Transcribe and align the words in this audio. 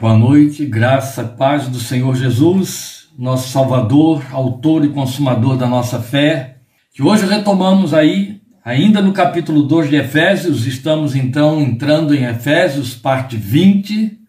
Boa 0.00 0.16
noite, 0.16 0.64
graça, 0.64 1.24
paz 1.24 1.66
do 1.66 1.80
Senhor 1.80 2.14
Jesus, 2.14 3.08
nosso 3.18 3.48
Salvador, 3.48 4.24
autor 4.30 4.84
e 4.84 4.90
consumador 4.90 5.56
da 5.56 5.66
nossa 5.66 6.00
fé, 6.00 6.58
que 6.94 7.02
hoje 7.02 7.26
retomamos 7.26 7.92
aí, 7.92 8.40
ainda 8.64 9.02
no 9.02 9.12
capítulo 9.12 9.64
2 9.64 9.90
de 9.90 9.96
Efésios, 9.96 10.68
estamos 10.68 11.16
então 11.16 11.60
entrando 11.60 12.14
em 12.14 12.22
Efésios, 12.22 12.94
parte 12.94 13.36
20, 13.36 14.20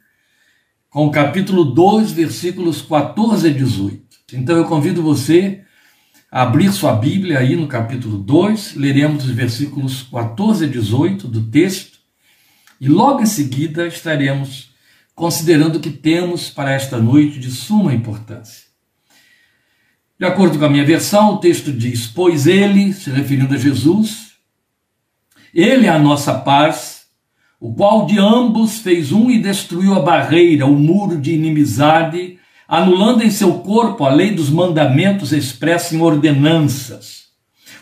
com 0.90 1.05
o 1.05 1.12
capítulo 1.12 1.66
2, 1.66 2.14
versículos 2.14 2.82
14 2.82 3.50
a 3.50 3.54
18. 3.54 4.02
Então 4.34 4.58
eu 4.58 4.66
convido 4.66 5.04
você 5.04 5.62
a 6.32 6.42
abrir 6.42 6.72
sua 6.72 6.94
Bíblia 6.94 7.38
aí 7.38 7.56
no 7.56 7.68
capítulo 7.68 8.18
2, 8.18 8.74
leremos 8.74 9.24
os 9.24 9.32
versículos 9.32 10.02
14 10.02 10.66
a 10.66 10.68
18 10.68 11.28
do 11.28 11.44
texto, 11.44 12.00
e 12.82 12.88
logo 12.88 13.22
em 13.22 13.28
seguida 13.28 13.86
estaremos 13.86 14.69
considerando 15.20 15.82
que 15.82 15.90
temos 15.90 16.50
para 16.50 16.72
esta 16.72 16.98
noite 16.98 17.40
de 17.40 17.52
suma 17.52 17.94
importância. 17.94 18.70
De 20.18 20.26
acordo 20.26 20.58
com 20.58 20.64
a 20.64 20.70
minha 20.70 20.86
versão, 20.86 21.34
o 21.34 21.38
texto 21.40 21.73
diz: 21.73 22.08
Pois 22.08 22.48
ele, 22.48 22.94
se 22.94 23.10
referindo 23.10 23.54
a 23.54 23.58
Jesus, 23.58 24.32
ele 25.54 25.88
é 25.88 25.90
a 25.90 26.00
nossa 26.00 26.34
paz, 26.34 27.04
o 27.60 27.74
qual 27.74 28.05
de 28.05 28.18
ambos 28.18 28.80
fez 28.80 29.12
um 29.12 29.30
e 29.30 29.41
destruiu 29.41 29.94
a 29.94 30.00
barreira, 30.00 30.66
o 30.66 30.76
muro 30.76 31.20
de 31.20 31.34
inimizade, 31.34 32.40
anulando 32.66 33.22
em 33.22 33.30
seu 33.30 33.55
corpo 33.55 34.05
a 34.05 34.10
lei 34.10 34.32
dos 34.32 34.49
mandamentos 34.49 35.34
expressa 35.34 35.94
em 35.94 36.02
ordenanças. 36.02 37.26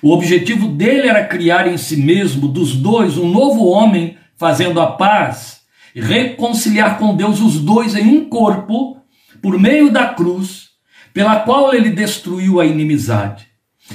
O 0.02 0.12
objetivo 0.12 0.70
dele 0.70 1.08
era 1.08 1.26
criar 1.26 1.67
em 1.67 1.78
si 1.78 1.98
mesmo, 1.98 2.48
dos 2.48 2.76
dois, 2.76 3.16
um 3.16 3.30
novo 3.30 3.66
homem, 3.66 4.17
fazendo 4.36 4.81
a 4.81 4.88
paz 4.88 5.56
reconciliar 6.00 6.98
com 7.00 7.16
Deus 7.16 7.40
os 7.40 7.60
dois 7.60 7.96
em 7.96 8.06
um 8.08 8.30
corpo, 8.30 8.98
por 9.42 9.60
meio 9.60 9.92
da 9.92 10.08
cruz, 10.08 10.70
pela 11.14 11.40
qual 11.40 11.73
ele 11.73 11.89
destruiu 11.89 12.59
a 12.59 12.66
inimizade. 12.66 13.48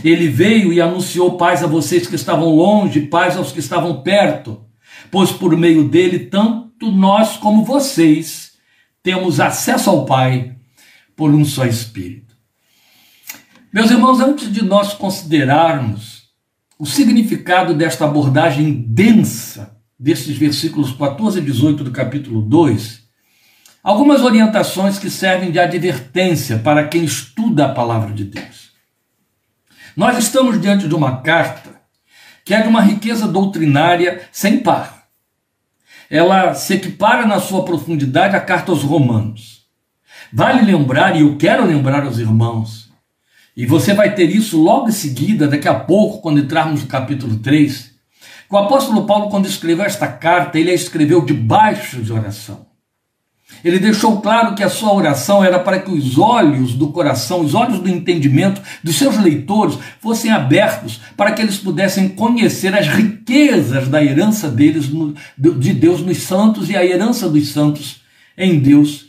Ele 0.02 0.26
veio 0.28 0.72
e 0.72 0.80
anunciou 0.80 1.36
paz 1.36 1.62
a 1.62 1.66
vocês 1.66 2.06
que 2.06 2.16
estavam 2.16 2.48
longe, 2.48 3.02
paz 3.02 3.36
aos 3.36 3.52
que 3.52 3.60
estavam 3.60 4.02
perto, 4.02 4.64
pois 5.10 5.30
por 5.30 5.56
meio 5.56 5.88
dele, 5.88 6.20
tanto 6.20 6.90
nós 6.90 7.36
como 7.36 7.64
vocês 7.64 8.52
temos 9.02 9.38
acesso 9.38 9.90
ao 9.90 10.04
Pai 10.04 10.56
por 11.14 11.30
um 11.30 11.44
só 11.44 11.66
Espírito. 11.66 12.34
Meus 13.72 13.90
irmãos, 13.90 14.20
antes 14.20 14.52
de 14.52 14.64
nós 14.64 14.92
considerarmos 14.92 16.22
o 16.78 16.86
significado 16.86 17.74
desta 17.74 18.06
abordagem 18.06 18.84
densa 18.88 19.81
desses 20.02 20.36
versículos 20.36 20.90
14 20.90 21.38
e 21.38 21.42
18 21.42 21.84
do 21.84 21.92
capítulo 21.92 22.42
2, 22.42 23.02
algumas 23.84 24.22
orientações 24.22 24.98
que 24.98 25.08
servem 25.08 25.52
de 25.52 25.60
advertência 25.60 26.58
para 26.58 26.88
quem 26.88 27.04
estuda 27.04 27.66
a 27.66 27.72
palavra 27.72 28.12
de 28.12 28.24
Deus. 28.24 28.72
Nós 29.96 30.18
estamos 30.18 30.60
diante 30.60 30.88
de 30.88 30.94
uma 30.96 31.20
carta 31.20 31.80
que 32.44 32.52
é 32.52 32.60
de 32.60 32.66
uma 32.66 32.80
riqueza 32.80 33.28
doutrinária 33.28 34.22
sem 34.32 34.58
par. 34.58 35.04
Ela 36.10 36.52
se 36.52 36.74
equipara 36.74 37.24
na 37.24 37.38
sua 37.38 37.64
profundidade 37.64 38.34
à 38.34 38.40
carta 38.40 38.72
aos 38.72 38.82
Romanos. 38.82 39.66
Vale 40.32 40.62
lembrar, 40.62 41.14
e 41.14 41.20
eu 41.20 41.36
quero 41.36 41.64
lembrar 41.64 42.02
aos 42.02 42.18
irmãos, 42.18 42.90
e 43.56 43.64
você 43.64 43.94
vai 43.94 44.12
ter 44.12 44.28
isso 44.34 44.60
logo 44.60 44.88
em 44.88 44.92
seguida, 44.92 45.46
daqui 45.46 45.68
a 45.68 45.78
pouco, 45.78 46.20
quando 46.20 46.40
entrarmos 46.40 46.82
no 46.82 46.88
capítulo 46.88 47.38
3, 47.38 47.91
o 48.52 48.56
apóstolo 48.58 49.06
Paulo, 49.06 49.30
quando 49.30 49.46
escreveu 49.46 49.82
esta 49.82 50.06
carta, 50.06 50.58
ele 50.58 50.70
a 50.70 50.74
escreveu 50.74 51.24
debaixo 51.24 52.02
de 52.02 52.12
oração. 52.12 52.66
Ele 53.64 53.78
deixou 53.78 54.20
claro 54.20 54.54
que 54.54 54.62
a 54.62 54.68
sua 54.68 54.92
oração 54.92 55.42
era 55.42 55.58
para 55.58 55.78
que 55.78 55.90
os 55.90 56.18
olhos 56.18 56.74
do 56.74 56.88
coração, 56.88 57.40
os 57.40 57.54
olhos 57.54 57.78
do 57.78 57.88
entendimento 57.88 58.60
dos 58.84 58.96
seus 58.96 59.16
leitores 59.16 59.78
fossem 60.00 60.30
abertos 60.30 61.00
para 61.16 61.32
que 61.32 61.40
eles 61.40 61.56
pudessem 61.56 62.10
conhecer 62.10 62.74
as 62.74 62.88
riquezas 62.88 63.88
da 63.88 64.04
herança 64.04 64.50
deles, 64.50 64.90
de 65.38 65.72
Deus 65.72 66.02
nos 66.02 66.18
santos 66.18 66.68
e 66.68 66.76
a 66.76 66.84
herança 66.84 67.30
dos 67.30 67.48
santos 67.52 68.02
em 68.36 68.58
Deus 68.58 69.06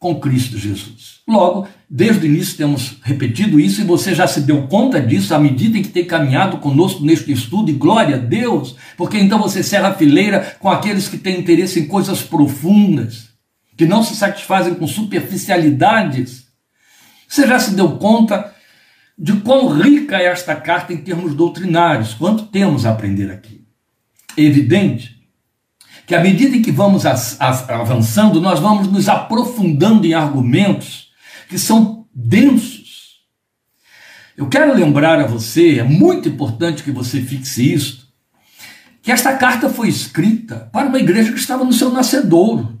com 0.00 0.18
Cristo 0.18 0.58
Jesus. 0.58 1.20
Logo, 1.28 1.68
desde 1.92 2.24
o 2.24 2.26
início 2.26 2.56
temos 2.56 2.98
repetido 3.02 3.58
isso 3.58 3.80
e 3.80 3.84
você 3.84 4.14
já 4.14 4.28
se 4.28 4.42
deu 4.42 4.68
conta 4.68 5.00
disso 5.00 5.34
à 5.34 5.40
medida 5.40 5.76
em 5.76 5.82
que 5.82 5.88
tem 5.88 6.04
caminhado 6.04 6.58
conosco 6.58 7.04
neste 7.04 7.32
estudo, 7.32 7.68
e 7.68 7.74
glória 7.74 8.14
a 8.14 8.18
Deus, 8.18 8.76
porque 8.96 9.18
então 9.18 9.40
você 9.40 9.60
serra 9.60 9.88
a 9.88 9.94
fileira 9.94 10.56
com 10.60 10.70
aqueles 10.70 11.08
que 11.08 11.18
têm 11.18 11.40
interesse 11.40 11.80
em 11.80 11.88
coisas 11.88 12.22
profundas, 12.22 13.30
que 13.76 13.86
não 13.86 14.04
se 14.04 14.14
satisfazem 14.14 14.74
com 14.76 14.86
superficialidades. 14.86 16.44
Você 17.26 17.44
já 17.48 17.58
se 17.58 17.74
deu 17.74 17.96
conta 17.96 18.54
de 19.18 19.32
quão 19.40 19.68
rica 19.68 20.16
é 20.16 20.26
esta 20.26 20.54
carta 20.54 20.92
em 20.92 20.98
termos 20.98 21.34
doutrinários, 21.34 22.14
quanto 22.14 22.44
temos 22.46 22.86
a 22.86 22.90
aprender 22.90 23.32
aqui. 23.32 23.64
É 24.36 24.42
evidente 24.42 25.18
que 26.06 26.14
à 26.14 26.20
medida 26.20 26.56
em 26.56 26.62
que 26.62 26.70
vamos 26.70 27.04
avançando, 27.04 28.40
nós 28.40 28.60
vamos 28.60 28.86
nos 28.86 29.08
aprofundando 29.08 30.06
em 30.06 30.14
argumentos 30.14 31.09
que 31.50 31.58
são 31.58 32.06
densos. 32.14 33.24
Eu 34.36 34.48
quero 34.48 34.72
lembrar 34.72 35.18
a 35.18 35.26
você, 35.26 35.80
é 35.80 35.82
muito 35.82 36.28
importante 36.28 36.84
que 36.84 36.92
você 36.92 37.20
fixe 37.20 37.74
isso, 37.74 38.14
que 39.02 39.10
esta 39.10 39.36
carta 39.36 39.68
foi 39.68 39.88
escrita 39.88 40.70
para 40.72 40.88
uma 40.88 41.00
igreja 41.00 41.32
que 41.32 41.38
estava 41.38 41.64
no 41.64 41.72
seu 41.72 41.90
nascedouro. 41.90 42.78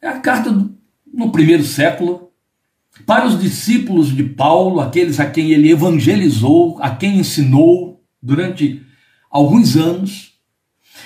É 0.00 0.06
a 0.06 0.20
carta 0.20 0.52
do, 0.52 0.78
no 1.12 1.32
primeiro 1.32 1.64
século, 1.64 2.30
para 3.04 3.26
os 3.26 3.38
discípulos 3.38 4.14
de 4.14 4.22
Paulo, 4.22 4.80
aqueles 4.80 5.18
a 5.18 5.28
quem 5.28 5.50
ele 5.50 5.70
evangelizou, 5.70 6.78
a 6.80 6.94
quem 6.94 7.18
ensinou 7.18 8.00
durante 8.22 8.80
alguns 9.28 9.76
anos. 9.76 10.34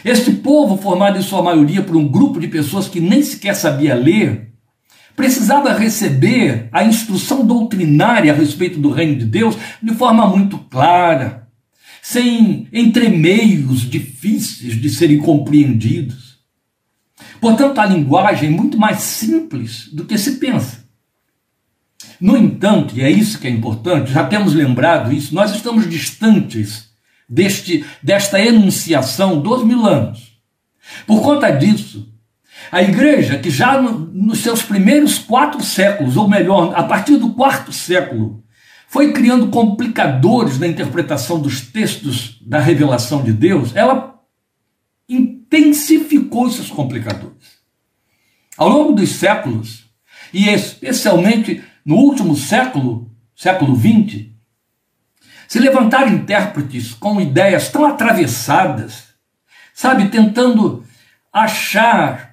Este 0.04 0.31
povo, 0.31 0.77
formado 0.77 1.19
em 1.19 1.22
sua 1.22 1.42
maioria 1.42 1.82
por 1.82 1.97
um 1.97 2.06
grupo 2.06 2.38
de 2.38 2.48
pessoas 2.48 2.87
que 2.87 3.00
nem 3.00 3.22
sequer 3.22 3.54
sabia 3.54 3.94
ler, 3.94 4.49
precisava 5.16 5.72
receber 5.72 6.69
a 6.72 6.84
instrução 6.84 7.47
doutrinária 7.47 8.32
a 8.32 8.37
respeito 8.37 8.78
do 8.78 8.91
reino 8.91 9.19
de 9.19 9.25
Deus 9.25 9.56
de 9.82 9.94
forma 9.94 10.26
muito 10.26 10.59
clara, 10.59 11.48
sem 12.03 12.69
entremeios 12.72 13.81
difíceis 13.81 14.81
de 14.81 14.91
serem 14.91 15.19
compreendidos. 15.19 16.38
Portanto, 17.41 17.78
a 17.78 17.87
linguagem 17.87 18.48
é 18.48 18.53
muito 18.53 18.78
mais 18.78 18.98
simples 19.00 19.88
do 19.93 20.04
que 20.04 20.19
se 20.19 20.32
pensa. 20.32 20.84
No 22.21 22.37
entanto, 22.37 22.97
e 22.97 23.03
é 23.03 23.10
isso 23.10 23.38
que 23.38 23.47
é 23.47 23.50
importante, 23.50 24.12
já 24.12 24.25
temos 24.25 24.53
lembrado 24.53 25.12
isso, 25.12 25.34
nós 25.34 25.54
estamos 25.54 25.88
distantes 25.88 26.91
deste, 27.28 27.84
desta 28.03 28.38
enunciação 28.41 29.41
dos 29.41 29.65
mil 29.65 29.87
anos. 29.87 30.38
Por 31.06 31.22
conta 31.22 31.50
disso, 31.50 32.09
a 32.70 32.82
igreja, 32.82 33.38
que 33.38 33.50
já 33.50 33.81
no, 33.81 33.91
nos 33.91 34.38
seus 34.38 34.62
primeiros 34.62 35.19
quatro 35.19 35.62
séculos, 35.62 36.16
ou 36.16 36.28
melhor, 36.28 36.72
a 36.75 36.84
partir 36.84 37.16
do 37.16 37.32
quarto 37.34 37.72
século, 37.72 38.44
foi 38.88 39.12
criando 39.12 39.48
complicadores 39.48 40.58
na 40.58 40.66
interpretação 40.66 41.41
dos 41.41 41.60
textos 41.60 42.41
da 42.41 42.59
revelação 42.59 43.22
de 43.22 43.32
Deus, 43.32 43.75
ela 43.75 44.20
intensificou 45.09 46.48
esses 46.48 46.69
complicadores. 46.69 47.60
Ao 48.56 48.69
longo 48.69 48.92
dos 48.92 49.10
séculos, 49.10 49.86
e 50.32 50.48
especialmente 50.48 51.62
no 51.84 51.97
último 51.97 52.36
século, 52.36 53.10
século 53.34 53.75
XX, 53.75 54.26
se 55.48 55.59
levantaram 55.59 56.12
intérpretes 56.12 56.94
com 56.94 57.20
ideias 57.20 57.69
tão 57.69 57.84
atravessadas, 57.84 59.09
sabe, 59.75 60.09
tentando 60.09 60.84
achar 61.32 62.29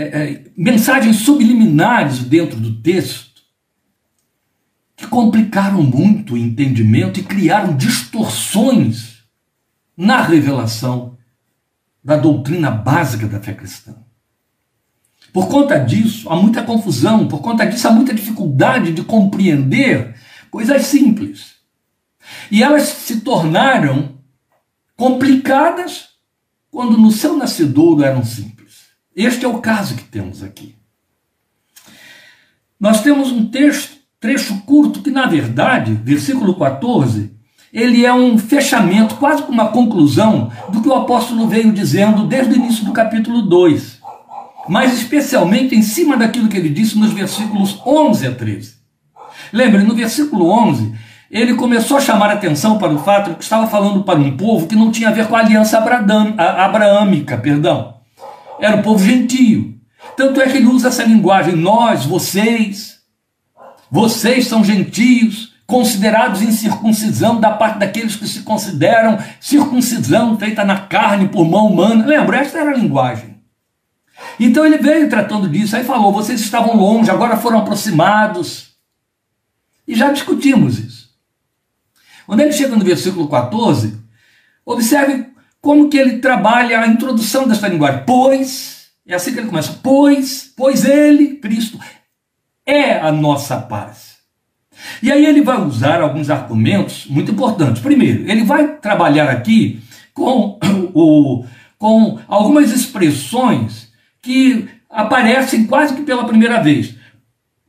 é, 0.00 0.04
é, 0.04 0.44
mensagens 0.56 1.16
subliminares 1.16 2.20
dentro 2.20 2.60
do 2.60 2.80
texto, 2.80 3.42
que 4.94 5.08
complicaram 5.08 5.82
muito 5.82 6.34
o 6.34 6.38
entendimento 6.38 7.18
e 7.18 7.24
criaram 7.24 7.76
distorções 7.76 9.24
na 9.96 10.22
revelação 10.22 11.18
da 12.02 12.16
doutrina 12.16 12.70
básica 12.70 13.26
da 13.26 13.40
fé 13.40 13.52
cristã. 13.52 13.96
Por 15.32 15.48
conta 15.48 15.76
disso, 15.76 16.30
há 16.30 16.36
muita 16.36 16.62
confusão, 16.62 17.26
por 17.26 17.40
conta 17.40 17.66
disso, 17.66 17.88
há 17.88 17.90
muita 17.90 18.14
dificuldade 18.14 18.92
de 18.92 19.02
compreender 19.02 20.14
coisas 20.48 20.86
simples. 20.86 21.56
E 22.52 22.62
elas 22.62 22.84
se 22.84 23.22
tornaram 23.22 24.16
complicadas 24.96 26.10
quando 26.70 26.96
no 26.96 27.10
seu 27.10 27.36
nascedouro 27.36 28.04
eram 28.04 28.24
simples. 28.24 28.57
Este 29.18 29.44
é 29.44 29.48
o 29.48 29.58
caso 29.58 29.96
que 29.96 30.04
temos 30.04 30.44
aqui. 30.44 30.76
Nós 32.78 33.02
temos 33.02 33.32
um 33.32 33.46
texto, 33.46 33.96
trecho 34.20 34.62
curto 34.64 35.02
que, 35.02 35.10
na 35.10 35.26
verdade, 35.26 35.92
versículo 35.92 36.54
14, 36.54 37.32
ele 37.72 38.06
é 38.06 38.14
um 38.14 38.38
fechamento, 38.38 39.16
quase 39.16 39.42
como 39.42 39.60
uma 39.60 39.72
conclusão 39.72 40.52
do 40.68 40.80
que 40.80 40.88
o 40.88 40.94
apóstolo 40.94 41.48
veio 41.48 41.72
dizendo 41.72 42.26
desde 42.26 42.54
o 42.54 42.56
início 42.56 42.84
do 42.84 42.92
capítulo 42.92 43.42
2. 43.42 43.98
mas 44.68 44.92
especialmente 44.92 45.74
em 45.74 45.82
cima 45.82 46.16
daquilo 46.16 46.46
que 46.46 46.56
ele 46.56 46.68
disse 46.68 46.96
nos 46.96 47.12
versículos 47.12 47.82
11 47.84 48.24
a 48.24 48.34
13. 48.36 48.76
Lembre, 49.52 49.82
no 49.82 49.96
versículo 49.96 50.48
11, 50.48 50.94
ele 51.28 51.54
começou 51.54 51.96
a 51.96 52.00
chamar 52.00 52.30
atenção 52.30 52.78
para 52.78 52.94
o 52.94 53.00
fato 53.00 53.30
de 53.30 53.36
que 53.36 53.42
estava 53.42 53.66
falando 53.66 54.04
para 54.04 54.20
um 54.20 54.36
povo 54.36 54.68
que 54.68 54.76
não 54.76 54.92
tinha 54.92 55.08
a 55.08 55.12
ver 55.12 55.26
com 55.26 55.34
a 55.34 55.40
aliança 55.40 55.76
abraâmica, 55.76 57.36
perdão. 57.36 57.97
Era 58.60 58.76
o 58.76 58.82
povo 58.82 59.04
gentio. 59.04 59.78
Tanto 60.16 60.40
é 60.40 60.48
que 60.48 60.56
ele 60.56 60.66
usa 60.66 60.88
essa 60.88 61.04
linguagem, 61.04 61.54
nós, 61.56 62.04
vocês, 62.04 62.98
vocês 63.90 64.46
são 64.46 64.64
gentios, 64.64 65.54
considerados 65.66 66.40
em 66.40 66.50
circuncisão 66.50 67.38
da 67.38 67.50
parte 67.50 67.78
daqueles 67.78 68.16
que 68.16 68.26
se 68.26 68.40
consideram 68.40 69.18
circuncisão 69.38 70.38
feita 70.38 70.64
na 70.64 70.80
carne 70.80 71.28
por 71.28 71.44
mão 71.44 71.66
humana. 71.66 72.06
Lembra? 72.06 72.38
Esta 72.38 72.58
era 72.58 72.70
a 72.70 72.76
linguagem. 72.76 73.38
Então 74.40 74.64
ele 74.64 74.78
veio 74.78 75.08
tratando 75.08 75.48
disso, 75.48 75.76
aí 75.76 75.84
falou: 75.84 76.12
vocês 76.12 76.40
estavam 76.40 76.76
longe, 76.76 77.10
agora 77.10 77.36
foram 77.36 77.58
aproximados. 77.58 78.68
E 79.86 79.94
já 79.94 80.10
discutimos 80.10 80.78
isso. 80.78 81.08
Quando 82.26 82.40
ele 82.40 82.52
chega 82.52 82.76
no 82.76 82.84
versículo 82.84 83.28
14, 83.28 83.98
observe 84.64 85.26
como 85.68 85.90
que 85.90 85.98
ele 85.98 86.16
trabalha 86.16 86.80
a 86.80 86.86
introdução 86.86 87.46
desta 87.46 87.68
linguagem. 87.68 88.02
Pois, 88.06 88.86
é 89.06 89.14
assim 89.14 89.34
que 89.34 89.38
ele 89.38 89.48
começa: 89.48 89.78
pois, 89.82 90.50
pois 90.56 90.82
ele, 90.86 91.34
Cristo, 91.34 91.78
é 92.64 92.98
a 92.98 93.12
nossa 93.12 93.58
paz. 93.58 94.16
E 95.02 95.12
aí 95.12 95.26
ele 95.26 95.42
vai 95.42 95.60
usar 95.60 96.00
alguns 96.00 96.30
argumentos 96.30 97.04
muito 97.04 97.32
importantes. 97.32 97.82
Primeiro, 97.82 98.26
ele 98.30 98.44
vai 98.44 98.78
trabalhar 98.78 99.28
aqui 99.28 99.82
com, 100.14 100.58
o, 100.94 101.44
com 101.76 102.18
algumas 102.26 102.72
expressões 102.72 103.92
que 104.22 104.70
aparecem 104.88 105.66
quase 105.66 105.94
que 105.94 106.00
pela 106.00 106.26
primeira 106.26 106.62
vez. 106.62 106.94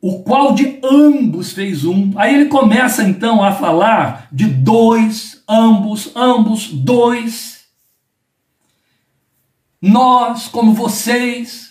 O 0.01 0.24
qual 0.24 0.56
de 0.56 0.80
ambos 0.81 1.51
fez 1.51 1.84
um. 1.84 2.13
Aí 2.16 2.34
ele 2.34 2.46
começa 2.46 3.04
então 3.04 3.44
a 3.44 3.51
falar 3.51 4.30
de 4.31 4.46
dois, 4.46 5.44
ambos, 5.50 6.13
ambos, 6.16 6.69
dois. 6.69 7.58
Nós, 9.81 10.47
como 10.47 10.73
vocês. 10.73 11.69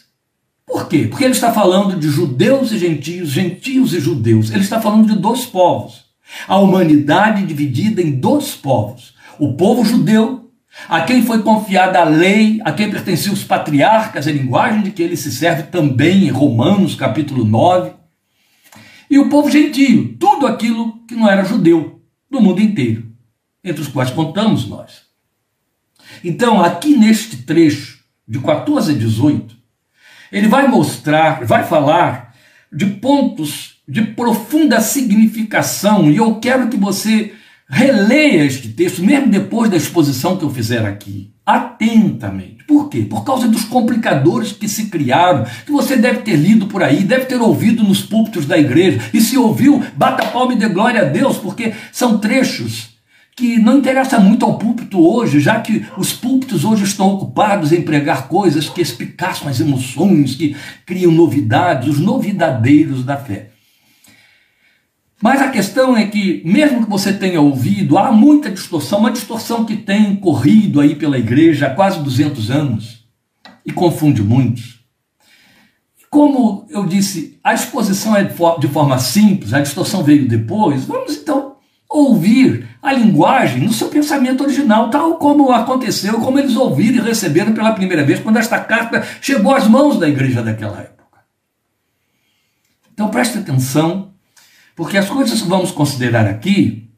Por 0.67 0.89
quê? 0.89 1.07
Porque 1.09 1.25
ele 1.25 1.33
está 1.33 1.53
falando 1.53 1.99
de 1.99 2.09
judeus 2.09 2.73
e 2.73 2.79
gentios, 2.79 3.31
gentios 3.31 3.93
e 3.95 4.01
judeus. 4.01 4.51
Ele 4.51 4.61
está 4.61 4.81
falando 4.81 5.07
de 5.07 5.19
dois 5.19 5.45
povos. 5.47 6.07
A 6.47 6.59
humanidade 6.59 7.47
dividida 7.47 8.03
em 8.03 8.13
dois 8.13 8.55
povos: 8.55 9.15
o 9.39 9.55
povo 9.55 9.85
judeu 9.85 10.49
a 10.87 11.01
quem 11.01 11.23
foi 11.23 11.43
confiada 11.43 12.01
a 12.01 12.05
lei, 12.05 12.61
a 12.65 12.73
quem 12.73 12.91
pertenciam 12.91 13.35
os 13.35 13.43
patriarcas, 13.43 14.29
a 14.29 14.33
linguagem 14.33 14.83
de 14.83 14.91
que 14.91 15.03
ele 15.03 15.17
se 15.17 15.33
serve 15.33 15.65
também 15.65 16.25
em 16.25 16.31
Romanos 16.31 16.95
capítulo 16.95 17.45
9. 17.45 17.93
E 19.11 19.19
o 19.19 19.29
povo 19.29 19.51
gentio, 19.51 20.17
tudo 20.19 20.47
aquilo 20.47 20.99
que 21.07 21.15
não 21.15 21.29
era 21.29 21.45
judeu, 21.45 22.03
do 22.31 22.41
mundo 22.41 22.61
inteiro, 22.61 23.11
entre 23.65 23.81
os 23.81 23.89
quais 23.89 24.11
contamos 24.11 24.69
nós. 24.69 25.09
Então, 26.23 26.63
aqui 26.63 26.97
neste 26.97 27.39
trecho, 27.39 27.98
de 28.29 28.39
14 28.39 28.93
a 28.93 28.95
18, 28.95 29.57
ele 30.31 30.49
vai 30.49 30.69
mostrar, 30.69 31.45
vai 31.45 31.65
falar 31.65 32.35
de 32.73 32.87
pontos 32.87 33.79
de 33.89 34.03
profunda 34.03 34.81
significação, 34.81 36.11
e 36.11 36.17
eu 36.17 36.35
quero 36.37 36.69
que 36.69 36.77
você 36.77 37.33
Releia 37.71 38.47
este 38.47 38.69
texto, 38.69 39.05
mesmo 39.05 39.29
depois 39.29 39.71
da 39.71 39.77
exposição 39.77 40.39
que 40.39 40.45
eu 40.45 40.49
fizer 40.49 40.87
aqui, 40.87 41.35
atentamente. 41.45 42.65
Por 42.65 42.89
quê? 42.89 43.03
Por 43.03 43.25
causa 43.25 43.47
dos 43.47 43.65
complicadores 43.65 44.53
que 44.53 44.67
se 44.67 44.87
criaram, 44.87 45.45
que 45.67 45.71
você 45.71 45.95
deve 45.95 46.21
ter 46.21 46.37
lido 46.37 46.67
por 46.67 46.83
aí, 46.83 47.05
deve 47.05 47.27
ter 47.27 47.39
ouvido 47.39 47.85
nos 47.85 48.01
púlpitos 48.01 48.47
da 48.47 48.57
igreja. 48.57 49.03
E 49.13 49.21
se 49.21 49.37
ouviu, 49.37 49.85
bata 49.95 50.25
palma 50.29 50.55
e 50.55 50.57
dê 50.57 50.67
glória 50.67 51.03
a 51.03 51.05
Deus, 51.05 51.37
porque 51.37 51.75
são 51.93 52.19
trechos 52.19 52.98
que 53.39 53.57
não 53.57 53.79
interessa 53.79 54.19
muito 54.19 54.45
ao 54.45 54.59
púlpito 54.59 55.01
hoje, 55.01 55.39
já 55.39 55.61
que 55.61 55.87
os 55.97 56.13
púlpitos 56.13 56.65
hoje 56.65 56.83
estão 56.83 57.15
ocupados 57.15 57.73
em 57.73 57.83
pregar 57.83 58.27
coisas 58.27 58.69
que 58.69 58.81
espicaçam 58.81 59.47
as 59.47 59.61
emoções, 59.61 60.35
que 60.35 60.57
criam 60.85 61.13
novidades, 61.13 61.89
os 61.89 62.01
novidadeiros 62.01 63.05
da 63.05 63.17
fé. 63.17 63.51
Mas 65.23 65.41
a 65.41 65.51
questão 65.51 65.97
é 65.97 66.09
que, 66.09 66.43
mesmo 66.45 66.83
que 66.83 66.91
você 66.91 67.13
tenha 67.13 67.41
ouvido, 67.41 67.97
há 67.97 68.11
muita 68.11 68.51
distorção, 68.51 68.99
uma 68.99 69.13
distorção 69.13 69.65
que 69.65 69.77
tem 69.77 70.17
corrido 70.17 70.81
aí 70.81 70.97
pela 70.97 71.17
igreja 71.17 71.69
há 71.69 71.75
quase 71.75 72.03
200 72.03 72.51
anos 72.51 73.05
e 73.65 73.71
confunde 73.71 74.21
muitos. 74.21 74.81
Como 76.11 76.67
eu 76.71 76.85
disse, 76.85 77.39
a 77.45 77.55
exposição 77.55 78.17
é 78.17 78.25
de 78.25 78.69
forma 78.69 78.99
simples, 78.99 79.55
a 79.55 79.61
distorção 79.61 80.03
veio 80.03 80.27
depois, 80.27 80.87
vamos 80.87 81.17
então 81.17 81.55
ouvir 81.89 82.68
a 82.83 82.93
linguagem 82.93 83.63
no 83.63 83.73
seu 83.73 83.89
pensamento 83.89 84.43
original, 84.43 84.91
tal 84.91 85.17
como 85.17 85.53
aconteceu, 85.53 86.21
como 86.21 86.39
eles 86.39 86.57
ouviram 86.57 87.05
e 87.05 87.09
receberam 87.09 87.53
pela 87.53 87.73
primeira 87.73 88.05
vez 88.05 88.21
quando 88.21 88.39
esta 88.39 88.59
carta 88.61 89.05
chegou 89.21 89.55
às 89.55 89.67
mãos 89.67 89.99
da 89.99 90.09
igreja 90.09 90.43
daquela 90.43 90.81
época. 90.81 91.19
Então 92.93 93.09
preste 93.09 93.39
atenção 93.39 94.13
porque 94.77 94.97
as 94.97 95.09
coisas 95.09 95.43
que 95.43 95.49
vamos 95.49 95.73
considerar 95.73 96.27
aqui, 96.27 96.89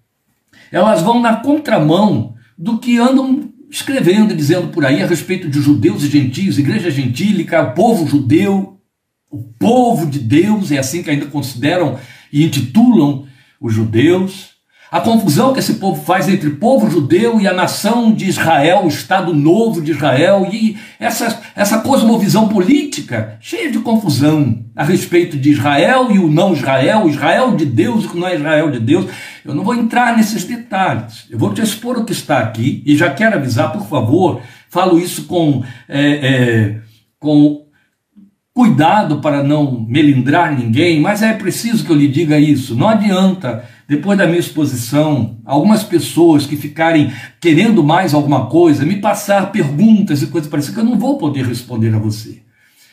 elas 0.71 1.01
vão 1.01 1.19
na 1.19 1.37
contramão 1.37 2.35
do 2.57 2.79
que 2.79 2.99
andam 2.99 3.51
escrevendo 3.71 4.33
e 4.33 4.37
dizendo 4.37 4.69
por 4.69 4.85
aí 4.85 5.03
a 5.03 5.07
respeito 5.07 5.49
de 5.49 5.63
judeus 5.63 6.03
e 6.03 6.09
gentios, 6.09 6.59
igreja 6.59 6.91
gentílica, 6.91 7.65
povo 7.65 8.07
judeu, 8.07 8.79
o 9.31 9.43
povo 9.43 10.07
de 10.07 10.19
Deus, 10.19 10.71
é 10.73 10.79
assim 10.79 11.03
que 11.03 11.11
ainda 11.11 11.27
consideram 11.27 11.99
e 12.33 12.45
intitulam 12.45 13.27
os 13.61 13.73
judeus. 13.73 14.50
A 14.91 15.01
confusão 15.01 15.53
que 15.53 15.61
esse 15.61 15.75
povo 15.75 16.03
faz 16.03 16.29
entre 16.29 16.51
povo 16.51 16.91
judeu 16.91 17.41
e 17.41 17.47
a 17.47 17.55
nação 17.55 18.13
de 18.13 18.29
Israel, 18.29 18.83
o 18.85 18.89
Estado 18.89 19.33
novo 19.33 19.81
de 19.81 19.93
Israel, 19.93 20.49
e 20.53 20.77
essa, 20.99 21.41
essa 21.55 21.79
cosmovisão 21.79 22.49
política 22.49 23.39
cheia 23.41 23.71
de 23.71 23.79
confusão 23.79 24.65
a 24.75 24.83
respeito 24.83 25.39
de 25.39 25.51
Israel 25.53 26.09
e 26.11 26.19
o 26.19 26.29
não 26.29 26.55
Israel, 26.55 27.09
Israel 27.09 27.55
de 27.55 27.67
Deus 27.67 28.03
e 28.03 28.07
o 28.09 28.11
que 28.11 28.19
não 28.19 28.27
é 28.27 28.35
Israel 28.35 28.69
de 28.73 28.81
Deus. 28.81 29.07
Eu 29.45 29.55
não 29.55 29.63
vou 29.63 29.77
entrar 29.77 30.17
nesses 30.17 30.43
detalhes. 30.43 31.25
Eu 31.31 31.39
vou 31.39 31.55
te 31.55 31.63
expor 31.63 31.97
o 31.97 32.05
que 32.05 32.13
está 32.13 32.41
aqui 32.41 32.83
e 32.85 32.97
já 32.97 33.11
quero 33.11 33.37
avisar, 33.37 33.73
por 33.73 33.87
favor, 33.87 34.41
falo 34.69 34.99
isso 34.99 35.27
com, 35.27 35.63
é, 35.89 36.11
é, 36.11 36.81
com 37.21 37.65
cuidado 38.53 39.21
para 39.21 39.43
não 39.43 39.87
melindrar 39.89 40.53
ninguém, 40.59 41.01
mas 41.01 41.23
é 41.23 41.33
preciso 41.33 41.85
que 41.85 41.93
eu 41.93 41.97
lhe 41.97 42.09
diga 42.09 42.39
isso. 42.39 42.75
Não 42.75 42.89
adianta 42.89 43.65
depois 43.91 44.17
da 44.17 44.25
minha 44.25 44.39
exposição, 44.39 45.39
algumas 45.45 45.83
pessoas 45.83 46.47
que 46.47 46.57
ficarem 46.57 47.13
querendo 47.41 47.83
mais 47.83 48.15
alguma 48.15 48.47
coisa, 48.47 48.87
me 48.87 49.01
passar 49.01 49.51
perguntas 49.51 50.23
e 50.23 50.29
coisas 50.29 50.49
parecidas 50.49 50.77
que 50.77 50.81
eu 50.81 50.89
não 50.89 50.97
vou 50.97 51.19
poder 51.19 51.45
responder 51.45 51.93
a 51.93 51.99
você. 51.99 52.41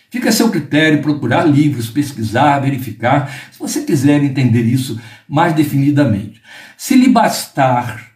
Fica 0.09 0.29
a 0.29 0.31
seu 0.31 0.49
critério 0.49 1.03
procurar 1.03 1.43
livros, 1.43 1.87
pesquisar, 1.87 2.57
verificar, 2.61 3.31
se 3.51 3.59
você 3.59 3.83
quiser 3.83 4.23
entender 4.23 4.63
isso 4.63 4.99
mais 5.29 5.53
definidamente. 5.53 6.41
Se 6.75 6.95
lhe 6.95 7.09
bastar 7.09 8.13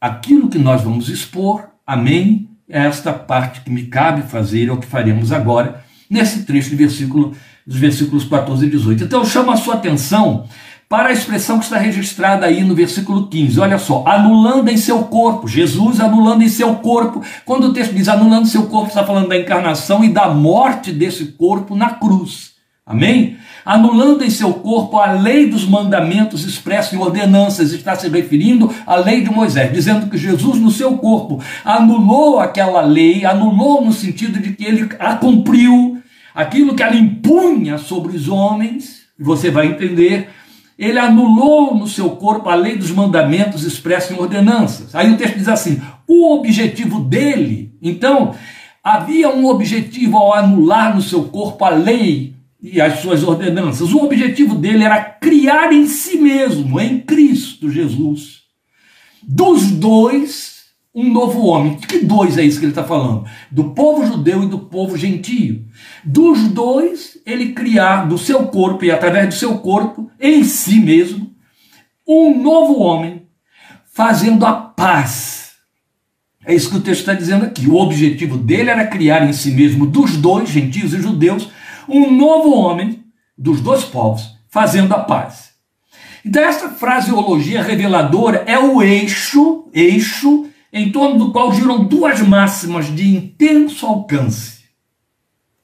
aquilo 0.00 0.48
que 0.48 0.58
nós 0.58 0.80
vamos 0.80 1.10
expor, 1.10 1.68
amém, 1.86 2.48
é 2.66 2.86
esta 2.86 3.12
parte 3.12 3.60
que 3.60 3.70
me 3.70 3.82
cabe 3.88 4.22
fazer, 4.22 4.70
é 4.70 4.72
o 4.72 4.78
que 4.78 4.86
faremos 4.86 5.32
agora, 5.32 5.84
nesse 6.08 6.44
trecho 6.44 6.70
de 6.70 6.76
versículo, 6.76 7.36
dos 7.66 7.76
versículos 7.76 8.24
14 8.24 8.64
e 8.64 8.70
18. 8.70 9.04
Então 9.04 9.20
eu 9.20 9.26
chamo 9.26 9.50
a 9.50 9.56
sua 9.56 9.74
atenção 9.74 10.48
para 10.92 11.08
a 11.08 11.12
expressão 11.12 11.58
que 11.58 11.64
está 11.64 11.78
registrada 11.78 12.44
aí 12.44 12.62
no 12.62 12.74
versículo 12.74 13.26
15. 13.26 13.58
Olha 13.58 13.78
só, 13.78 14.04
anulando 14.06 14.68
em 14.68 14.76
seu 14.76 15.04
corpo, 15.04 15.48
Jesus 15.48 15.98
anulando 15.98 16.42
em 16.42 16.50
seu 16.50 16.74
corpo. 16.74 17.22
Quando 17.46 17.68
o 17.68 17.72
texto 17.72 17.94
diz 17.94 18.08
anulando 18.08 18.46
seu 18.46 18.66
corpo, 18.66 18.88
está 18.88 19.02
falando 19.02 19.30
da 19.30 19.38
encarnação 19.38 20.04
e 20.04 20.10
da 20.10 20.28
morte 20.28 20.92
desse 20.92 21.24
corpo 21.28 21.74
na 21.74 21.94
cruz. 21.94 22.50
Amém? 22.84 23.38
Anulando 23.64 24.22
em 24.22 24.28
seu 24.28 24.52
corpo 24.52 24.98
a 24.98 25.12
lei 25.12 25.48
dos 25.48 25.66
mandamentos 25.66 26.44
expressos 26.44 26.92
em 26.92 26.98
ordenanças, 26.98 27.72
está 27.72 27.96
se 27.96 28.10
referindo 28.10 28.70
à 28.86 28.96
lei 28.96 29.22
de 29.22 29.30
Moisés, 29.30 29.72
dizendo 29.72 30.10
que 30.10 30.18
Jesus 30.18 30.60
no 30.60 30.70
seu 30.70 30.98
corpo 30.98 31.42
anulou 31.64 32.38
aquela 32.38 32.82
lei, 32.82 33.24
anulou 33.24 33.82
no 33.82 33.94
sentido 33.94 34.38
de 34.38 34.52
que 34.52 34.66
ele 34.66 34.90
a 34.98 35.14
cumpriu, 35.14 36.02
aquilo 36.34 36.74
que 36.74 36.82
ela 36.82 36.96
impunha 36.96 37.78
sobre 37.78 38.14
os 38.14 38.28
homens, 38.28 39.00
você 39.18 39.50
vai 39.50 39.68
entender, 39.68 40.28
ele 40.78 40.98
anulou 40.98 41.74
no 41.74 41.86
seu 41.86 42.10
corpo 42.10 42.48
a 42.48 42.54
lei 42.54 42.76
dos 42.76 42.90
mandamentos 42.90 43.64
expressa 43.64 44.12
em 44.12 44.18
ordenanças. 44.18 44.94
Aí 44.94 45.12
o 45.12 45.16
texto 45.16 45.38
diz 45.38 45.48
assim: 45.48 45.80
o 46.06 46.34
objetivo 46.34 47.00
dele, 47.00 47.74
então, 47.80 48.34
havia 48.82 49.28
um 49.28 49.46
objetivo 49.46 50.16
ao 50.16 50.34
anular 50.34 50.94
no 50.94 51.02
seu 51.02 51.24
corpo 51.24 51.64
a 51.64 51.70
lei 51.70 52.34
e 52.60 52.80
as 52.80 53.00
suas 53.00 53.22
ordenanças. 53.22 53.92
O 53.92 54.04
objetivo 54.04 54.54
dele 54.54 54.84
era 54.84 55.00
criar 55.02 55.72
em 55.72 55.86
si 55.86 56.16
mesmo, 56.16 56.80
em 56.80 57.00
Cristo 57.00 57.70
Jesus, 57.70 58.42
dos 59.22 59.70
dois, 59.70 60.51
um 60.94 61.10
novo 61.10 61.46
homem. 61.46 61.76
Que 61.76 62.00
dois 62.00 62.36
é 62.36 62.44
isso 62.44 62.58
que 62.58 62.66
ele 62.66 62.72
está 62.72 62.84
falando? 62.84 63.24
Do 63.50 63.70
povo 63.70 64.06
judeu 64.06 64.42
e 64.42 64.48
do 64.48 64.58
povo 64.58 64.96
gentio. 64.96 65.64
Dos 66.04 66.48
dois, 66.48 67.18
ele 67.24 67.52
criar 67.52 68.06
do 68.06 68.18
seu 68.18 68.46
corpo 68.48 68.84
e 68.84 68.90
através 68.90 69.28
do 69.28 69.34
seu 69.34 69.58
corpo, 69.58 70.10
em 70.20 70.44
si 70.44 70.78
mesmo, 70.78 71.32
um 72.06 72.42
novo 72.42 72.80
homem, 72.80 73.26
fazendo 73.92 74.44
a 74.44 74.52
paz. 74.52 75.52
É 76.44 76.54
isso 76.54 76.70
que 76.70 76.76
o 76.76 76.80
texto 76.80 77.00
está 77.00 77.14
dizendo 77.14 77.44
aqui. 77.44 77.66
O 77.68 77.76
objetivo 77.76 78.36
dele 78.36 78.70
era 78.70 78.86
criar 78.86 79.26
em 79.28 79.32
si 79.32 79.52
mesmo, 79.52 79.86
dos 79.86 80.16
dois, 80.16 80.48
gentios 80.48 80.92
e 80.92 81.00
judeus, 81.00 81.48
um 81.88 82.10
novo 82.10 82.52
homem, 82.52 83.04
dos 83.38 83.60
dois 83.60 83.84
povos, 83.84 84.36
fazendo 84.48 84.92
a 84.92 84.98
paz. 84.98 85.52
Então, 86.24 86.42
essa 86.42 86.68
fraseologia 86.70 87.62
reveladora 87.62 88.44
é 88.46 88.58
o 88.58 88.82
eixo, 88.82 89.68
eixo 89.72 90.46
em 90.72 90.90
torno 90.90 91.18
do 91.18 91.32
qual 91.32 91.52
giram 91.52 91.84
duas 91.84 92.20
máximas 92.20 92.86
de 92.94 93.14
intenso 93.14 93.86
alcance. 93.86 94.62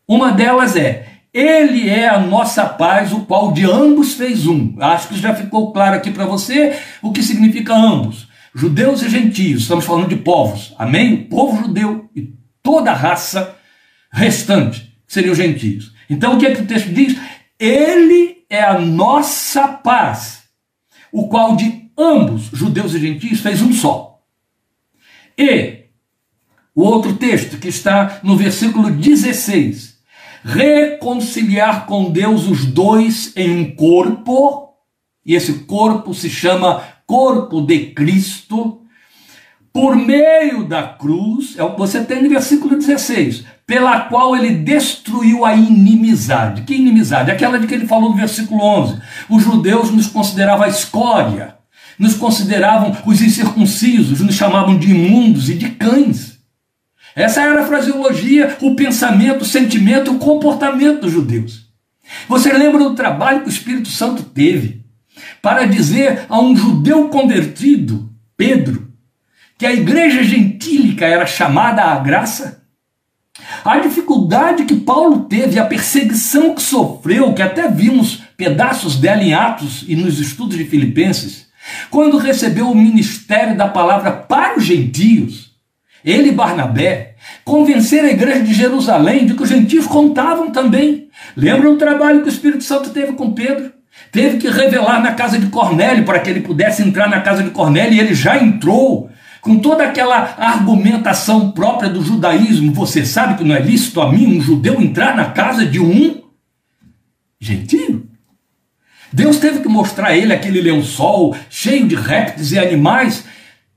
Uma 0.07 0.33
delas 0.33 0.77
é: 0.77 1.09
Ele 1.33 1.89
é 1.89 2.09
a 2.09 2.21
nossa 2.21 2.67
paz, 2.67 3.13
o 3.13 3.21
qual 3.21 3.53
de 3.53 3.65
ambos 3.65 4.15
fez 4.15 4.47
um. 4.47 4.77
Acho 4.81 5.09
que 5.09 5.19
já 5.19 5.35
ficou 5.35 5.73
claro 5.73 5.97
aqui 5.97 6.11
para 6.11 6.27
você 6.27 6.79
o 7.03 7.13
que 7.13 7.23
significa 7.23 7.75
ambos. 7.75 8.29
Judeus 8.55 9.03
e 9.03 9.09
gentios, 9.09 9.63
estamos 9.63 9.85
falando 9.85 10.09
de 10.09 10.17
povos, 10.17 10.75
amém? 10.79 11.15
O 11.15 11.25
povo 11.29 11.63
judeu 11.63 12.11
e 12.17 12.33
toda 12.63 12.91
a 12.91 12.95
raça 12.95 13.57
restante, 14.11 14.93
seriam 15.07 15.35
gentios. 15.35 15.93
Então 16.09 16.35
o 16.35 16.39
que 16.39 16.47
é 16.47 16.55
que 16.55 16.63
o 16.63 16.67
texto 16.67 16.89
diz? 16.89 17.17
Ele 17.59 18.39
é 18.49 18.63
a 18.63 18.79
nossa 18.79 19.69
paz, 19.69 20.45
o 21.13 21.29
qual 21.29 21.57
de 21.57 21.91
ambos, 21.97 22.45
judeus 22.53 22.95
e 22.95 23.01
gentios, 23.01 23.41
fez 23.41 23.61
um 23.61 23.73
só. 23.73 24.08
E 25.39 25.85
o 26.75 26.83
outro 26.83 27.15
texto 27.15 27.59
que 27.59 27.69
está 27.69 28.19
no 28.25 28.37
versículo 28.37 28.91
16: 28.91 29.99
reconciliar 30.43 31.87
com 31.87 32.11
Deus 32.11 32.49
os 32.49 32.65
dois 32.65 33.33
em 33.37 33.61
um 33.61 33.77
corpo, 33.77 34.75
e 35.25 35.37
esse 35.37 35.61
corpo 35.61 36.13
se 36.13 36.29
chama 36.29 36.83
corpo 37.07 37.61
de 37.61 37.93
Cristo, 37.93 38.83
por 39.73 39.95
meio 39.95 40.65
da 40.65 40.83
cruz, 40.83 41.55
é 41.57 41.63
o 41.63 41.73
que 41.73 41.79
você 41.79 42.03
tem 42.03 42.23
no 42.23 42.29
versículo 42.29 42.77
16, 42.77 43.45
pela 43.65 44.01
qual 44.01 44.35
ele 44.35 44.57
destruiu 44.57 45.45
a 45.45 45.55
inimizade. 45.55 46.63
Que 46.63 46.75
inimizade? 46.75 47.31
Aquela 47.31 47.61
de 47.61 47.67
que 47.69 47.75
ele 47.75 47.87
falou 47.87 48.11
no 48.11 48.17
versículo 48.17 48.61
11. 48.61 49.01
Os 49.29 49.43
judeus 49.45 49.93
nos 49.93 50.09
consideravam 50.09 50.65
a 50.65 50.69
escória 50.69 51.58
nos 51.99 52.15
consideravam 52.15 52.97
os 53.05 53.21
incircuncisos, 53.21 54.21
nos 54.21 54.35
chamavam 54.35 54.79
de 54.79 54.91
imundos 54.91 55.49
e 55.49 55.55
de 55.55 55.71
cães. 55.71 56.39
Essa 57.15 57.43
era 57.43 57.63
a 57.63 57.67
fraseologia, 57.67 58.57
o 58.61 58.77
pensamento, 58.77 59.43
o 59.43 59.47
sentimento, 59.47 60.13
o 60.13 60.19
comportamento 60.19 61.01
dos 61.01 61.13
judeus. 61.13 61.67
Você 62.29 62.53
lembra 62.53 62.79
do 62.79 62.95
trabalho 62.95 63.41
que 63.41 63.49
o 63.49 63.51
Espírito 63.51 63.89
Santo 63.89 64.23
teve 64.23 64.85
para 65.43 65.67
dizer 65.67 66.27
a 66.29 66.41
um 66.41 66.57
judeu 66.57 67.09
convertido, 67.09 68.09
Pedro, 68.37 68.89
que 69.59 69.67
a 69.67 69.73
igreja 69.73 70.23
gentílica 70.23 71.05
era 71.05 71.27
chamada 71.27 71.83
à 71.83 71.99
graça? 71.99 72.63
A 73.65 73.79
dificuldade 73.79 74.65
que 74.65 74.77
Paulo 74.77 75.25
teve, 75.25 75.59
a 75.59 75.65
perseguição 75.65 76.55
que 76.55 76.63
sofreu, 76.63 77.35
que 77.35 77.43
até 77.43 77.69
vimos 77.69 78.23
pedaços 78.37 78.97
dela 78.97 79.23
em 79.23 79.35
Atos 79.35 79.85
e 79.89 79.97
nos 79.97 80.21
estudos 80.21 80.57
de 80.57 80.65
Filipenses, 80.65 81.48
quando 81.91 82.19
recebeu 82.19 82.71
o 82.71 82.75
ministério 82.75 83.57
da 83.57 83.69
palavra 83.69 84.13
para 84.13 84.59
os 84.59 84.65
gentios, 84.65 85.53
ele 86.05 86.29
e 86.29 86.33
Barnabé 86.33 87.17
convenceram 87.45 88.09
a 88.09 88.13
igreja 88.13 88.41
de 88.43 88.55
Jerusalém 88.55 89.27
de 89.27 89.35
que 89.35 89.43
os 89.43 89.49
gentios 89.49 89.87
contavam 89.87 90.51
também. 90.51 91.09
Lembram 91.37 91.73
o 91.73 91.79
trabalho 91.79 92.23
que 92.23 92.29
o 92.29 92.31
Espírito 92.31 92.65
Santo 92.65 92.91
teve 92.91 93.13
com 93.13 93.33
Pedro? 93.33 93.73
Teve 94.13 94.39
que 94.39 94.49
revelar 94.49 95.03
na 95.03 95.13
casa 95.13 95.39
de 95.39 95.49
Cornélio 95.49 96.05
para 96.05 96.21
que 96.21 96.31
ele 96.31 96.41
pudesse 96.41 96.83
entrar 96.83 97.09
na 97.09 97.21
casa 97.21 97.43
de 97.43 97.51
Cornélio 97.51 97.95
e 97.95 98.01
ele 98.01 98.15
já 98.15 98.39
entrou 98.43 99.11
com 99.41 99.59
toda 99.59 99.85
aquela 99.85 100.35
argumentação 100.39 101.51
própria 101.51 101.91
do 101.91 102.03
judaísmo. 102.03 102.73
Você 102.73 103.05
sabe 103.05 103.37
que 103.37 103.45
não 103.45 103.55
é 103.55 103.61
lícito 103.61 104.01
a 104.01 104.11
mim, 104.11 104.39
um 104.39 104.41
judeu, 104.41 104.81
entrar 104.81 105.17
na 105.17 105.27
casa 105.27 105.67
de 105.67 105.81
um 105.81 106.23
gentio? 107.41 108.08
Deus 109.13 109.39
teve 109.39 109.61
que 109.61 109.69
mostrar 109.69 110.09
a 110.09 110.17
ele 110.17 110.33
aquele 110.33 110.61
lençol 110.61 111.35
cheio 111.49 111.87
de 111.87 111.95
répteis 111.95 112.53
e 112.53 112.59
animais 112.59 113.25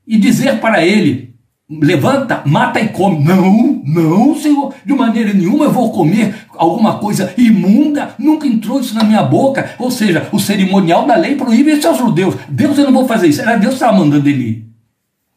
e 0.06 0.18
dizer 0.18 0.60
para 0.60 0.86
ele: 0.86 1.32
levanta, 1.70 2.42
mata 2.46 2.80
e 2.80 2.90
come. 2.90 3.24
Não, 3.24 3.82
não, 3.86 4.36
Senhor, 4.36 4.74
de 4.86 4.94
maneira 4.94 5.34
nenhuma 5.34 5.66
eu 5.66 5.72
vou 5.72 5.92
comer 5.92 6.36
alguma 6.56 7.00
coisa 7.00 7.34
imunda, 7.38 8.14
nunca 8.20 8.46
entrou 8.46 8.82
isso 8.82 8.94
na 8.94 9.04
minha 9.04 9.24
boca. 9.24 9.76
Ou 9.80 9.90
seja, 9.90 10.28
o 10.32 10.40
cerimonial 10.40 11.06
da 11.06 11.16
lei 11.16 11.36
proíbe 11.36 11.72
isso 11.72 11.88
aos 11.88 11.98
judeus. 11.98 12.36
Deus, 12.50 12.78
eu 12.78 12.86
não 12.86 12.94
vou 12.94 13.08
fazer 13.08 13.28
isso. 13.28 13.42
Era 13.42 13.56
Deus 13.56 13.76
que 13.76 13.82
estava 13.82 13.98
mandando 13.98 14.28
ele 14.28 14.68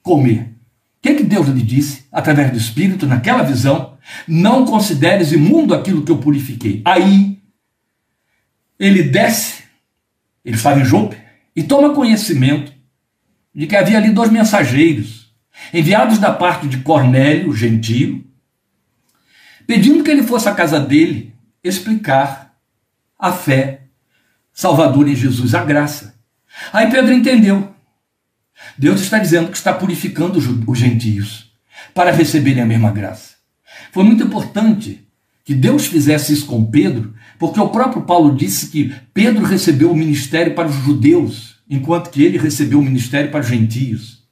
comer. 0.03 0.55
O 0.99 1.07
que, 1.07 1.15
que 1.15 1.23
Deus 1.23 1.49
lhe 1.49 1.63
disse, 1.63 2.05
através 2.11 2.51
do 2.51 2.57
Espírito, 2.57 3.07
naquela 3.07 3.43
visão? 3.43 3.93
Não 4.27 4.65
consideres 4.65 5.33
imundo 5.33 5.75
aquilo 5.75 6.03
que 6.03 6.11
eu 6.11 6.17
purifiquei. 6.17 6.81
Aí, 6.85 7.39
ele 8.79 9.03
desce 9.03 9.64
ele 10.45 10.57
estava 10.57 10.81
em 10.81 10.85
Jope 10.85 11.17
e 11.57 11.63
toma 11.63 11.95
conhecimento 11.95 12.73
de 13.55 13.67
que 13.67 13.77
havia 13.77 13.99
ali 13.99 14.11
dois 14.11 14.31
mensageiros, 14.31 15.33
enviados 15.73 16.19
da 16.19 16.33
parte 16.33 16.67
de 16.67 16.79
Cornélio, 16.79 17.53
gentio, 17.55 18.25
pedindo 19.67 20.03
que 20.03 20.11
ele 20.11 20.25
fosse 20.25 20.49
à 20.49 20.55
casa 20.55 20.81
dele 20.81 21.33
explicar 21.63 22.55
a 23.19 23.33
fé 23.33 23.85
salvadora 24.53 25.11
em 25.11 25.17
Jesus, 25.17 25.55
a 25.55 25.65
graça. 25.65 26.15
Aí 26.73 26.91
Pedro 26.91 27.13
entendeu. 27.13 27.75
Deus 28.79 29.01
está 29.01 29.19
dizendo 29.19 29.51
que 29.51 29.57
está 29.57 29.73
purificando 29.73 30.39
os 30.39 30.79
gentios 30.79 31.53
para 31.93 32.13
receberem 32.13 32.63
a 32.63 32.67
mesma 32.67 32.91
graça. 32.91 33.35
Foi 33.93 34.05
muito 34.05 34.25
importante 34.25 35.07
que 35.45 35.55
Deus 35.55 35.87
fizesse 35.87 36.33
isso 36.33 36.47
com 36.47 36.65
Pedro, 36.65 37.15
porque 37.39 37.61
o 37.61 37.69
próprio 37.69 38.03
Paulo 38.03 38.35
disse 38.35 38.69
que 38.69 38.95
Pedro 39.13 39.45
recebeu 39.45 39.91
o 39.91 39.97
ministério 39.97 40.55
para 40.55 40.69
os 40.69 40.75
judeus, 40.75 41.57
enquanto 41.69 42.11
que 42.11 42.23
ele 42.23 42.39
recebeu 42.39 42.79
o 42.79 42.83
ministério 42.83 43.31
para 43.31 43.41
os 43.41 43.49
gentios. 43.49 44.23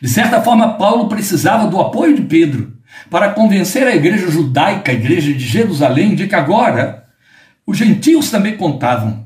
De 0.00 0.08
certa 0.08 0.42
forma, 0.42 0.74
Paulo 0.74 1.08
precisava 1.08 1.66
do 1.66 1.80
apoio 1.80 2.14
de 2.14 2.22
Pedro 2.22 2.74
para 3.10 3.32
convencer 3.32 3.86
a 3.86 3.94
igreja 3.94 4.30
judaica, 4.30 4.92
a 4.92 4.94
igreja 4.94 5.32
de 5.32 5.44
Jerusalém, 5.44 6.14
de 6.14 6.26
que 6.26 6.34
agora 6.34 7.04
os 7.66 7.78
gentios 7.78 8.30
também 8.30 8.56
contavam. 8.56 9.24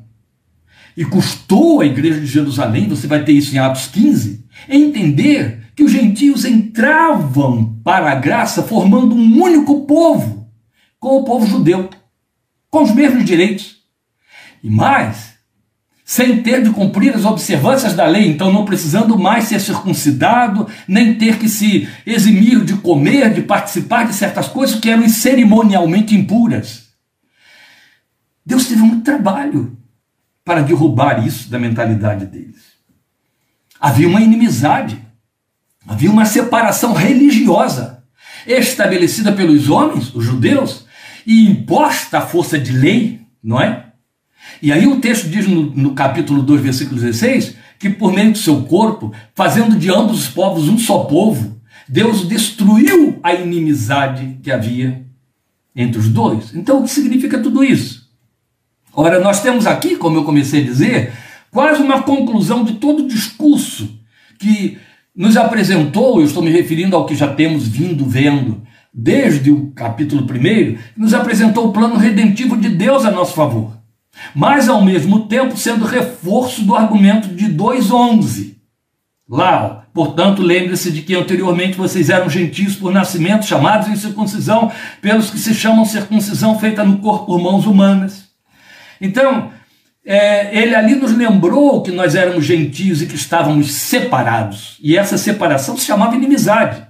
E 0.97 1.05
custou 1.05 1.81
a 1.81 1.87
igreja 1.87 2.21
de 2.21 2.27
Jerusalém, 2.27 2.89
você 2.89 3.07
vai 3.07 3.25
ter 3.25 3.33
isso 3.33 3.55
em 3.55 3.59
Atos 3.59 3.87
15, 3.87 4.45
entender 4.69 5.61
que 5.75 5.85
os 5.85 5.93
gentios 5.93 6.45
entravam 6.45 7.81
para 7.85 8.11
a 8.11 8.17
graça 8.17 8.63
formando 8.63 9.15
um 9.15 9.43
único 9.43 9.87
povo, 9.87 10.49
com 10.99 11.19
o 11.19 11.25
povo 11.25 11.47
judeu 11.47 11.89
com 12.71 12.83
os 12.83 12.95
mesmos 12.95 13.25
direitos. 13.25 13.79
E 14.63 14.71
mais, 14.71 15.35
sem 16.05 16.43
ter 16.43 16.63
de 16.63 16.71
cumprir 16.71 17.15
as 17.15 17.25
observâncias 17.25 17.95
da 17.95 18.07
lei, 18.07 18.29
então 18.29 18.53
não 18.53 18.65
precisando 18.65 19.19
mais 19.19 19.45
ser 19.45 19.61
circuncidado, 19.61 20.67
nem 20.87 21.15
ter 21.15 21.39
que 21.39 21.49
se 21.49 21.89
eximir 22.07 22.65
de 22.65 22.75
comer, 22.79 23.33
de 23.33 23.43
participar 23.43 24.07
de 24.07 24.15
certas 24.15 24.49
coisas 24.49 24.81
que 24.81 24.89
eram 24.89 25.09
cerimonialmente 25.09 26.15
impuras. 26.15 26.89
Deus 28.45 28.67
teve 28.67 28.81
muito 28.81 29.05
trabalho 29.05 29.77
para 30.43 30.63
derrubar 30.63 31.27
isso 31.27 31.51
da 31.51 31.59
mentalidade 31.59 32.25
deles. 32.25 32.57
Havia 33.79 34.09
uma 34.09 34.23
inimizade, 34.23 34.99
havia 35.87 36.11
uma 36.11 36.25
separação 36.25 36.95
religiosa 36.95 38.03
estabelecida 38.47 39.31
pelos 39.31 39.69
homens, 39.69 40.15
os 40.15 40.25
judeus, 40.25 40.87
e 41.29 41.45
imposta 41.45 42.17
a 42.17 42.23
força 42.23 42.59
de 42.59 42.73
lei, 42.73 43.21
não 43.45 43.61
é? 43.61 43.85
E 44.63 44.73
aí 44.73 44.87
o 44.87 44.99
texto 44.99 45.29
diz 45.29 45.47
no, 45.47 45.65
no 45.75 45.95
capítulo 45.95 46.43
2, 46.43 46.63
versículo 46.63 46.99
16, 46.99 47.55
que 47.79 47.91
por 47.91 48.15
meio 48.15 48.33
do 48.33 48.39
seu 48.39 48.63
corpo, 48.63 49.13
fazendo 49.35 49.77
de 49.77 49.91
ambos 49.91 50.23
os 50.23 50.29
povos 50.29 50.71
um 50.71 50.79
só 50.79 51.01
povo, 51.01 51.61
Deus 51.87 52.27
destruiu 52.27 53.21
a 53.23 53.35
inimizade 53.35 54.39
que 54.43 54.51
havia 54.51 55.05
entre 55.77 56.01
os 56.01 56.09
dois. 56.09 56.55
Então, 56.55 56.81
o 56.81 56.85
que 56.85 56.91
significa 56.91 57.39
tudo 57.39 57.63
isso? 57.63 58.09
Ora, 58.95 59.21
nós 59.21 59.43
temos 59.43 59.67
aqui, 59.67 59.97
como 59.97 60.17
eu 60.17 60.25
comecei 60.25 60.63
a 60.63 60.65
dizer, 60.65 61.13
quase 61.51 61.83
uma 61.83 62.03
conclusão 62.03 62.65
de 62.65 62.75
todo 62.75 63.05
o 63.05 63.09
discurso 63.09 64.01
que 64.39 64.79
nos 65.15 65.37
apresentou, 65.37 66.21
eu 66.21 66.27
estou 66.27 66.43
me 66.43 66.51
referindo 66.51 66.97
ao 66.97 67.05
que 67.05 67.15
já 67.15 67.29
temos 67.29 67.69
vindo 67.69 68.07
vendo 68.07 68.67
desde 69.01 69.53
o 69.53 69.71
capítulo 69.71 70.23
1, 70.23 70.77
nos 70.97 71.15
apresentou 71.15 71.69
o 71.69 71.73
plano 71.73 71.97
redentivo 71.97 72.57
de 72.57 72.69
Deus 72.69 73.05
a 73.05 73.13
nosso 73.13 73.33
favor, 73.33 73.79
mas 74.35 74.69
ao 74.69 74.83
mesmo 74.85 75.29
tempo 75.29 75.57
sendo 75.57 75.85
reforço 75.85 76.65
do 76.65 76.75
argumento 76.75 77.29
de 77.29 77.47
2,11. 77.47 78.57
Lá, 79.31 79.87
portanto, 79.95 80.43
lembre-se 80.43 80.91
de 80.91 81.03
que 81.03 81.15
anteriormente 81.15 81.77
vocês 81.77 82.11
eram 82.11 82.29
gentios 82.29 82.75
por 82.75 82.93
nascimento, 82.93 83.47
chamados 83.47 83.87
em 83.87 83.95
circuncisão, 83.95 84.73
pelos 85.01 85.31
que 85.31 85.39
se 85.39 85.55
chamam 85.55 85.85
circuncisão 85.85 86.59
feita 86.59 86.83
no 86.83 86.99
corpo 86.99 87.27
por 87.27 87.41
mãos 87.41 87.67
humanas. 87.67 88.25
Então, 89.01 89.53
é, 90.05 90.59
ele 90.61 90.75
ali 90.75 90.97
nos 90.97 91.17
lembrou 91.17 91.83
que 91.83 91.93
nós 91.93 92.17
éramos 92.17 92.45
gentios 92.45 93.01
e 93.01 93.07
que 93.07 93.15
estávamos 93.15 93.73
separados. 93.73 94.77
E 94.83 94.97
essa 94.97 95.17
separação 95.17 95.77
se 95.77 95.85
chamava 95.85 96.17
inimizade. 96.17 96.88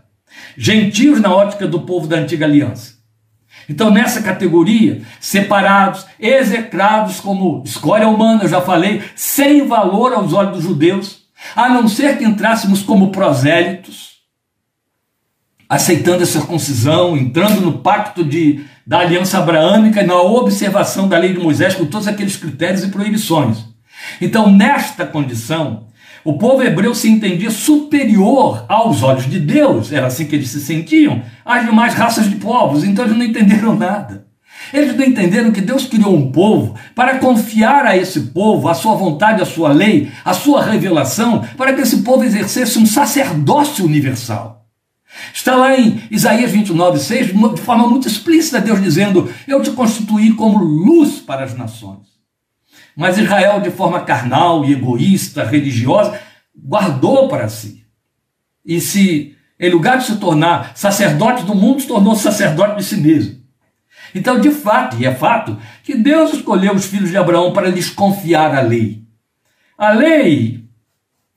Gentios 0.56 1.20
na 1.20 1.34
ótica 1.34 1.66
do 1.66 1.80
povo 1.80 2.06
da 2.06 2.16
antiga 2.16 2.44
aliança. 2.44 2.98
Então, 3.68 3.90
nessa 3.90 4.22
categoria, 4.22 5.02
separados, 5.20 6.06
execrados 6.18 7.20
como 7.20 7.62
escolha 7.64 8.08
humana, 8.08 8.44
eu 8.44 8.48
já 8.48 8.62
falei, 8.62 9.02
sem 9.14 9.66
valor 9.66 10.14
aos 10.14 10.32
olhos 10.32 10.52
dos 10.54 10.62
judeus, 10.62 11.28
a 11.54 11.68
não 11.68 11.86
ser 11.86 12.16
que 12.16 12.24
entrássemos 12.24 12.82
como 12.82 13.12
prosélitos, 13.12 14.18
aceitando 15.68 16.22
a 16.22 16.26
circuncisão, 16.26 17.14
entrando 17.14 17.60
no 17.60 17.80
pacto 17.80 18.24
de, 18.24 18.64
da 18.86 19.00
aliança 19.00 19.38
abraâmica 19.38 20.02
na 20.02 20.16
observação 20.16 21.06
da 21.06 21.18
lei 21.18 21.34
de 21.34 21.38
Moisés 21.38 21.74
com 21.74 21.84
todos 21.84 22.08
aqueles 22.08 22.36
critérios 22.36 22.82
e 22.82 22.88
proibições. 22.88 23.66
Então, 24.18 24.50
nesta 24.50 25.04
condição, 25.04 25.87
o 26.24 26.34
povo 26.34 26.62
hebreu 26.62 26.94
se 26.94 27.08
entendia 27.08 27.50
superior 27.50 28.64
aos 28.68 29.02
olhos 29.02 29.28
de 29.28 29.38
Deus, 29.38 29.92
era 29.92 30.06
assim 30.06 30.26
que 30.26 30.34
eles 30.36 30.50
se 30.50 30.60
sentiam, 30.60 31.22
às 31.44 31.64
demais 31.64 31.94
raças 31.94 32.28
de 32.28 32.36
povos, 32.36 32.84
então 32.84 33.04
eles 33.04 33.16
não 33.16 33.24
entenderam 33.24 33.76
nada. 33.76 34.26
Eles 34.72 34.96
não 34.96 35.04
entenderam 35.04 35.52
que 35.52 35.60
Deus 35.60 35.86
criou 35.86 36.14
um 36.14 36.30
povo 36.30 36.74
para 36.94 37.18
confiar 37.18 37.86
a 37.86 37.96
esse 37.96 38.20
povo 38.20 38.68
a 38.68 38.74
sua 38.74 38.94
vontade, 38.96 39.40
a 39.40 39.46
sua 39.46 39.72
lei, 39.72 40.10
a 40.24 40.34
sua 40.34 40.62
revelação, 40.62 41.44
para 41.56 41.72
que 41.72 41.80
esse 41.80 41.98
povo 41.98 42.24
exercesse 42.24 42.78
um 42.78 42.84
sacerdócio 42.84 43.84
universal. 43.84 44.66
Está 45.32 45.56
lá 45.56 45.78
em 45.78 46.02
Isaías 46.10 46.50
29, 46.50 46.98
6, 46.98 47.28
de 47.28 47.60
forma 47.62 47.88
muito 47.88 48.06
explícita, 48.06 48.60
Deus 48.60 48.82
dizendo: 48.82 49.30
Eu 49.46 49.62
te 49.62 49.70
constituí 49.70 50.34
como 50.34 50.58
luz 50.58 51.18
para 51.18 51.44
as 51.44 51.56
nações. 51.56 52.17
Mas 52.98 53.16
Israel, 53.16 53.60
de 53.60 53.70
forma 53.70 54.00
carnal 54.00 54.64
e 54.64 54.72
egoísta, 54.72 55.44
religiosa, 55.44 56.20
guardou 56.52 57.28
para 57.28 57.48
si. 57.48 57.84
E 58.66 58.80
se, 58.80 59.36
em 59.60 59.70
lugar 59.70 59.98
de 59.98 60.06
se 60.06 60.16
tornar 60.16 60.72
sacerdote 60.74 61.44
do 61.44 61.54
mundo, 61.54 61.80
se 61.80 61.86
tornou 61.86 62.16
sacerdote 62.16 62.78
de 62.78 62.82
si 62.82 62.96
mesmo. 62.96 63.38
Então, 64.12 64.40
de 64.40 64.50
fato, 64.50 64.96
e 64.98 65.06
é 65.06 65.14
fato, 65.14 65.56
que 65.84 65.94
Deus 65.94 66.32
escolheu 66.32 66.74
os 66.74 66.86
filhos 66.86 67.10
de 67.10 67.16
Abraão 67.16 67.52
para 67.52 67.68
lhes 67.68 67.88
confiar 67.88 68.52
a 68.52 68.62
lei. 68.62 69.04
A 69.78 69.92
lei, 69.92 70.64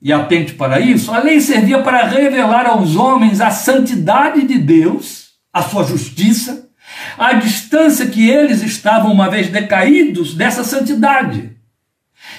e 0.02 0.12
atente 0.12 0.54
para 0.54 0.80
isso, 0.80 1.14
a 1.14 1.20
lei 1.20 1.40
servia 1.40 1.84
para 1.84 2.08
revelar 2.08 2.66
aos 2.66 2.96
homens 2.96 3.40
a 3.40 3.52
santidade 3.52 4.48
de 4.48 4.58
Deus, 4.58 5.34
a 5.54 5.62
sua 5.62 5.84
justiça, 5.84 6.71
a 7.18 7.34
distância 7.34 8.06
que 8.06 8.30
eles 8.30 8.62
estavam, 8.62 9.12
uma 9.12 9.30
vez 9.30 9.50
decaídos, 9.50 10.34
dessa 10.34 10.64
santidade. 10.64 11.52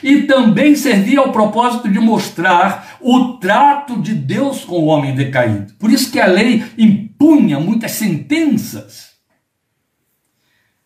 E 0.02 0.22
também 0.22 0.74
servia 0.74 1.20
ao 1.20 1.32
propósito 1.32 1.88
de 1.88 1.98
mostrar 1.98 2.96
o 3.00 3.34
trato 3.34 4.00
de 4.00 4.14
Deus 4.14 4.64
com 4.64 4.76
o 4.76 4.86
homem 4.86 5.14
decaído. 5.14 5.74
Por 5.74 5.90
isso 5.90 6.10
que 6.10 6.20
a 6.20 6.26
lei 6.26 6.64
impunha 6.76 7.60
muitas 7.60 7.92
sentenças. 7.92 9.12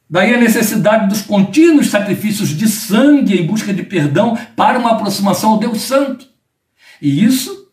Daí 0.09 0.35
a 0.35 0.39
necessidade 0.39 1.09
dos 1.09 1.23
contínuos 1.23 1.89
sacrifícios 1.89 2.51
de 2.51 2.69
sangue 2.69 3.41
em 3.41 3.47
busca 3.47 3.75
de 3.75 3.83
perdão 3.83 4.39
para 4.55 4.79
uma 4.79 4.93
aproximação 4.93 5.53
ao 5.53 5.59
Deus 5.59 5.81
Santo. 5.81 6.27
E 7.03 7.25
isso 7.25 7.71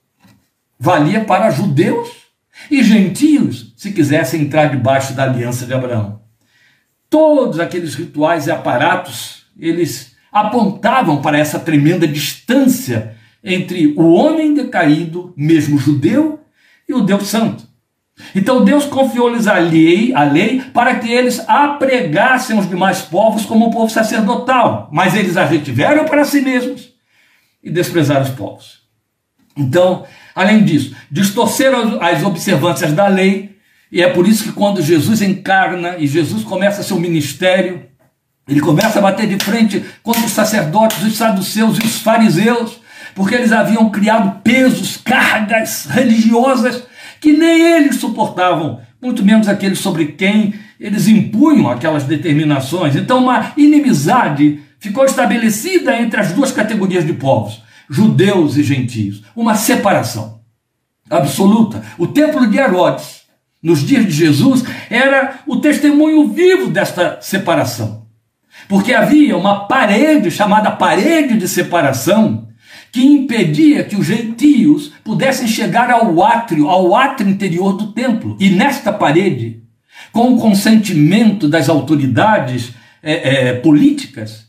valia 0.80 1.24
para 1.24 1.52
judeus 1.52 2.23
e 2.70 2.84
gentios, 2.84 3.74
se 3.76 3.92
quisessem 3.92 4.42
entrar 4.42 4.68
debaixo 4.68 5.14
da 5.14 5.24
aliança 5.24 5.66
de 5.66 5.74
Abraão. 5.74 6.22
Todos 7.10 7.60
aqueles 7.60 7.96
rituais 7.96 8.48
e 8.48 8.52
aparatos, 8.52 9.46
eles 9.60 10.16
apontavam 10.32 11.22
para 11.22 11.38
essa 11.38 11.60
tremenda 11.60 12.08
distância 12.08 13.16
entre 13.44 13.94
o 13.98 14.14
homem 14.14 14.54
decaído, 14.54 15.34
mesmo 15.36 15.78
judeu, 15.78 16.40
e 16.88 16.94
o 16.94 17.02
Deus 17.02 17.28
Santo. 17.28 17.68
Então 18.36 18.64
Deus 18.64 18.86
confiou-lhes 18.86 19.48
a 19.48 19.58
lei, 19.58 20.14
a 20.14 20.24
lei 20.24 20.62
para 20.74 20.96
que 21.00 21.12
eles 21.12 21.44
apregassem 21.48 22.58
os 22.58 22.70
demais 22.70 23.02
povos 23.02 23.46
como 23.46 23.68
um 23.68 23.72
povo 23.72 23.92
sacerdotal, 23.92 24.90
mas 24.92 25.16
eles 25.16 25.36
a 25.36 25.46
retiveram 25.46 26.06
para 26.06 26.24
si 26.24 26.42
mesmos 26.42 26.94
e 27.64 27.72
desprezaram 27.72 28.22
os 28.22 28.30
povos. 28.30 28.83
Então, 29.56 30.06
além 30.36 30.64
disso, 30.64 30.96
distorceram 31.10 32.02
as 32.02 32.24
observâncias 32.24 32.92
da 32.94 33.08
lei, 33.08 33.58
e 33.92 34.02
é 34.02 34.10
por 34.10 34.28
isso 34.28 34.44
que 34.44 34.52
quando 34.52 34.82
Jesus 34.82 35.22
encarna 35.22 35.98
e 35.98 36.08
Jesus 36.08 36.44
começa 36.44 36.82
seu 36.82 37.00
ministério, 37.00 37.84
ele 38.48 38.60
começa 38.60 39.00
a 39.00 39.02
bater 39.02 39.28
de 39.28 39.44
frente 39.44 39.84
contra 40.02 40.26
os 40.26 40.32
sacerdotes, 40.32 41.04
os 41.04 41.16
saduceus 41.16 41.78
e 41.78 41.86
os 41.86 42.00
fariseus, 42.00 42.82
porque 43.14 43.36
eles 43.36 43.52
haviam 43.52 43.90
criado 43.90 44.42
pesos, 44.42 44.98
cargas 44.98 45.86
religiosas 45.86 46.84
que 47.22 47.32
nem 47.32 47.62
eles 47.62 47.98
suportavam, 47.98 48.82
muito 49.02 49.24
menos 49.24 49.48
aqueles 49.48 49.80
sobre 49.80 50.08
quem 50.08 50.56
eles 50.80 51.08
impunham 51.08 51.70
aquelas 51.70 52.04
determinações. 52.04 52.96
Então, 52.96 53.20
uma 53.20 53.54
inimizade 53.56 54.60
ficou 54.80 55.06
estabelecida 55.06 55.96
entre 55.98 56.20
as 56.20 56.34
duas 56.34 56.52
categorias 56.52 57.06
de 57.06 57.14
povos 57.14 57.62
judeus 57.94 58.58
e 58.58 58.64
gentios, 58.64 59.24
uma 59.36 59.56
separação 59.56 60.42
absoluta. 61.10 61.84
O 61.98 62.08
templo 62.08 62.48
de 62.48 62.58
Herodes, 62.58 63.22
nos 63.62 63.86
dias 63.86 64.06
de 64.06 64.12
Jesus, 64.12 64.64
era 64.90 65.40
o 65.46 65.58
testemunho 65.58 66.28
vivo 66.30 66.70
desta 66.70 67.20
separação. 67.22 68.08
Porque 68.68 68.94
havia 68.94 69.38
uma 69.38 69.68
parede 69.68 70.32
chamada 70.32 70.72
parede 70.72 71.38
de 71.38 71.48
separação 71.48 72.48
que 72.92 73.04
impedia 73.04 73.84
que 73.84 73.96
os 73.96 74.06
gentios 74.06 74.92
pudessem 75.04 75.48
chegar 75.48 75.90
ao 75.90 76.24
átrio, 76.24 76.70
ao 76.70 76.96
átrio 76.96 77.30
interior 77.30 77.74
do 77.74 77.92
templo. 77.92 78.38
E 78.40 78.50
nesta 78.50 78.92
parede, 78.92 79.64
com 80.12 80.34
o 80.34 80.40
consentimento 80.40 81.48
das 81.48 81.70
autoridades 81.70 82.72
é, 83.02 83.50
é, 83.50 83.54
políticas, 83.54 84.48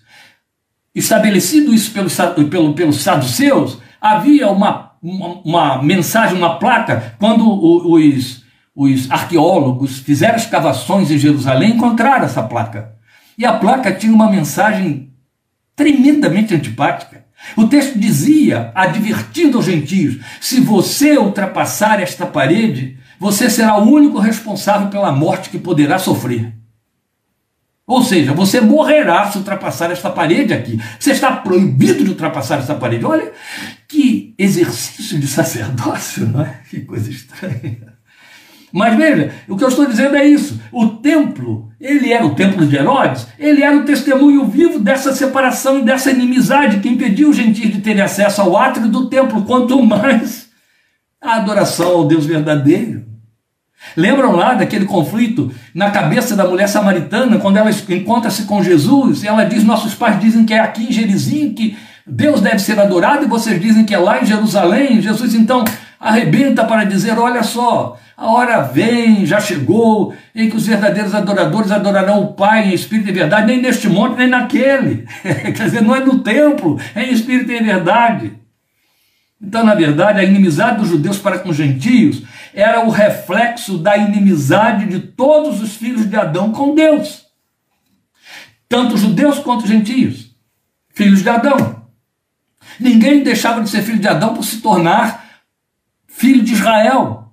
estabelecido 0.95 1.75
isso 1.75 1.91
pelos, 1.93 2.17
pelo, 2.51 2.75
pelos 2.75 3.03
saduceus, 3.03 3.79
havia 4.01 4.49
uma, 4.49 4.93
uma, 5.03 5.29
uma, 5.45 5.83
mensagem, 5.83 6.37
uma 6.37 6.59
placa, 6.59 7.17
quando 7.19 7.45
os, 7.91 8.45
os 8.75 9.11
arqueólogos 9.11 9.99
fizeram 9.99 10.37
escavações 10.37 11.11
em 11.11 11.19
Jerusalém, 11.19 11.73
encontraram 11.73 12.25
essa 12.25 12.43
placa. 12.43 12.93
E 13.37 13.45
a 13.45 13.53
placa 13.53 13.93
tinha 13.93 14.13
uma 14.13 14.31
mensagem 14.31 15.11
tremendamente 15.75 16.55
antipática. 16.55 17.25
O 17.57 17.67
texto 17.67 17.99
dizia, 17.99 18.71
advertindo 18.75 19.59
aos 19.59 19.67
gentios: 19.67 20.19
se 20.41 20.61
você 20.61 21.19
ultrapassar 21.19 22.01
esta 22.01 22.25
parede, 22.25 22.97
você 23.19 23.51
será 23.51 23.77
o 23.77 23.91
único 23.91 24.19
responsável 24.19 24.89
pela 24.89 25.13
morte 25.13 25.51
que 25.51 25.59
poderá 25.59 25.99
sofrer. 25.99 26.55
Ou 27.87 28.03
seja, 28.03 28.33
você 28.33 28.61
morrerá 28.61 29.31
se 29.31 29.37
ultrapassar 29.39 29.91
esta 29.91 30.09
parede 30.09 30.55
aqui. 30.55 30.81
Você 30.99 31.11
está 31.11 31.33
proibido 31.33 32.03
de 32.03 32.11
ultrapassar 32.11 32.59
esta 32.59 32.75
parede. 32.75 33.05
Olha 33.05 33.31
que 33.87 34.35
exercício 34.39 35.19
de 35.19 35.27
sacerdócio, 35.27 36.27
não 36.27 36.41
é? 36.41 36.61
Que 36.71 36.81
coisa 36.81 37.11
estranha. 37.11 37.95
Mas 38.73 38.97
veja, 38.97 39.33
o 39.47 39.57
que 39.57 39.63
eu 39.63 39.69
estou 39.69 39.87
dizendo 39.87 40.17
é 40.17 40.27
isso. 40.27 40.61
O 40.73 40.89
templo, 40.89 41.71
ele 41.81 42.13
era 42.13 42.27
o 42.27 42.35
templo 42.35 42.67
de 42.67 42.75
Herodes, 42.75 43.29
ele 43.39 43.63
era 43.63 43.77
o 43.77 43.85
testemunho 43.85 44.47
vivo 44.47 44.81
dessa 44.81 45.15
separação 45.15 45.79
e 45.79 45.85
dessa 45.85 46.11
inimizade 46.11 46.81
que 46.81 46.89
impediu 46.89 47.31
os 47.31 47.37
gentios 47.37 47.73
de 47.73 47.81
terem 47.81 48.03
acesso 48.03 48.41
ao 48.41 48.57
átrio 48.57 48.89
do 48.89 49.09
templo, 49.09 49.43
quanto 49.43 49.81
mais 49.81 50.49
a 51.23 51.37
adoração 51.37 51.87
ao 51.87 52.09
Deus 52.09 52.27
verdadeiro. 52.27 53.04
Lembram 53.97 54.33
lá 54.33 54.55
daquele 54.55 54.87
conflito 54.87 55.53
na 55.75 55.91
cabeça 55.91 56.35
da 56.35 56.47
mulher 56.47 56.69
samaritana, 56.69 57.39
quando 57.39 57.57
ela 57.57 57.71
encontra-se 57.89 58.45
com 58.45 58.63
Jesus, 58.63 59.23
e 59.23 59.29
ela 59.29 59.45
diz: 59.45 59.63
Nossos 59.63 59.95
pais 59.95 60.21
dizem 60.21 60.45
que 60.45 60.55
é 60.55 60.61
aqui 60.61 60.85
em 60.85 60.93
Gerizim 60.93 61.53
que 61.53 61.77
Deus 62.07 62.41
deve 62.41 62.59
ser 62.59 62.79
adorado, 62.79 63.25
e 63.25 63.29
vocês 63.29 63.61
dizem 63.61 63.85
que 63.85 63.95
é 63.95 63.99
lá 63.99 64.21
em 64.21 64.27
Jerusalém. 64.27 65.01
Jesus 65.01 65.35
então 65.35 65.65
arrebenta 66.01 66.65
para 66.65 66.85
dizer: 66.85 67.19
Olha 67.19 67.43
só, 67.43 67.97
a 68.17 68.31
hora 68.31 68.63
vem, 68.63 69.27
já 69.27 69.41
chegou, 69.41 70.15
em 70.35 70.49
que 70.49 70.57
os 70.57 70.67
verdadeiros 70.67 71.15
adoradores 71.15 71.73
adorarão 71.73 72.23
o 72.23 72.33
Pai 72.33 72.69
em 72.69 72.75
espírito 72.75 73.09
e 73.09 73.13
verdade, 73.13 73.47
nem 73.47 73.61
neste 73.61 73.89
monte, 73.89 74.17
nem 74.17 74.29
naquele. 74.29 75.05
Quer 75.23 75.53
dizer, 75.53 75.83
não 75.83 75.97
é 75.97 76.01
no 76.01 76.21
templo, 76.21 76.79
é 76.95 77.05
em 77.05 77.13
espírito 77.13 77.51
e 77.51 77.63
verdade. 77.63 78.44
Então, 79.47 79.65
na 79.65 79.75
verdade, 79.75 80.19
a 80.19 80.25
inimizade 80.25 80.79
dos 80.79 80.89
judeus 80.89 81.19
para 81.19 81.39
com 81.39 81.51
os 81.51 81.57
gentios 81.57 82.23
era 82.55 82.85
o 82.85 82.91
reflexo 82.91 83.79
da 83.79 83.97
inimizade 83.97 84.87
de 84.87 85.01
todos 85.01 85.61
os 85.61 85.77
filhos 85.77 86.09
de 86.09 86.17
Adão 86.17 86.51
com 86.51 86.75
Deus. 86.75 87.27
Tanto 88.69 88.97
judeus 88.97 89.39
quanto 89.39 89.67
gentios, 89.67 90.35
filhos 90.95 91.23
de 91.23 91.29
Adão. 91.29 91.85
Ninguém 92.81 93.23
deixava 93.23 93.61
de 93.61 93.69
ser 93.69 93.83
filho 93.83 93.99
de 93.99 94.09
Adão 94.09 94.35
por 94.35 94.45
se 94.45 94.61
tornar 94.61 95.25
filho 96.07 96.43
de 96.43 96.55
Israel, 96.55 97.33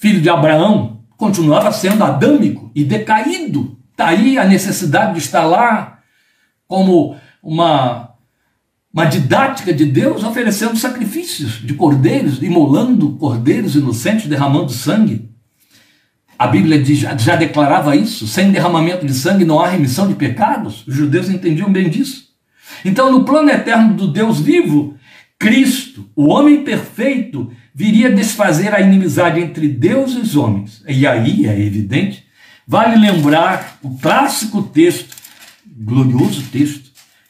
filho 0.00 0.20
de 0.20 0.28
Abraão, 0.28 1.04
continuava 1.16 1.70
sendo 1.70 2.02
adâmico 2.02 2.72
e 2.74 2.82
decaído. 2.82 3.78
Daí 3.96 4.34
tá 4.34 4.42
a 4.42 4.44
necessidade 4.44 5.12
de 5.12 5.18
estar 5.18 5.44
lá 5.44 6.00
como 6.66 7.16
uma, 7.42 8.01
uma 8.92 9.06
didática 9.06 9.72
de 9.72 9.86
Deus, 9.86 10.22
oferecendo 10.22 10.76
sacrifícios 10.76 11.64
de 11.64 11.72
cordeiros, 11.74 12.42
imolando 12.42 13.10
cordeiros 13.16 13.74
inocentes, 13.74 14.26
derramando 14.26 14.70
sangue. 14.70 15.30
A 16.38 16.46
Bíblia 16.46 16.82
já 17.18 17.36
declarava 17.36 17.96
isso: 17.96 18.26
sem 18.26 18.50
derramamento 18.50 19.06
de 19.06 19.14
sangue 19.14 19.44
não 19.44 19.60
há 19.60 19.68
remissão 19.68 20.08
de 20.08 20.14
pecados. 20.14 20.86
Os 20.86 20.94
judeus 20.94 21.30
entendiam 21.30 21.72
bem 21.72 21.88
disso. 21.88 22.32
Então, 22.84 23.10
no 23.10 23.24
plano 23.24 23.50
eterno 23.50 23.94
do 23.94 24.08
Deus 24.08 24.40
vivo, 24.40 24.96
Cristo, 25.38 26.08
o 26.14 26.26
homem 26.28 26.62
perfeito, 26.62 27.50
viria 27.74 28.10
desfazer 28.10 28.74
a 28.74 28.80
inimizade 28.80 29.40
entre 29.40 29.68
Deus 29.68 30.12
e 30.12 30.18
os 30.18 30.36
homens. 30.36 30.82
E 30.86 31.06
aí, 31.06 31.46
é 31.46 31.58
evidente, 31.58 32.24
vale 32.66 32.96
lembrar 32.96 33.78
o 33.82 33.96
clássico 33.98 34.62
texto, 34.62 35.14
glorioso 35.66 36.42
texto, 36.50 36.81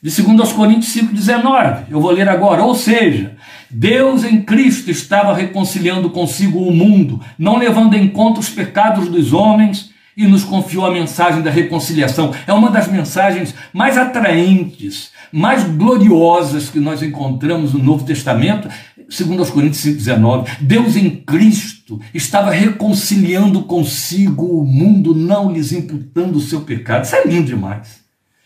de 0.02 0.22
2 0.22 0.52
Coríntios 0.52 0.92
5,19. 0.96 1.84
Eu 1.88 2.00
vou 2.00 2.10
ler 2.10 2.28
agora. 2.28 2.64
Ou 2.64 2.74
seja, 2.74 3.36
Deus 3.70 4.24
em 4.24 4.42
Cristo 4.42 4.90
estava 4.90 5.32
reconciliando 5.32 6.10
consigo 6.10 6.58
o 6.58 6.74
mundo, 6.74 7.20
não 7.38 7.56
levando 7.56 7.94
em 7.94 8.08
conta 8.08 8.40
os 8.40 8.48
pecados 8.48 9.08
dos 9.08 9.32
homens 9.32 9.92
e 10.16 10.26
nos 10.26 10.42
confiou 10.42 10.84
a 10.84 10.92
mensagem 10.92 11.40
da 11.40 11.50
reconciliação. 11.50 12.34
É 12.48 12.52
uma 12.52 12.68
das 12.68 12.88
mensagens 12.88 13.54
mais 13.72 13.96
atraentes, 13.96 15.12
mais 15.30 15.62
gloriosas 15.62 16.68
que 16.68 16.80
nós 16.80 17.00
encontramos 17.00 17.72
no 17.72 17.82
Novo 17.82 18.04
Testamento, 18.04 18.68
segundo 19.08 19.38
aos 19.38 19.50
Coríntios 19.50 19.84
5,19. 19.84 20.48
Deus 20.60 20.96
em 20.96 21.10
Cristo 21.10 22.00
estava 22.12 22.50
reconciliando 22.50 23.62
consigo 23.62 24.60
o 24.60 24.66
mundo, 24.66 25.14
não 25.14 25.52
lhes 25.52 25.70
imputando 25.70 26.36
o 26.36 26.40
seu 26.40 26.62
pecado. 26.62 27.04
Isso 27.04 27.14
é 27.14 27.24
lindo 27.24 27.46
demais. 27.46 28.01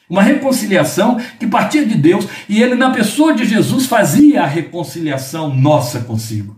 Uma 0.09 0.23
reconciliação 0.23 1.21
que 1.39 1.47
partia 1.47 1.85
de 1.85 1.97
Deus 1.97 2.27
e 2.49 2.63
ele, 2.63 2.77
na 2.77 2.91
pessoa 2.91 3.35
de 3.35 3.45
Jesus, 3.45 3.87
fazia 3.87 4.43
a 4.43 4.47
reconciliação 4.47 5.55
nossa 5.55 6.01
consigo. 6.01 6.57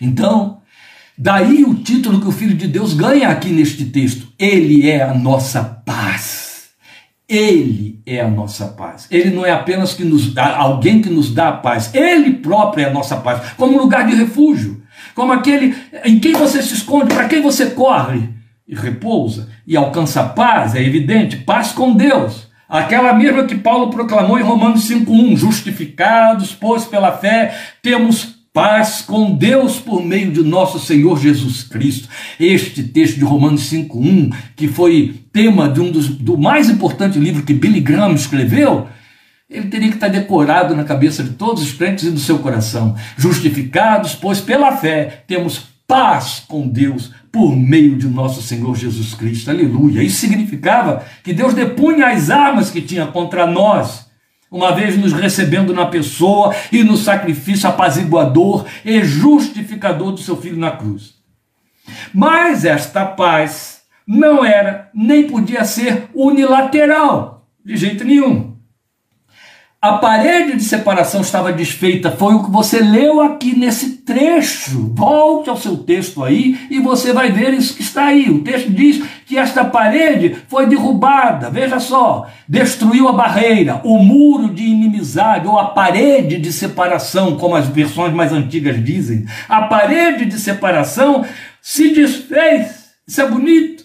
Então, 0.00 0.58
daí 1.16 1.64
o 1.64 1.74
título 1.74 2.20
que 2.20 2.26
o 2.26 2.32
Filho 2.32 2.54
de 2.54 2.66
Deus 2.66 2.92
ganha 2.92 3.28
aqui 3.28 3.50
neste 3.50 3.84
texto: 3.84 4.28
Ele 4.36 4.88
é 4.88 5.02
a 5.02 5.14
nossa 5.14 5.62
paz. 5.62 6.70
Ele 7.28 8.02
é 8.04 8.20
a 8.20 8.28
nossa 8.28 8.66
paz. 8.66 9.06
Ele 9.10 9.30
não 9.30 9.46
é 9.46 9.50
apenas 9.50 9.94
que 9.94 10.04
nos 10.04 10.34
dá, 10.34 10.56
alguém 10.56 11.00
que 11.00 11.08
nos 11.08 11.32
dá 11.32 11.48
a 11.48 11.56
paz. 11.56 11.94
Ele 11.94 12.32
próprio 12.32 12.84
é 12.84 12.88
a 12.88 12.92
nossa 12.92 13.16
paz, 13.16 13.52
como 13.56 13.78
lugar 13.78 14.06
de 14.06 14.14
refúgio, 14.14 14.82
como 15.14 15.32
aquele 15.32 15.74
em 16.04 16.18
quem 16.18 16.32
você 16.32 16.62
se 16.62 16.74
esconde, 16.74 17.14
para 17.14 17.28
quem 17.28 17.40
você 17.40 17.70
corre 17.70 18.28
e 18.66 18.74
repousa 18.74 19.48
e 19.66 19.76
alcança 19.76 20.24
paz, 20.24 20.74
é 20.74 20.82
evidente, 20.82 21.36
paz 21.36 21.72
com 21.72 21.94
Deus. 21.94 22.48
Aquela 22.68 23.12
mesma 23.12 23.44
que 23.44 23.54
Paulo 23.54 23.90
proclamou 23.90 24.38
em 24.38 24.42
Romanos 24.42 24.84
5:1, 24.84 25.36
justificados, 25.36 26.52
pois 26.52 26.84
pela 26.84 27.12
fé 27.12 27.54
temos 27.82 28.34
paz 28.52 29.02
com 29.02 29.36
Deus 29.36 29.78
por 29.78 30.02
meio 30.04 30.30
de 30.30 30.42
nosso 30.42 30.78
Senhor 30.78 31.20
Jesus 31.20 31.62
Cristo. 31.64 32.08
Este 32.38 32.82
texto 32.82 33.16
de 33.16 33.24
Romanos 33.24 33.62
5:1, 33.62 34.30
que 34.56 34.66
foi 34.68 35.14
tema 35.32 35.68
de 35.68 35.80
um 35.80 35.90
dos 35.90 36.08
do 36.08 36.38
mais 36.38 36.70
importante 36.70 37.18
livro 37.18 37.42
que 37.42 37.52
Billy 37.52 37.80
Graham 37.80 38.14
escreveu, 38.14 38.88
ele 39.50 39.68
teria 39.68 39.88
que 39.88 39.96
estar 39.96 40.08
decorado 40.08 40.74
na 40.74 40.84
cabeça 40.84 41.22
de 41.22 41.30
todos 41.30 41.62
os 41.62 41.72
crentes 41.72 42.04
e 42.04 42.10
no 42.10 42.18
seu 42.18 42.38
coração. 42.38 42.96
Justificados, 43.16 44.14
pois 44.14 44.40
pela 44.40 44.76
fé 44.76 45.24
temos 45.26 45.62
paz 45.86 46.42
com 46.48 46.66
Deus 46.66 47.10
por 47.34 47.56
meio 47.56 47.96
de 47.96 48.06
nosso 48.06 48.40
Senhor 48.40 48.76
Jesus 48.76 49.12
Cristo. 49.12 49.50
Aleluia. 49.50 50.00
Isso 50.04 50.20
significava 50.20 51.04
que 51.24 51.32
Deus 51.32 51.52
depunha 51.52 52.06
as 52.06 52.30
armas 52.30 52.70
que 52.70 52.80
tinha 52.80 53.08
contra 53.08 53.44
nós 53.44 54.08
uma 54.48 54.70
vez 54.70 54.96
nos 54.96 55.12
recebendo 55.12 55.74
na 55.74 55.86
pessoa 55.86 56.54
e 56.70 56.84
no 56.84 56.96
sacrifício 56.96 57.68
apaziguador 57.68 58.64
e 58.84 59.02
justificador 59.02 60.12
do 60.12 60.20
seu 60.20 60.36
filho 60.36 60.56
na 60.56 60.70
cruz. 60.70 61.14
Mas 62.14 62.64
esta 62.64 63.04
paz 63.04 63.80
não 64.06 64.44
era 64.44 64.88
nem 64.94 65.26
podia 65.26 65.64
ser 65.64 66.08
unilateral, 66.14 67.48
de 67.64 67.76
jeito 67.76 68.04
nenhum. 68.04 68.43
A 69.84 69.98
parede 69.98 70.56
de 70.56 70.64
separação 70.64 71.20
estava 71.20 71.52
desfeita, 71.52 72.10
foi 72.10 72.32
o 72.32 72.42
que 72.42 72.50
você 72.50 72.80
leu 72.80 73.20
aqui 73.20 73.54
nesse 73.54 73.98
trecho. 73.98 74.90
Volte 74.94 75.50
ao 75.50 75.58
seu 75.58 75.76
texto 75.76 76.24
aí 76.24 76.58
e 76.70 76.80
você 76.80 77.12
vai 77.12 77.30
ver 77.30 77.52
isso 77.52 77.76
que 77.76 77.82
está 77.82 78.06
aí. 78.06 78.30
O 78.30 78.42
texto 78.42 78.70
diz 78.70 79.04
que 79.26 79.36
esta 79.36 79.62
parede 79.62 80.38
foi 80.48 80.66
derrubada. 80.66 81.50
Veja 81.50 81.78
só, 81.78 82.26
destruiu 82.48 83.08
a 83.08 83.12
barreira, 83.12 83.82
o 83.84 83.98
muro 83.98 84.54
de 84.54 84.64
inimizade 84.64 85.46
ou 85.46 85.58
a 85.58 85.66
parede 85.66 86.38
de 86.38 86.50
separação, 86.50 87.36
como 87.36 87.54
as 87.54 87.66
versões 87.68 88.14
mais 88.14 88.32
antigas 88.32 88.82
dizem. 88.82 89.26
A 89.46 89.64
parede 89.64 90.24
de 90.24 90.40
separação 90.40 91.26
se 91.60 91.92
desfez. 91.92 92.94
Isso 93.06 93.20
é 93.20 93.28
bonito. 93.28 93.84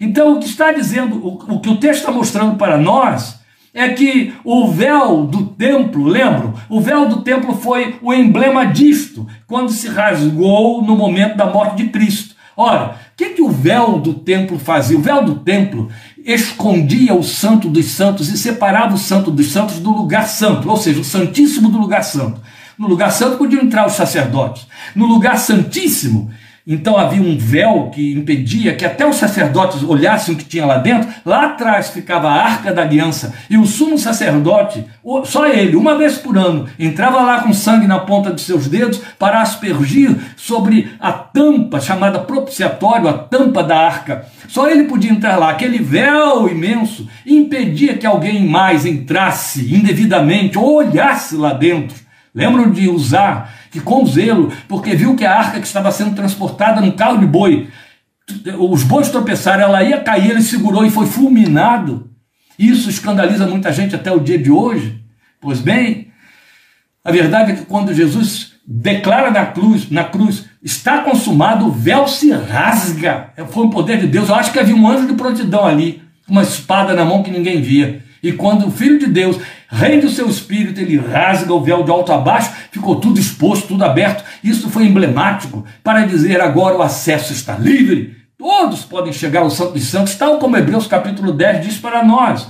Então, 0.00 0.34
o 0.34 0.38
que 0.38 0.46
está 0.46 0.70
dizendo, 0.70 1.16
o, 1.16 1.54
o 1.54 1.60
que 1.60 1.70
o 1.70 1.76
texto 1.76 2.02
está 2.02 2.12
mostrando 2.12 2.54
para 2.54 2.78
nós 2.78 3.42
é 3.74 3.88
que 3.88 4.32
o 4.44 4.68
véu 4.68 5.26
do 5.26 5.46
templo, 5.46 6.04
lembram? 6.04 6.54
O 6.68 6.80
véu 6.80 7.08
do 7.08 7.22
templo 7.22 7.56
foi 7.56 7.96
o 8.00 8.14
emblema 8.14 8.64
disto, 8.64 9.26
quando 9.48 9.72
se 9.72 9.88
rasgou 9.88 10.80
no 10.80 10.96
momento 10.96 11.36
da 11.36 11.46
morte 11.46 11.82
de 11.82 11.88
Cristo. 11.88 12.36
Ora, 12.56 12.96
o 13.12 13.16
que, 13.16 13.30
que 13.30 13.42
o 13.42 13.50
véu 13.50 13.98
do 13.98 14.14
templo 14.14 14.60
fazia? 14.60 14.96
O 14.96 15.02
véu 15.02 15.24
do 15.24 15.34
templo 15.34 15.90
escondia 16.24 17.14
o 17.14 17.24
santo 17.24 17.68
dos 17.68 17.86
santos 17.86 18.28
e 18.28 18.38
separava 18.38 18.94
o 18.94 18.98
santo 18.98 19.32
dos 19.32 19.50
santos 19.50 19.80
do 19.80 19.90
lugar 19.90 20.28
santo, 20.28 20.70
ou 20.70 20.76
seja, 20.76 21.00
o 21.00 21.04
santíssimo 21.04 21.68
do 21.68 21.78
lugar 21.78 22.04
santo. 22.04 22.40
No 22.78 22.86
lugar 22.86 23.10
santo 23.10 23.38
podiam 23.38 23.62
entrar 23.62 23.86
os 23.86 23.94
sacerdotes. 23.94 24.66
No 24.94 25.06
lugar 25.06 25.36
santíssimo 25.36 26.30
então 26.66 26.96
havia 26.96 27.20
um 27.20 27.36
véu 27.36 27.90
que 27.94 28.14
impedia 28.14 28.74
que 28.74 28.86
até 28.86 29.06
os 29.06 29.16
sacerdotes 29.16 29.82
olhassem 29.82 30.34
o 30.34 30.38
que 30.38 30.46
tinha 30.46 30.64
lá 30.64 30.78
dentro. 30.78 31.10
Lá 31.22 31.46
atrás 31.46 31.90
ficava 31.90 32.30
a 32.30 32.42
arca 32.42 32.72
da 32.72 32.80
aliança 32.80 33.34
e 33.50 33.58
o 33.58 33.66
sumo 33.66 33.98
sacerdote, 33.98 34.82
só 35.24 35.46
ele, 35.46 35.76
uma 35.76 35.98
vez 35.98 36.16
por 36.16 36.38
ano, 36.38 36.66
entrava 36.78 37.20
lá 37.20 37.42
com 37.42 37.52
sangue 37.52 37.86
na 37.86 37.98
ponta 37.98 38.32
de 38.32 38.40
seus 38.40 38.66
dedos 38.66 38.98
para 39.18 39.42
aspergir 39.42 40.16
sobre 40.38 40.90
a 40.98 41.12
tampa 41.12 41.80
chamada 41.80 42.18
propiciatório, 42.20 43.08
a 43.08 43.12
tampa 43.12 43.62
da 43.62 43.76
arca. 43.76 44.24
Só 44.48 44.66
ele 44.70 44.84
podia 44.84 45.10
entrar 45.10 45.36
lá. 45.36 45.50
Aquele 45.50 45.78
véu 45.78 46.48
imenso 46.48 47.06
impedia 47.26 47.98
que 47.98 48.06
alguém 48.06 48.48
mais 48.48 48.86
entrasse 48.86 49.74
indevidamente 49.74 50.56
ou 50.56 50.76
olhasse 50.76 51.36
lá 51.36 51.52
dentro. 51.52 52.04
Lembram 52.34 52.70
de 52.70 52.88
usar 52.88 53.54
que 53.74 53.80
com 53.80 54.06
zelo, 54.06 54.52
porque 54.68 54.94
viu 54.94 55.16
que 55.16 55.26
a 55.26 55.36
arca 55.36 55.58
que 55.58 55.66
estava 55.66 55.90
sendo 55.90 56.14
transportada 56.14 56.80
num 56.80 56.92
carro 56.92 57.18
de 57.18 57.26
boi, 57.26 57.68
os 58.56 58.84
bois 58.84 59.08
tropeçaram, 59.08 59.64
ela 59.64 59.82
ia 59.82 59.98
cair, 59.98 60.30
ele 60.30 60.42
segurou 60.42 60.86
e 60.86 60.90
foi 60.90 61.06
fulminado. 61.06 62.08
Isso 62.56 62.88
escandaliza 62.88 63.48
muita 63.48 63.72
gente 63.72 63.96
até 63.96 64.12
o 64.12 64.20
dia 64.20 64.38
de 64.38 64.48
hoje. 64.48 65.02
Pois 65.40 65.58
bem, 65.58 66.12
a 67.04 67.10
verdade 67.10 67.50
é 67.50 67.56
que 67.56 67.64
quando 67.64 67.92
Jesus 67.92 68.52
declara 68.64 69.32
na 69.32 69.46
cruz, 69.46 69.90
na 69.90 70.04
cruz, 70.04 70.44
está 70.62 70.98
consumado, 70.98 71.66
o 71.66 71.72
véu 71.72 72.06
se 72.06 72.30
rasga. 72.30 73.30
Foi 73.50 73.66
o 73.66 73.70
poder 73.70 73.98
de 73.98 74.06
Deus. 74.06 74.28
Eu 74.28 74.36
acho 74.36 74.52
que 74.52 74.60
havia 74.60 74.76
um 74.76 74.88
anjo 74.88 75.08
de 75.08 75.14
prontidão 75.14 75.66
ali, 75.66 76.00
uma 76.28 76.42
espada 76.42 76.94
na 76.94 77.04
mão 77.04 77.24
que 77.24 77.30
ninguém 77.32 77.60
via. 77.60 78.03
E 78.24 78.32
quando 78.32 78.66
o 78.66 78.70
Filho 78.70 78.98
de 78.98 79.06
Deus 79.06 79.38
rende 79.68 80.06
o 80.06 80.10
seu 80.10 80.26
espírito, 80.30 80.80
ele 80.80 80.96
rasga 80.96 81.52
o 81.52 81.60
véu 81.60 81.84
de 81.84 81.90
alto 81.90 82.10
a 82.10 82.16
baixo, 82.16 82.52
ficou 82.70 82.96
tudo 82.96 83.20
exposto, 83.20 83.68
tudo 83.68 83.84
aberto. 83.84 84.24
Isso 84.42 84.70
foi 84.70 84.86
emblemático 84.86 85.62
para 85.82 86.06
dizer 86.06 86.40
agora 86.40 86.74
o 86.74 86.80
acesso 86.80 87.34
está 87.34 87.58
livre. 87.58 88.16
Todos 88.38 88.82
podem 88.82 89.12
chegar 89.12 89.40
ao 89.40 89.50
Santo 89.50 89.74
dos 89.74 89.84
Santos, 89.84 90.14
tal 90.14 90.38
como 90.38 90.56
Hebreus 90.56 90.86
capítulo 90.86 91.34
10 91.34 91.66
diz 91.66 91.76
para 91.76 92.02
nós. 92.02 92.48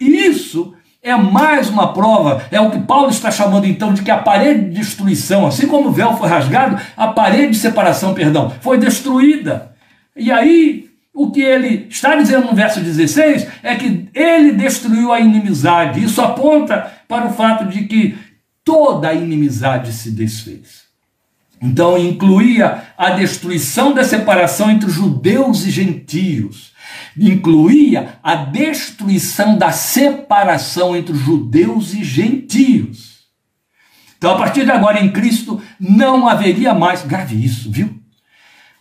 Isso 0.00 0.72
é 1.02 1.14
mais 1.14 1.68
uma 1.68 1.92
prova, 1.92 2.42
é 2.50 2.58
o 2.58 2.70
que 2.70 2.78
Paulo 2.78 3.10
está 3.10 3.30
chamando 3.30 3.66
então 3.66 3.92
de 3.92 4.00
que 4.00 4.10
a 4.10 4.16
parede 4.16 4.70
de 4.70 4.80
destruição, 4.80 5.46
assim 5.46 5.66
como 5.66 5.90
o 5.90 5.92
véu 5.92 6.16
foi 6.16 6.30
rasgado, 6.30 6.80
a 6.96 7.08
parede 7.08 7.52
de 7.52 7.58
separação, 7.58 8.14
perdão, 8.14 8.50
foi 8.62 8.78
destruída. 8.78 9.72
E 10.16 10.32
aí 10.32 10.89
o 11.12 11.30
que 11.30 11.42
ele 11.42 11.86
está 11.90 12.14
dizendo 12.14 12.46
no 12.46 12.54
verso 12.54 12.80
16 12.80 13.46
é 13.62 13.74
que 13.74 14.08
ele 14.14 14.52
destruiu 14.52 15.12
a 15.12 15.20
inimizade. 15.20 16.02
Isso 16.02 16.20
aponta 16.20 16.92
para 17.08 17.26
o 17.26 17.32
fato 17.32 17.66
de 17.66 17.84
que 17.84 18.16
toda 18.64 19.08
a 19.08 19.14
inimizade 19.14 19.92
se 19.92 20.10
desfez. 20.10 20.84
Então 21.60 21.98
incluía 21.98 22.84
a 22.96 23.10
destruição 23.10 23.92
da 23.92 24.02
separação 24.02 24.70
entre 24.70 24.88
judeus 24.88 25.66
e 25.66 25.70
gentios. 25.70 26.72
Incluía 27.18 28.18
a 28.22 28.34
destruição 28.36 29.58
da 29.58 29.70
separação 29.70 30.96
entre 30.96 31.14
judeus 31.14 31.92
e 31.92 32.02
gentios. 32.02 33.20
Então, 34.16 34.32
a 34.32 34.38
partir 34.38 34.64
de 34.64 34.70
agora, 34.70 35.00
em 35.00 35.10
Cristo, 35.10 35.62
não 35.78 36.28
haveria 36.28 36.74
mais, 36.74 37.02
grave 37.02 37.42
isso, 37.42 37.70
viu? 37.70 37.99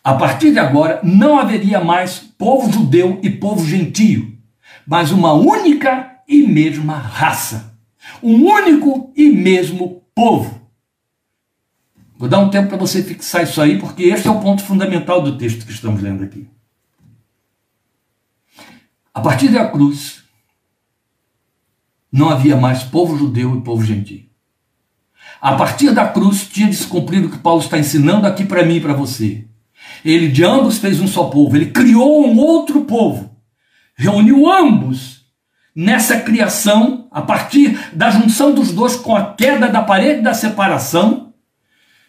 A 0.09 0.15
partir 0.15 0.51
de 0.51 0.57
agora, 0.57 0.99
não 1.03 1.37
haveria 1.37 1.79
mais 1.79 2.17
povo 2.17 2.71
judeu 2.71 3.19
e 3.21 3.29
povo 3.29 3.63
gentio, 3.63 4.35
mas 4.83 5.11
uma 5.11 5.33
única 5.33 6.19
e 6.27 6.41
mesma 6.47 6.97
raça, 6.97 7.77
um 8.23 8.43
único 8.43 9.13
e 9.15 9.29
mesmo 9.29 10.01
povo. 10.15 10.67
Vou 12.17 12.27
dar 12.27 12.39
um 12.39 12.49
tempo 12.49 12.69
para 12.69 12.77
você 12.79 13.03
fixar 13.03 13.43
isso 13.43 13.61
aí, 13.61 13.77
porque 13.77 14.01
este 14.01 14.27
é 14.27 14.31
o 14.31 14.39
ponto 14.39 14.63
fundamental 14.63 15.21
do 15.21 15.37
texto 15.37 15.63
que 15.63 15.71
estamos 15.71 16.01
lendo 16.01 16.23
aqui. 16.23 16.49
A 19.13 19.21
partir 19.21 19.49
da 19.49 19.67
cruz, 19.67 20.23
não 22.11 22.29
havia 22.29 22.57
mais 22.57 22.81
povo 22.81 23.15
judeu 23.15 23.55
e 23.55 23.61
povo 23.61 23.85
gentio. 23.85 24.25
A 25.39 25.55
partir 25.55 25.91
da 25.91 26.07
cruz 26.07 26.47
tinha 26.47 26.67
de 26.67 26.75
se 26.75 26.87
cumprir 26.87 27.23
o 27.23 27.29
que 27.29 27.37
Paulo 27.37 27.61
está 27.61 27.77
ensinando 27.77 28.25
aqui 28.25 28.43
para 28.43 28.65
mim 28.65 28.77
e 28.77 28.81
para 28.81 28.93
você. 28.93 29.47
Ele 30.03 30.27
de 30.29 30.43
ambos 30.43 30.77
fez 30.77 30.99
um 30.99 31.07
só 31.07 31.25
povo, 31.25 31.55
ele 31.55 31.67
criou 31.67 32.25
um 32.25 32.37
outro 32.37 32.81
povo, 32.81 33.35
reuniu 33.95 34.49
ambos 34.51 35.19
nessa 35.75 36.19
criação, 36.19 37.07
a 37.11 37.21
partir 37.21 37.77
da 37.93 38.09
junção 38.09 38.53
dos 38.53 38.71
dois 38.71 38.95
com 38.95 39.15
a 39.15 39.33
queda 39.33 39.67
da 39.67 39.81
parede 39.81 40.21
da 40.21 40.33
separação, 40.33 41.33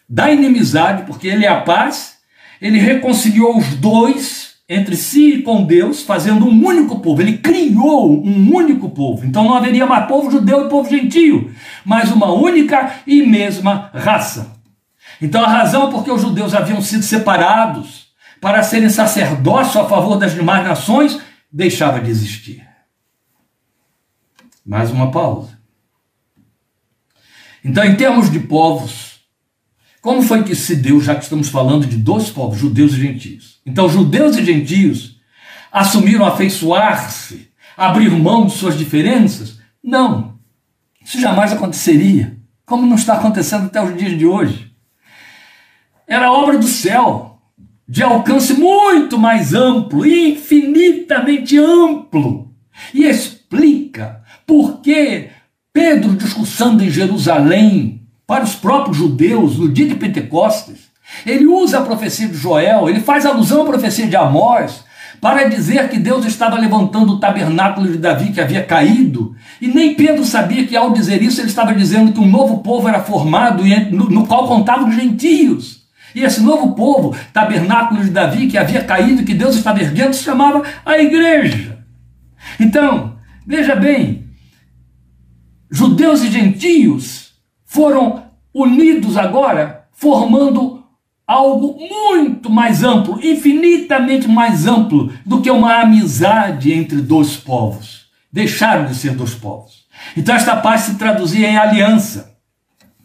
da 0.09 0.30
inimizade, 0.30 1.04
porque 1.04 1.28
ele 1.28 1.44
é 1.44 1.48
a 1.48 1.61
paz, 1.61 2.16
ele 2.61 2.78
reconciliou 2.78 3.56
os 3.56 3.74
dois 3.76 4.50
entre 4.68 4.96
si 4.96 5.35
e 5.35 5.42
com 5.42 5.64
Deus, 5.64 6.02
fazendo 6.02 6.46
um 6.46 6.64
único 6.64 7.00
povo. 7.00 7.20
Ele 7.20 7.38
criou 7.38 8.24
um 8.24 8.54
único 8.54 8.88
povo. 8.88 9.26
Então 9.26 9.42
não 9.42 9.54
haveria 9.54 9.85
mais 9.85 10.06
povo 10.06 10.30
judeu 10.30 10.66
e 10.66 10.68
povo 10.68 10.88
gentio, 10.88 11.50
mas 11.85 12.12
uma 12.12 12.33
única 12.33 12.94
e 13.04 13.22
mesma 13.26 13.90
raça. 13.92 14.60
Então 15.20 15.44
a 15.44 15.48
razão 15.48 15.90
por 15.90 16.04
que 16.04 16.11
os 16.11 16.22
judeus 16.22 16.54
haviam 16.54 16.80
sido 16.80 17.02
separados 17.02 18.09
para 18.40 18.62
serem 18.62 18.88
sacerdócio 18.88 19.80
a 19.80 19.88
favor 19.88 20.16
das 20.16 20.35
demais 20.35 20.64
nações 20.64 21.20
deixava 21.52 22.00
de 22.00 22.11
existir. 22.11 22.66
Mais 24.64 24.90
uma 24.90 25.11
pausa. 25.11 25.59
Então, 27.62 27.85
em 27.85 27.94
termos 27.94 28.30
de 28.30 28.40
povos, 28.40 29.20
como 30.00 30.22
foi 30.22 30.42
que 30.42 30.54
se 30.54 30.76
deu, 30.76 31.00
já 31.00 31.14
que 31.14 31.24
estamos 31.24 31.48
falando 31.48 31.87
de 31.87 31.96
dois 31.96 32.30
povos, 32.30 32.59
judeus 32.59 32.92
e 32.94 33.00
gentios? 33.00 33.61
Então, 33.66 33.88
judeus 33.88 34.37
e 34.37 34.44
gentios 34.44 35.20
assumiram 35.70 36.24
afeiçoar-se, 36.24 37.50
abrir 37.76 38.11
mão 38.11 38.46
de 38.46 38.52
suas 38.52 38.78
diferenças? 38.78 39.59
Não. 39.83 40.38
Isso 41.04 41.20
jamais 41.20 41.52
aconteceria, 41.52 42.38
como 42.64 42.87
não 42.87 42.96
está 42.96 43.14
acontecendo 43.14 43.66
até 43.66 43.83
os 43.83 43.96
dias 43.96 44.16
de 44.16 44.24
hoje. 44.24 44.69
Era 46.11 46.33
obra 46.33 46.59
do 46.59 46.66
céu, 46.66 47.38
de 47.88 48.03
alcance 48.03 48.55
muito 48.55 49.16
mais 49.16 49.55
amplo, 49.55 50.05
infinitamente 50.05 51.57
amplo. 51.57 52.51
E 52.92 53.05
explica 53.05 54.20
por 54.44 54.81
que 54.81 55.29
Pedro, 55.73 56.16
discussando 56.16 56.83
em 56.83 56.90
Jerusalém, 56.90 58.03
para 58.27 58.42
os 58.42 58.57
próprios 58.57 58.96
judeus 58.96 59.57
no 59.57 59.68
dia 59.68 59.87
de 59.87 59.94
Pentecostes. 59.94 60.90
Ele 61.25 61.46
usa 61.46 61.79
a 61.79 61.83
profecia 61.83 62.27
de 62.27 62.37
Joel, 62.37 62.88
ele 62.88 63.01
faz 63.01 63.25
alusão 63.25 63.62
à 63.62 63.64
profecia 63.64 64.09
de 64.09 64.16
Amós, 64.16 64.83
para 65.20 65.49
dizer 65.49 65.88
que 65.90 65.99
Deus 65.99 66.27
estava 66.27 66.59
levantando 66.59 67.12
o 67.12 67.20
tabernáculo 67.20 67.87
de 67.87 67.99
Davi 67.99 68.33
que 68.33 68.40
havia 68.40 68.64
caído. 68.64 69.37
E 69.61 69.68
nem 69.68 69.94
Pedro 69.94 70.25
sabia 70.25 70.66
que 70.66 70.77
ao 70.77 70.92
dizer 70.92 71.23
isso 71.23 71.40
ele 71.40 71.49
estava 71.49 71.73
dizendo 71.73 72.12
que 72.12 72.18
um 72.18 72.29
novo 72.29 72.59
povo 72.59 72.88
era 72.88 73.01
formado, 73.01 73.62
no 73.92 74.27
qual 74.27 74.49
contavam 74.49 74.88
os 74.88 74.96
gentios. 74.96 75.80
E 76.14 76.23
esse 76.23 76.40
novo 76.40 76.75
povo, 76.75 77.16
tabernáculo 77.33 78.03
de 78.03 78.11
Davi, 78.11 78.46
que 78.49 78.59
havia 78.59 78.85
caído, 78.85 79.25
que 79.25 79.35
Deus 79.35 79.57
estava 79.57 79.81
erguendo, 79.81 80.14
se 80.14 80.25
chamava 80.25 80.62
a 80.85 80.99
igreja. 80.99 81.79
Então, 82.59 83.16
veja 83.46 83.77
bem, 83.77 84.27
judeus 85.70 86.23
e 86.23 86.31
gentios 86.31 87.33
foram 87.64 88.25
unidos 88.53 89.16
agora, 89.16 89.85
formando 89.92 90.81
algo 91.27 91.79
muito 91.79 92.51
mais 92.51 92.83
amplo, 92.83 93.25
infinitamente 93.25 94.27
mais 94.27 94.66
amplo 94.66 95.12
do 95.25 95.40
que 95.40 95.49
uma 95.49 95.81
amizade 95.81 96.73
entre 96.73 97.01
dois 97.01 97.37
povos. 97.37 98.07
Deixaram 98.33 98.87
de 98.87 98.96
ser 98.96 99.14
dois 99.14 99.35
povos. 99.35 99.85
Então 100.16 100.35
esta 100.35 100.57
paz 100.57 100.83
se 100.83 100.94
traduzia 100.96 101.49
em 101.49 101.57
aliança, 101.57 102.37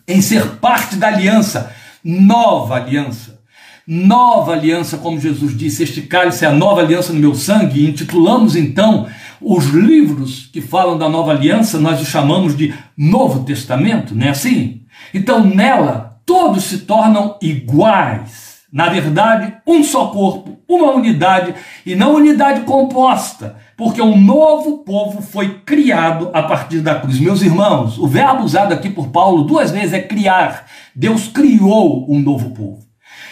em 0.07 0.21
ser 0.21 0.55
parte 0.57 0.95
da 0.95 1.07
aliança, 1.07 1.71
nova 2.05 2.75
aliança. 2.75 3.39
Nova 3.87 4.53
aliança, 4.53 4.97
como 4.97 5.19
Jesus 5.19 5.57
disse, 5.57 5.81
este 5.81 6.03
cálice 6.03 6.45
é 6.45 6.47
a 6.47 6.53
nova 6.53 6.81
aliança 6.81 7.11
no 7.11 7.19
meu 7.19 7.33
sangue, 7.33 7.81
e 7.81 7.89
intitulamos 7.89 8.55
então 8.55 9.07
os 9.41 9.65
livros 9.65 10.49
que 10.51 10.61
falam 10.61 10.97
da 10.97 11.09
nova 11.09 11.31
aliança, 11.31 11.79
nós 11.79 11.99
os 11.99 12.07
chamamos 12.07 12.55
de 12.55 12.73
Novo 12.95 13.43
Testamento, 13.43 14.15
não 14.15 14.27
é 14.27 14.29
assim? 14.29 14.81
Então 15.13 15.43
nela 15.43 16.19
todos 16.25 16.63
se 16.63 16.79
tornam 16.79 17.37
iguais. 17.41 18.44
Na 18.75 18.89
verdade, 18.89 19.53
um 19.65 19.81
só 19.85 20.07
corpo, 20.07 20.59
uma 20.67 20.91
unidade 20.91 21.55
e 21.85 21.95
não 21.95 22.13
unidade 22.13 22.65
composta, 22.65 23.55
porque 23.77 24.01
um 24.01 24.19
novo 24.21 24.79
povo 24.79 25.21
foi 25.21 25.59
criado 25.59 26.29
a 26.33 26.43
partir 26.43 26.81
da 26.81 26.95
cruz. 26.95 27.17
Meus 27.17 27.41
irmãos, 27.41 27.97
o 27.97 28.05
verbo 28.05 28.43
usado 28.43 28.73
aqui 28.73 28.89
por 28.89 29.07
Paulo 29.11 29.43
duas 29.43 29.71
vezes 29.71 29.93
é 29.93 30.01
criar. 30.01 30.65
Deus 30.93 31.29
criou 31.29 32.05
um 32.11 32.19
novo 32.19 32.49
povo. 32.49 32.79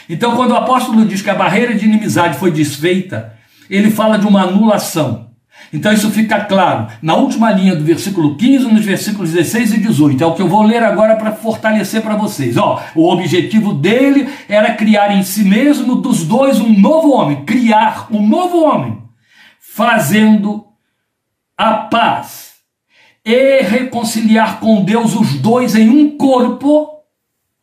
Então, 0.08 0.34
quando 0.38 0.52
o 0.52 0.56
apóstolo 0.56 1.06
diz 1.06 1.22
que 1.22 1.30
a 1.30 1.36
barreira 1.36 1.76
de 1.76 1.84
inimizade 1.84 2.38
foi 2.38 2.50
desfeita, 2.50 3.34
ele 3.70 3.92
fala 3.92 4.18
de 4.18 4.26
uma 4.26 4.44
anulação. 4.44 5.33
Então 5.74 5.92
isso 5.92 6.12
fica 6.12 6.40
claro 6.46 6.88
na 7.02 7.16
última 7.16 7.52
linha 7.52 7.76
do 7.76 7.84
versículo 7.84 8.38
15, 8.38 8.66
nos 8.66 8.86
versículos 8.86 9.32
16 9.32 9.74
e 9.74 9.80
18. 9.80 10.24
É 10.24 10.28
o 10.28 10.36
que 10.36 10.42
eu 10.44 10.48
vou 10.48 10.62
ler 10.62 10.84
agora 10.84 11.16
para 11.16 11.32
fortalecer 11.32 12.04
para 12.04 12.16
vocês. 12.16 12.56
Ó, 12.58 12.80
o 12.94 13.10
objetivo 13.10 13.74
dele 13.74 14.30
era 14.48 14.76
criar 14.76 15.18
em 15.18 15.24
si 15.24 15.44
mesmo 15.44 15.96
dos 15.96 16.28
dois 16.28 16.62
um 16.62 16.80
novo 16.80 17.12
homem, 17.12 17.44
criar 17.44 18.08
um 18.12 18.26
novo 18.26 18.64
homem, 18.64 19.02
fazendo 19.60 20.64
a 21.58 21.74
paz 21.74 22.54
e 23.26 23.64
reconciliar 23.64 24.60
com 24.60 24.84
Deus 24.84 25.16
os 25.16 25.34
dois 25.40 25.76
em 25.76 25.90
um 25.90 26.18
corpo, 26.18 27.00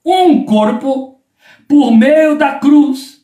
um 0.04 0.44
corpo, 0.44 1.20
por 1.68 1.92
meio 1.92 2.36
da 2.36 2.54
cruz 2.54 3.19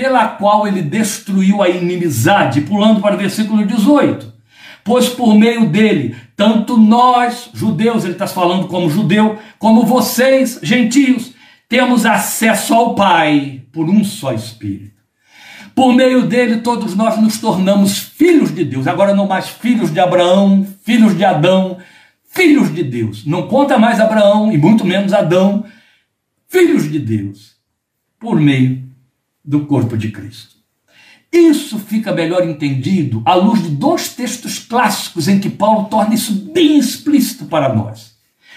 pela 0.00 0.28
qual 0.28 0.66
ele 0.66 0.80
destruiu 0.80 1.62
a 1.62 1.68
inimizade, 1.68 2.62
pulando 2.62 3.02
para 3.02 3.16
o 3.16 3.18
versículo 3.18 3.66
18. 3.66 4.32
Pois 4.82 5.10
por 5.10 5.34
meio 5.34 5.68
dele, 5.68 6.16
tanto 6.34 6.78
nós, 6.78 7.50
judeus, 7.52 8.04
ele 8.04 8.14
está 8.14 8.26
falando 8.26 8.66
como 8.66 8.88
judeu, 8.88 9.38
como 9.58 9.84
vocês, 9.84 10.58
gentios, 10.62 11.34
temos 11.68 12.06
acesso 12.06 12.72
ao 12.72 12.94
Pai 12.94 13.60
por 13.70 13.90
um 13.90 14.02
só 14.02 14.32
Espírito. 14.32 14.98
Por 15.74 15.92
meio 15.92 16.26
dele, 16.26 16.62
todos 16.62 16.96
nós 16.96 17.20
nos 17.20 17.38
tornamos 17.38 17.98
filhos 17.98 18.54
de 18.54 18.64
Deus. 18.64 18.86
Agora, 18.86 19.14
não 19.14 19.28
mais 19.28 19.48
filhos 19.48 19.92
de 19.92 20.00
Abraão, 20.00 20.66
filhos 20.82 21.14
de 21.14 21.26
Adão, 21.26 21.76
filhos 22.24 22.74
de 22.74 22.82
Deus. 22.82 23.26
Não 23.26 23.46
conta 23.48 23.78
mais 23.78 24.00
Abraão 24.00 24.50
e 24.50 24.56
muito 24.56 24.82
menos 24.82 25.12
Adão, 25.12 25.66
filhos 26.48 26.90
de 26.90 26.98
Deus, 26.98 27.56
por 28.18 28.40
meio 28.40 28.89
do 29.50 29.66
corpo 29.66 29.98
de 29.98 30.12
Cristo. 30.12 30.54
Isso 31.32 31.78
fica 31.78 32.12
melhor 32.12 32.48
entendido 32.48 33.20
à 33.24 33.34
luz 33.34 33.62
de 33.62 33.68
dois 33.68 34.08
textos 34.08 34.60
clássicos 34.60 35.26
em 35.26 35.40
que 35.40 35.50
Paulo 35.50 35.88
torna 35.88 36.14
isso 36.14 36.32
bem 36.32 36.78
explícito 36.78 37.46
para 37.46 37.74
nós. 37.74 38.14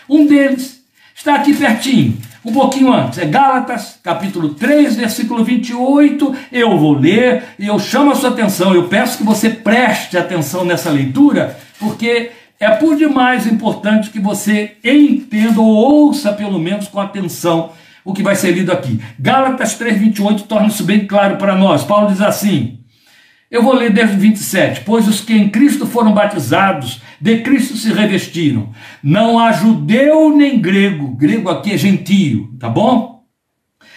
Um 0.08 0.28
deles 0.28 0.84
está 1.16 1.36
aqui 1.36 1.54
pertinho, 1.54 2.16
um 2.46 2.52
pouquinho 2.52 2.94
antes, 2.94 3.18
é 3.18 3.26
Gálatas, 3.26 4.00
capítulo 4.04 4.54
3, 4.54 4.96
versículo 4.96 5.44
28. 5.44 6.36
Eu 6.52 6.78
vou 6.78 6.94
ler 6.94 7.44
e 7.58 7.66
eu 7.66 7.80
chamo 7.80 8.12
a 8.12 8.16
sua 8.16 8.30
atenção, 8.30 8.76
eu 8.76 8.88
peço 8.88 9.18
que 9.18 9.24
você 9.24 9.50
preste 9.50 10.16
atenção 10.16 10.64
nessa 10.64 10.92
leitura, 10.92 11.58
porque 11.80 12.32
é 12.60 12.70
por 12.70 12.96
demais 12.96 13.48
importante 13.48 14.12
que 14.12 14.20
você 14.20 14.78
entenda 14.84 15.60
ou 15.60 15.68
ouça, 15.68 16.32
pelo 16.34 16.60
menos 16.60 16.88
com 16.88 17.00
atenção, 17.00 17.72
o 18.04 18.14
que 18.14 18.24
vai 18.24 18.36
ser 18.36 18.52
lido 18.52 18.72
aqui. 18.72 19.00
Gálatas 19.20 19.78
3,28 19.80 20.48
torna 20.48 20.68
isso 20.68 20.84
bem 20.84 21.06
claro 21.06 21.38
para 21.38 21.56
nós. 21.56 21.84
Paulo 21.84 22.08
diz 22.08 22.22
assim: 22.22 22.84
eu 23.54 23.62
vou 23.62 23.76
ler 23.76 23.94
desde 23.94 24.16
o 24.16 24.20
27. 24.20 24.82
Pois 24.82 25.08
os 25.08 25.22
que 25.22 25.32
em 25.32 25.48
Cristo 25.48 25.86
foram 25.86 26.12
batizados, 26.12 27.04
de 27.22 27.38
Cristo 27.42 27.78
se 27.78 27.94
revestiram. 27.94 28.70
Não 29.04 29.38
há 29.38 29.52
judeu 29.52 30.36
nem 30.36 30.60
grego, 30.60 31.16
grego 31.16 31.52
aqui 31.52 31.72
é 31.72 31.78
gentio, 31.78 32.52
tá 32.60 32.68
bom? 32.68 33.13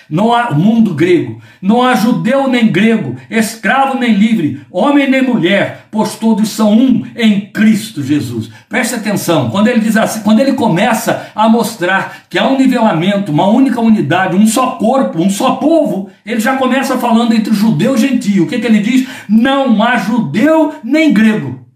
Não 0.08 0.32
há 0.32 0.50
mundo 0.52 0.94
grego, 0.94 1.40
não 1.60 1.82
há 1.82 1.94
judeu 1.94 2.48
nem 2.48 2.68
grego, 2.68 3.16
escravo 3.30 3.98
nem 3.98 4.14
livre, 4.14 4.60
homem 4.70 5.10
nem 5.10 5.22
mulher, 5.22 5.86
pois 5.90 6.14
todos 6.14 6.48
são 6.48 6.72
um 6.72 7.04
em 7.16 7.40
Cristo 7.40 8.02
Jesus. 8.02 8.50
Preste 8.68 8.94
atenção, 8.94 9.50
quando 9.50 9.68
ele 9.68 9.80
diz 9.80 9.96
assim, 9.96 10.20
quando 10.20 10.40
ele 10.40 10.52
começa 10.52 11.30
a 11.34 11.48
mostrar 11.48 12.26
que 12.28 12.38
há 12.38 12.46
um 12.46 12.56
nivelamento, 12.56 13.32
uma 13.32 13.46
única 13.46 13.80
unidade, 13.80 14.36
um 14.36 14.46
só 14.46 14.72
corpo, 14.72 15.20
um 15.20 15.30
só 15.30 15.56
povo, 15.56 16.10
ele 16.24 16.40
já 16.40 16.56
começa 16.56 16.98
falando 16.98 17.34
entre 17.34 17.54
judeu 17.54 17.94
e 17.94 17.98
gentio. 17.98 18.44
O 18.44 18.46
que, 18.46 18.58
que 18.58 18.66
ele 18.66 18.80
diz? 18.80 19.08
Não 19.28 19.82
há 19.82 19.96
judeu 19.96 20.74
nem 20.82 21.12
grego. 21.12 21.66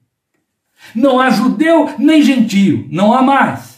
Não 0.94 1.20
há 1.20 1.30
judeu 1.30 1.90
nem 1.98 2.22
gentio, 2.22 2.86
não 2.90 3.12
há 3.12 3.22
mais. 3.22 3.69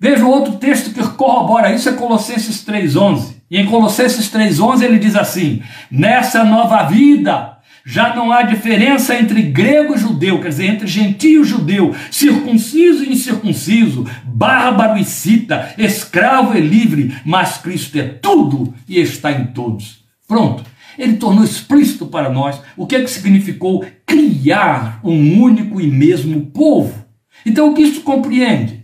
Veja 0.00 0.24
outro 0.24 0.54
texto 0.56 0.94
que 0.94 1.06
corrobora 1.10 1.74
isso, 1.74 1.88
é 1.90 1.92
Colossenses 1.92 2.64
3,11. 2.64 3.34
E 3.50 3.58
em 3.58 3.66
Colossenses 3.66 4.30
3,11 4.30 4.82
ele 4.82 4.98
diz 4.98 5.14
assim: 5.14 5.62
Nessa 5.90 6.42
nova 6.42 6.84
vida 6.84 7.58
já 7.84 8.14
não 8.14 8.32
há 8.32 8.42
diferença 8.42 9.14
entre 9.14 9.42
grego 9.42 9.94
e 9.94 9.98
judeu, 9.98 10.40
quer 10.40 10.48
dizer, 10.48 10.66
entre 10.66 10.86
gentio 10.86 11.42
e 11.42 11.44
judeu, 11.44 11.94
circunciso 12.10 13.04
e 13.04 13.12
incircunciso, 13.12 14.06
bárbaro 14.24 14.98
e 14.98 15.04
cita, 15.04 15.74
escravo 15.76 16.56
e 16.56 16.60
livre, 16.60 17.14
mas 17.24 17.58
Cristo 17.58 17.98
é 17.98 18.04
tudo 18.04 18.72
e 18.88 18.98
está 19.00 19.32
em 19.32 19.46
todos. 19.46 20.02
Pronto. 20.26 20.64
Ele 20.98 21.14
tornou 21.14 21.44
explícito 21.44 22.06
para 22.06 22.28
nós 22.30 22.60
o 22.76 22.86
que, 22.86 22.96
é 22.96 23.00
que 23.00 23.10
significou 23.10 23.84
criar 24.04 25.00
um 25.02 25.42
único 25.42 25.80
e 25.80 25.86
mesmo 25.86 26.46
povo. 26.46 27.06
Então, 27.44 27.70
o 27.70 27.74
que 27.74 27.82
isso 27.82 28.02
compreende? 28.02 28.79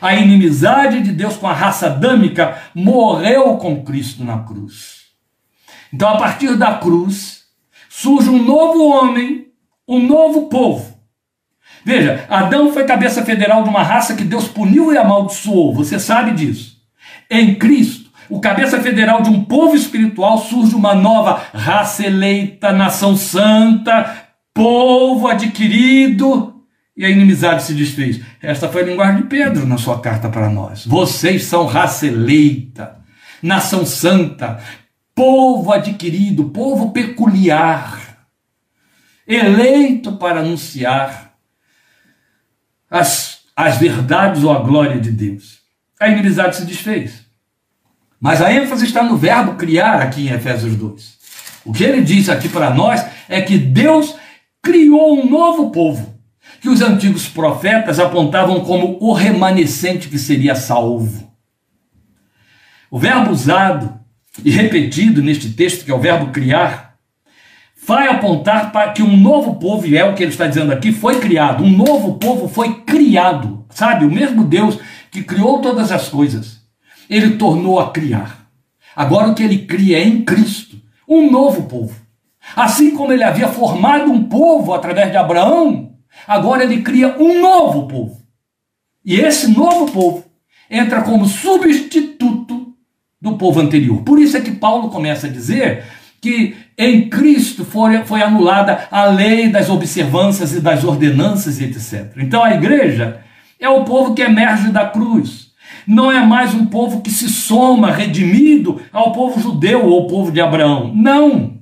A 0.00 0.14
inimizade 0.14 1.02
de 1.02 1.12
Deus 1.12 1.36
com 1.36 1.46
a 1.46 1.52
raça 1.52 1.86
adâmica 1.86 2.58
morreu 2.74 3.56
com 3.56 3.82
Cristo 3.82 4.24
na 4.24 4.38
cruz. 4.38 5.06
Então, 5.92 6.08
a 6.08 6.16
partir 6.16 6.56
da 6.56 6.74
cruz, 6.74 7.44
surge 7.88 8.28
um 8.28 8.42
novo 8.42 8.86
homem, 8.88 9.46
um 9.88 10.00
novo 10.00 10.48
povo. 10.48 10.96
Veja, 11.84 12.26
Adão 12.28 12.72
foi 12.72 12.84
cabeça 12.84 13.24
federal 13.24 13.62
de 13.62 13.68
uma 13.68 13.82
raça 13.82 14.14
que 14.14 14.24
Deus 14.24 14.48
puniu 14.48 14.92
e 14.92 14.98
amaldiçoou, 14.98 15.72
você 15.72 16.00
sabe 16.00 16.32
disso. 16.32 16.76
Em 17.30 17.54
Cristo, 17.54 18.10
o 18.28 18.40
cabeça 18.40 18.80
federal 18.80 19.22
de 19.22 19.30
um 19.30 19.44
povo 19.44 19.76
espiritual, 19.76 20.38
surge 20.38 20.74
uma 20.74 20.94
nova 20.94 21.40
raça 21.54 22.04
eleita, 22.04 22.72
nação 22.72 23.16
santa, 23.16 24.26
povo 24.52 25.28
adquirido, 25.28 26.55
e 26.96 27.04
a 27.04 27.10
inimizade 27.10 27.62
se 27.62 27.74
desfez. 27.74 28.20
Esta 28.40 28.68
foi 28.68 28.82
a 28.82 28.86
linguagem 28.86 29.22
de 29.22 29.28
Pedro 29.28 29.66
na 29.66 29.76
sua 29.76 30.00
carta 30.00 30.28
para 30.30 30.48
nós. 30.48 30.86
Vocês 30.86 31.44
são 31.44 31.66
raça 31.66 32.06
eleita, 32.06 32.96
nação 33.42 33.84
santa, 33.84 34.58
povo 35.14 35.72
adquirido, 35.72 36.48
povo 36.50 36.92
peculiar, 36.92 38.26
eleito 39.26 40.12
para 40.16 40.40
anunciar 40.40 41.34
as, 42.90 43.40
as 43.54 43.76
verdades 43.76 44.42
ou 44.42 44.52
a 44.52 44.60
glória 44.60 44.98
de 44.98 45.10
Deus. 45.10 45.58
A 46.00 46.08
inimizade 46.08 46.56
se 46.56 46.64
desfez. 46.64 47.26
Mas 48.18 48.40
a 48.40 48.50
ênfase 48.50 48.86
está 48.86 49.02
no 49.02 49.18
verbo 49.18 49.54
criar 49.54 50.00
aqui 50.00 50.28
em 50.28 50.32
Efésios 50.32 50.74
2. 50.76 51.16
O 51.66 51.72
que 51.72 51.84
ele 51.84 52.00
diz 52.00 52.30
aqui 52.30 52.48
para 52.48 52.70
nós 52.70 53.04
é 53.28 53.42
que 53.42 53.58
Deus 53.58 54.16
criou 54.62 55.20
um 55.20 55.28
novo 55.28 55.70
povo 55.70 56.15
que 56.66 56.70
os 56.70 56.82
antigos 56.82 57.28
profetas 57.28 58.00
apontavam 58.00 58.58
como 58.62 58.98
o 59.00 59.12
remanescente 59.12 60.08
que 60.08 60.18
seria 60.18 60.56
salvo. 60.56 61.32
O 62.90 62.98
verbo 62.98 63.30
usado 63.30 64.00
e 64.44 64.50
repetido 64.50 65.22
neste 65.22 65.50
texto, 65.50 65.84
que 65.84 65.92
é 65.92 65.94
o 65.94 66.00
verbo 66.00 66.32
criar, 66.32 66.96
vai 67.86 68.08
apontar 68.08 68.72
para 68.72 68.90
que 68.90 69.00
um 69.00 69.16
novo 69.16 69.60
povo, 69.60 69.86
e 69.86 69.96
é 69.96 70.04
o 70.04 70.16
que 70.16 70.24
ele 70.24 70.32
está 70.32 70.48
dizendo 70.48 70.72
aqui, 70.72 70.90
foi 70.90 71.20
criado. 71.20 71.62
Um 71.62 71.70
novo 71.70 72.14
povo 72.14 72.48
foi 72.48 72.80
criado. 72.80 73.64
Sabe, 73.70 74.04
o 74.04 74.10
mesmo 74.10 74.42
Deus 74.42 74.76
que 75.12 75.22
criou 75.22 75.60
todas 75.60 75.92
as 75.92 76.08
coisas, 76.08 76.62
ele 77.08 77.36
tornou 77.36 77.78
a 77.78 77.92
criar. 77.92 78.48
Agora 78.96 79.28
o 79.28 79.36
que 79.36 79.44
ele 79.44 79.58
cria 79.58 80.00
é 80.00 80.02
em 80.02 80.24
Cristo, 80.24 80.76
um 81.08 81.30
novo 81.30 81.68
povo. 81.68 81.94
Assim 82.56 82.90
como 82.96 83.12
ele 83.12 83.22
havia 83.22 83.46
formado 83.46 84.10
um 84.10 84.24
povo 84.24 84.74
através 84.74 85.12
de 85.12 85.16
Abraão, 85.16 85.94
Agora 86.26 86.62
ele 86.62 86.82
cria 86.82 87.16
um 87.18 87.40
novo 87.40 87.86
povo. 87.86 88.22
E 89.04 89.20
esse 89.20 89.48
novo 89.48 89.90
povo 89.92 90.24
entra 90.70 91.02
como 91.02 91.26
substituto 91.26 92.74
do 93.20 93.36
povo 93.36 93.60
anterior. 93.60 94.02
Por 94.02 94.18
isso 94.20 94.36
é 94.36 94.40
que 94.40 94.50
Paulo 94.50 94.90
começa 94.90 95.26
a 95.26 95.30
dizer 95.30 95.84
que 96.20 96.56
em 96.76 97.08
Cristo 97.08 97.64
foi, 97.64 98.04
foi 98.04 98.22
anulada 98.22 98.88
a 98.90 99.04
lei 99.06 99.48
das 99.48 99.70
observâncias 99.70 100.52
e 100.52 100.60
das 100.60 100.84
ordenanças 100.84 101.60
e 101.60 101.64
etc. 101.64 102.12
Então 102.16 102.42
a 102.42 102.54
igreja 102.54 103.20
é 103.60 103.68
o 103.68 103.84
povo 103.84 104.14
que 104.14 104.22
emerge 104.22 104.70
da 104.70 104.86
cruz. 104.86 105.46
Não 105.86 106.10
é 106.10 106.24
mais 106.24 106.52
um 106.52 106.66
povo 106.66 107.00
que 107.00 107.10
se 107.10 107.28
soma, 107.28 107.92
redimido, 107.92 108.80
ao 108.92 109.12
povo 109.12 109.40
judeu 109.40 109.84
ou 109.86 110.00
ao 110.00 110.06
povo 110.08 110.32
de 110.32 110.40
Abraão. 110.40 110.92
Não. 110.94 111.55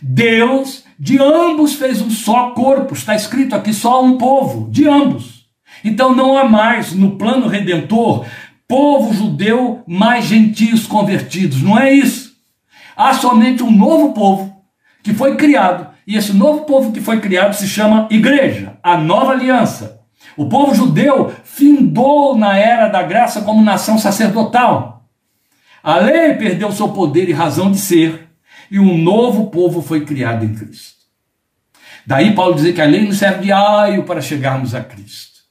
Deus 0.00 0.84
de 0.98 1.18
ambos 1.18 1.74
fez 1.74 2.02
um 2.02 2.10
só 2.10 2.50
corpo, 2.50 2.94
está 2.94 3.14
escrito 3.14 3.54
aqui 3.54 3.72
só 3.72 4.02
um 4.02 4.18
povo, 4.18 4.68
de 4.70 4.88
ambos. 4.88 5.46
Então 5.84 6.14
não 6.14 6.36
há 6.36 6.44
mais 6.44 6.92
no 6.92 7.16
plano 7.16 7.46
redentor 7.46 8.26
povo 8.68 9.14
judeu 9.14 9.82
mais 9.86 10.26
gentios 10.26 10.86
convertidos, 10.86 11.62
não 11.62 11.78
é 11.78 11.90
isso. 11.90 12.32
Há 12.94 13.14
somente 13.14 13.62
um 13.62 13.70
novo 13.70 14.12
povo 14.12 14.62
que 15.02 15.14
foi 15.14 15.36
criado, 15.36 15.88
e 16.06 16.16
esse 16.16 16.34
novo 16.34 16.66
povo 16.66 16.92
que 16.92 17.00
foi 17.00 17.18
criado 17.20 17.54
se 17.54 17.66
chama 17.66 18.06
igreja, 18.10 18.76
a 18.82 18.98
nova 18.98 19.32
aliança. 19.32 20.00
O 20.36 20.48
povo 20.48 20.74
judeu 20.74 21.32
findou 21.44 22.36
na 22.36 22.58
era 22.58 22.88
da 22.88 23.02
graça 23.02 23.40
como 23.40 23.62
nação 23.62 23.96
sacerdotal. 23.98 25.04
A 25.82 25.96
lei 25.96 26.34
perdeu 26.34 26.70
seu 26.70 26.90
poder 26.90 27.28
e 27.28 27.32
razão 27.32 27.70
de 27.70 27.78
ser 27.78 28.27
e 28.70 28.78
um 28.78 28.98
novo 28.98 29.50
povo 29.50 29.82
foi 29.82 30.04
criado 30.04 30.44
em 30.44 30.54
Cristo. 30.54 30.98
Daí 32.06 32.34
Paulo 32.34 32.54
dizer 32.54 32.72
que 32.72 32.80
a 32.80 32.86
lei 32.86 33.06
nos 33.06 33.18
serve 33.18 33.42
de 33.44 33.52
aio 33.52 34.04
para 34.04 34.22
chegarmos 34.22 34.74
a 34.74 34.82
Cristo. 34.82 35.42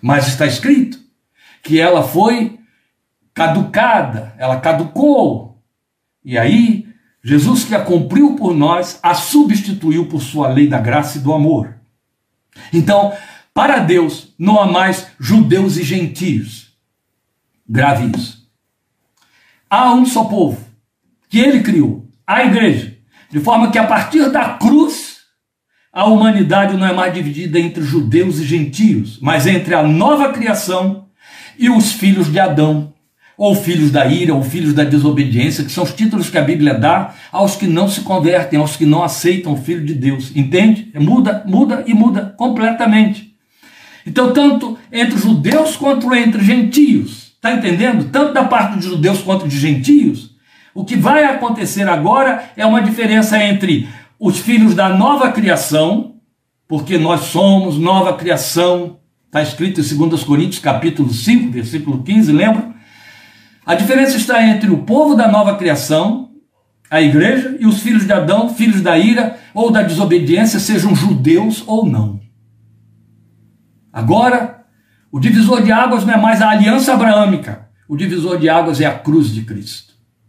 Mas 0.00 0.26
está 0.26 0.46
escrito 0.46 0.98
que 1.62 1.78
ela 1.78 2.02
foi 2.02 2.58
caducada, 3.34 4.34
ela 4.38 4.58
caducou. 4.58 5.62
E 6.24 6.38
aí, 6.38 6.88
Jesus 7.22 7.64
que 7.64 7.74
a 7.74 7.84
cumpriu 7.84 8.36
por 8.36 8.54
nós, 8.54 8.98
a 9.02 9.14
substituiu 9.14 10.06
por 10.06 10.22
sua 10.22 10.48
lei 10.48 10.66
da 10.66 10.78
graça 10.78 11.18
e 11.18 11.20
do 11.20 11.32
amor. 11.32 11.74
Então, 12.72 13.12
para 13.52 13.78
Deus, 13.78 14.34
não 14.38 14.58
há 14.58 14.66
mais 14.66 15.08
judeus 15.20 15.76
e 15.76 15.82
gentios. 15.82 16.72
Grave 17.68 18.10
isso. 18.16 18.48
Há 19.68 19.92
um 19.92 20.06
só 20.06 20.24
povo 20.24 20.66
que 21.28 21.38
ele 21.38 21.62
criou 21.62 22.07
a 22.28 22.44
igreja. 22.44 22.98
De 23.30 23.40
forma 23.40 23.70
que 23.70 23.78
a 23.78 23.86
partir 23.86 24.30
da 24.30 24.50
cruz, 24.50 25.16
a 25.90 26.04
humanidade 26.04 26.76
não 26.76 26.86
é 26.86 26.92
mais 26.92 27.14
dividida 27.14 27.58
entre 27.58 27.82
judeus 27.82 28.38
e 28.38 28.44
gentios, 28.44 29.18
mas 29.22 29.46
entre 29.46 29.74
a 29.74 29.82
nova 29.82 30.30
criação 30.30 31.06
e 31.58 31.70
os 31.70 31.92
filhos 31.92 32.30
de 32.30 32.38
Adão, 32.38 32.92
ou 33.36 33.54
filhos 33.54 33.90
da 33.90 34.04
ira, 34.06 34.34
ou 34.34 34.42
filhos 34.42 34.74
da 34.74 34.84
desobediência, 34.84 35.64
que 35.64 35.72
são 35.72 35.84
os 35.84 35.92
títulos 35.94 36.28
que 36.28 36.36
a 36.36 36.42
Bíblia 36.42 36.74
dá 36.74 37.14
aos 37.32 37.56
que 37.56 37.66
não 37.66 37.88
se 37.88 38.02
convertem, 38.02 38.58
aos 38.58 38.76
que 38.76 38.84
não 38.84 39.02
aceitam 39.02 39.54
o 39.54 39.56
Filho 39.56 39.84
de 39.86 39.94
Deus. 39.94 40.32
Entende? 40.36 40.90
Muda, 40.96 41.44
muda 41.46 41.84
e 41.86 41.94
muda 41.94 42.34
completamente. 42.36 43.32
Então, 44.04 44.32
tanto 44.32 44.76
entre 44.92 45.16
judeus 45.16 45.76
quanto 45.76 46.12
entre 46.14 46.44
gentios, 46.44 47.32
está 47.36 47.52
entendendo? 47.52 48.10
Tanto 48.10 48.34
da 48.34 48.44
parte 48.44 48.78
de 48.78 48.86
judeus 48.86 49.20
quanto 49.20 49.46
de 49.46 49.58
gentios, 49.58 50.27
o 50.78 50.84
que 50.84 50.94
vai 50.94 51.24
acontecer 51.24 51.88
agora 51.88 52.52
é 52.56 52.64
uma 52.64 52.80
diferença 52.80 53.36
entre 53.42 53.88
os 54.16 54.38
filhos 54.38 54.76
da 54.76 54.88
nova 54.88 55.32
criação, 55.32 56.14
porque 56.68 56.96
nós 56.96 57.22
somos 57.22 57.76
nova 57.76 58.12
criação, 58.12 59.00
está 59.26 59.42
escrito 59.42 59.80
em 59.80 60.08
2 60.08 60.22
Coríntios 60.22 60.60
capítulo 60.60 61.12
5, 61.12 61.50
versículo 61.50 62.04
15, 62.04 62.30
lembra? 62.30 62.72
A 63.66 63.74
diferença 63.74 64.16
está 64.16 64.40
entre 64.46 64.70
o 64.70 64.84
povo 64.84 65.16
da 65.16 65.26
nova 65.26 65.56
criação, 65.56 66.30
a 66.88 67.02
igreja, 67.02 67.56
e 67.58 67.66
os 67.66 67.80
filhos 67.80 68.06
de 68.06 68.12
Adão, 68.12 68.54
filhos 68.54 68.80
da 68.80 68.96
ira 68.96 69.36
ou 69.52 69.72
da 69.72 69.82
desobediência, 69.82 70.60
sejam 70.60 70.94
judeus 70.94 71.64
ou 71.66 71.86
não. 71.86 72.20
Agora, 73.92 74.64
o 75.10 75.18
divisor 75.18 75.60
de 75.60 75.72
águas 75.72 76.06
não 76.06 76.14
é 76.14 76.16
mais 76.16 76.40
a 76.40 76.50
aliança 76.50 76.94
abraâmica, 76.94 77.68
o 77.88 77.96
divisor 77.96 78.38
de 78.38 78.48
águas 78.48 78.80
é 78.80 78.86
a 78.86 78.96
cruz 78.96 79.34
de 79.34 79.42
Cristo. 79.42 79.87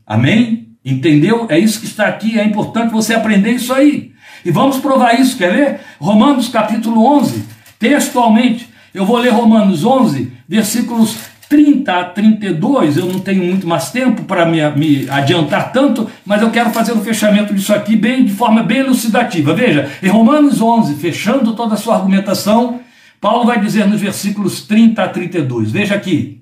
Amém? 0.10 0.70
Entendeu? 0.84 1.45
É 1.49 1.60
isso 1.60 1.80
que 1.80 1.86
está 1.86 2.07
aqui, 2.07 2.39
é 2.39 2.43
importante 2.43 2.91
você 2.91 3.14
aprender 3.14 3.51
isso 3.51 3.72
aí. 3.72 4.12
E 4.43 4.49
vamos 4.49 4.78
provar 4.78 5.20
isso, 5.20 5.38
quer 5.38 5.53
ver? 5.53 5.80
Romanos 5.99 6.47
capítulo 6.47 7.05
11, 7.18 7.45
textualmente. 7.78 8.68
Eu 8.91 9.05
vou 9.05 9.18
ler 9.18 9.30
Romanos 9.30 9.86
11, 9.86 10.32
versículos 10.47 11.16
30 11.47 11.93
a 11.93 12.03
32, 12.05 12.97
eu 12.97 13.05
não 13.05 13.20
tenho 13.20 13.43
muito 13.43 13.68
mais 13.68 13.91
tempo 13.91 14.24
para 14.24 14.45
me, 14.45 14.68
me, 14.72 15.10
adiantar 15.10 15.72
tanto, 15.72 16.10
mas 16.26 16.41
eu 16.41 16.49
quero 16.49 16.72
fazer 16.72 16.91
o 16.93 16.97
um 16.97 17.03
fechamento 17.03 17.53
disso 17.53 17.74
aqui 17.74 17.95
bem, 17.95 18.26
de 18.26 18.34
forma 18.34 18.64
bem 18.64 18.80
elucidativa. 18.80 19.53
Veja, 19.53 19.91
em 20.01 20.07
Romanos 20.07 20.60
11, 20.60 20.95
fechando 20.95 21.53
toda 21.53 21.76
a 21.76 21.78
sua 21.78 21.95
argumentação, 21.95 22.80
Paulo 23.22 23.45
vai 23.45 23.60
dizer 23.60 23.88
nos 23.88 24.01
versículos 24.01 24.62
30 24.62 25.03
a 25.03 25.07
32, 25.10 25.72
veja 25.72 25.93
aqui. 25.93 26.41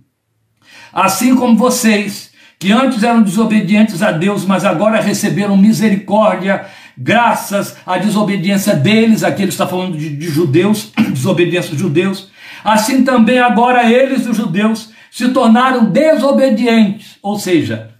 Assim 0.93 1.35
como 1.35 1.57
vocês, 1.57 2.31
que 2.59 2.71
antes 2.71 3.03
eram 3.03 3.21
desobedientes 3.21 4.01
a 4.01 4.11
Deus, 4.11 4.43
mas 4.45 4.65
agora 4.65 4.99
receberam 4.99 5.55
misericórdia, 5.55 6.65
graças 6.97 7.77
à 7.85 7.97
desobediência 7.97 8.75
deles, 8.75 9.23
aqui 9.23 9.43
ele 9.43 9.51
está 9.51 9.67
falando 9.67 9.97
de, 9.97 10.15
de 10.15 10.27
judeus, 10.27 10.91
desobediência 11.13 11.71
dos 11.71 11.79
judeus, 11.79 12.31
assim 12.63 13.03
também 13.03 13.39
agora 13.39 13.89
eles, 13.89 14.25
os 14.25 14.35
judeus, 14.35 14.91
se 15.11 15.29
tornaram 15.29 15.85
desobedientes, 15.85 17.17
ou 17.21 17.37
seja, 17.37 17.91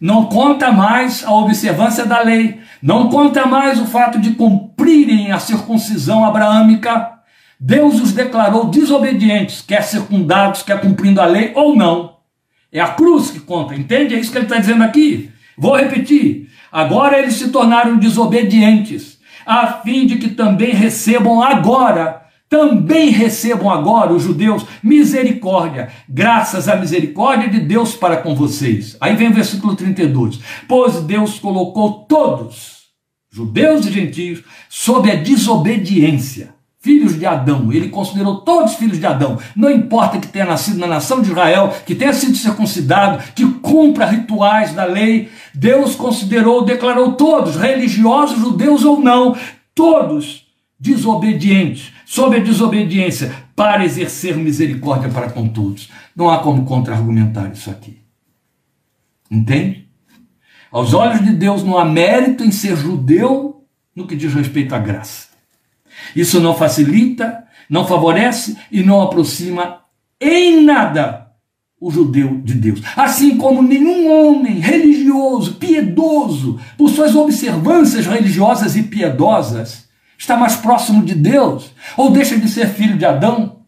não 0.00 0.26
conta 0.26 0.72
mais 0.72 1.24
a 1.24 1.32
observância 1.32 2.04
da 2.04 2.20
lei, 2.20 2.60
não 2.82 3.08
conta 3.08 3.46
mais 3.46 3.80
o 3.80 3.86
fato 3.86 4.18
de 4.18 4.32
cumprirem 4.32 5.32
a 5.32 5.38
circuncisão 5.38 6.24
abraâmica. 6.24 7.12
Deus 7.58 8.00
os 8.00 8.12
declarou 8.12 8.66
desobedientes, 8.66 9.62
quer 9.62 9.82
circundados, 9.82 10.62
quer 10.62 10.80
cumprindo 10.80 11.20
a 11.20 11.26
lei 11.26 11.52
ou 11.54 11.74
não. 11.74 12.13
É 12.74 12.80
a 12.80 12.88
cruz 12.88 13.30
que 13.30 13.38
conta, 13.38 13.74
entende? 13.74 14.14
É 14.14 14.18
isso 14.18 14.32
que 14.32 14.36
ele 14.36 14.46
está 14.46 14.58
dizendo 14.58 14.82
aqui. 14.82 15.30
Vou 15.56 15.76
repetir. 15.76 16.50
Agora 16.72 17.20
eles 17.20 17.34
se 17.34 17.50
tornaram 17.50 17.96
desobedientes, 17.96 19.18
a 19.46 19.68
fim 19.68 20.06
de 20.06 20.16
que 20.16 20.30
também 20.30 20.74
recebam 20.74 21.40
agora 21.40 22.24
também 22.54 23.10
recebam 23.10 23.68
agora 23.68 24.12
os 24.12 24.22
judeus 24.22 24.64
misericórdia, 24.80 25.90
graças 26.08 26.68
à 26.68 26.76
misericórdia 26.76 27.48
de 27.48 27.58
Deus 27.58 27.96
para 27.96 28.18
com 28.18 28.36
vocês. 28.36 28.96
Aí 29.00 29.16
vem 29.16 29.28
o 29.28 29.34
versículo 29.34 29.74
32. 29.74 30.38
Pois 30.68 31.00
Deus 31.00 31.40
colocou 31.40 32.04
todos, 32.04 32.84
judeus 33.28 33.86
e 33.86 33.90
gentios, 33.90 34.44
sob 34.68 35.10
a 35.10 35.16
desobediência. 35.16 36.53
Filhos 36.84 37.18
de 37.18 37.24
Adão, 37.24 37.72
ele 37.72 37.88
considerou 37.88 38.42
todos 38.42 38.74
filhos 38.74 38.98
de 38.98 39.06
Adão, 39.06 39.38
não 39.56 39.70
importa 39.70 40.18
que 40.18 40.28
tenha 40.28 40.44
nascido 40.44 40.78
na 40.78 40.86
nação 40.86 41.22
de 41.22 41.30
Israel, 41.30 41.74
que 41.86 41.94
tenha 41.94 42.12
sido 42.12 42.36
circuncidado, 42.36 43.24
que 43.34 43.46
cumpra 43.52 44.04
rituais 44.04 44.74
da 44.74 44.84
lei, 44.84 45.30
Deus 45.54 45.96
considerou, 45.96 46.62
declarou 46.62 47.12
todos, 47.12 47.56
religiosos, 47.56 48.38
judeus 48.38 48.84
ou 48.84 49.00
não, 49.00 49.34
todos 49.74 50.44
desobedientes, 50.78 51.90
sob 52.04 52.36
a 52.36 52.40
desobediência, 52.40 53.34
para 53.56 53.82
exercer 53.82 54.36
misericórdia 54.36 55.08
para 55.08 55.30
com 55.30 55.48
todos. 55.48 55.88
Não 56.14 56.28
há 56.28 56.40
como 56.40 56.66
contra-argumentar 56.66 57.50
isso 57.50 57.70
aqui. 57.70 57.96
Entende? 59.30 59.88
Aos 60.70 60.92
olhos 60.92 61.24
de 61.24 61.32
Deus 61.32 61.64
não 61.64 61.78
há 61.78 61.84
mérito 61.86 62.44
em 62.44 62.52
ser 62.52 62.76
judeu 62.76 63.64
no 63.96 64.06
que 64.06 64.14
diz 64.14 64.34
respeito 64.34 64.74
à 64.74 64.78
graça. 64.78 65.33
Isso 66.14 66.40
não 66.40 66.54
facilita, 66.54 67.44
não 67.68 67.86
favorece 67.86 68.56
e 68.70 68.82
não 68.82 69.02
aproxima 69.02 69.80
em 70.20 70.62
nada 70.64 71.24
o 71.80 71.90
judeu 71.90 72.40
de 72.42 72.54
Deus. 72.54 72.80
Assim 72.96 73.36
como 73.36 73.62
nenhum 73.62 74.10
homem 74.10 74.58
religioso, 74.58 75.56
piedoso, 75.56 76.58
por 76.78 76.88
suas 76.88 77.14
observâncias 77.14 78.06
religiosas 78.06 78.76
e 78.76 78.84
piedosas, 78.84 79.88
está 80.16 80.36
mais 80.36 80.56
próximo 80.56 81.04
de 81.04 81.14
Deus, 81.14 81.72
ou 81.96 82.10
deixa 82.10 82.38
de 82.38 82.48
ser 82.48 82.68
filho 82.68 82.96
de 82.96 83.04
Adão, 83.04 83.60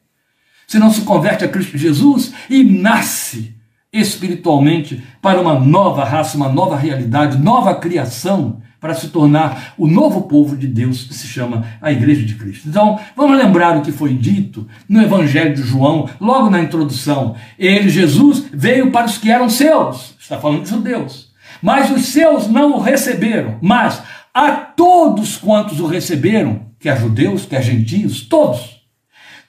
se 0.67 0.79
não 0.79 0.91
se 0.91 1.03
converte 1.03 1.45
a 1.45 1.49
Cristo 1.49 1.77
Jesus 1.77 2.33
e 2.49 2.65
nasce 2.65 3.56
espiritualmente 3.99 5.03
para 5.21 5.41
uma 5.41 5.59
nova 5.59 6.05
raça, 6.05 6.37
uma 6.37 6.49
nova 6.49 6.77
realidade, 6.77 7.39
nova 7.39 7.75
criação, 7.75 8.61
para 8.81 8.95
se 8.95 9.09
tornar 9.09 9.75
o 9.77 9.87
novo 9.87 10.23
povo 10.23 10.57
de 10.57 10.67
Deus 10.67 11.05
que 11.05 11.15
se 11.15 11.27
chama 11.27 11.65
a 11.81 11.91
Igreja 11.91 12.25
de 12.25 12.35
Cristo. 12.35 12.69
Então, 12.69 13.01
vamos 13.17 13.37
lembrar 13.37 13.77
o 13.77 13.83
que 13.83 13.91
foi 13.91 14.15
dito 14.15 14.67
no 14.89 15.03
Evangelho 15.03 15.55
de 15.55 15.63
João, 15.63 16.09
logo 16.21 16.51
na 16.51 16.61
introdução. 16.61 17.35
Ele, 17.59 17.89
Jesus, 17.89 18.45
veio 18.53 18.91
para 18.91 19.07
os 19.07 19.19
que 19.19 19.31
eram 19.31 19.49
seus, 19.49 20.15
está 20.21 20.39
falando 20.39 20.63
de 20.63 20.71
judeus, 20.71 21.33
mas 21.63 21.91
os 21.91 22.07
seus 22.07 22.47
não 22.49 22.75
o 22.75 22.81
receberam, 22.81 23.57
mas 23.61 24.03
a 24.33 24.53
todos 24.53 25.37
quantos 25.37 25.81
o 25.81 25.87
receberam, 25.87 26.67
quer 26.79 27.01
judeus, 27.01 27.47
quer 27.47 27.63
gentios, 27.63 28.21
todos. 28.21 28.76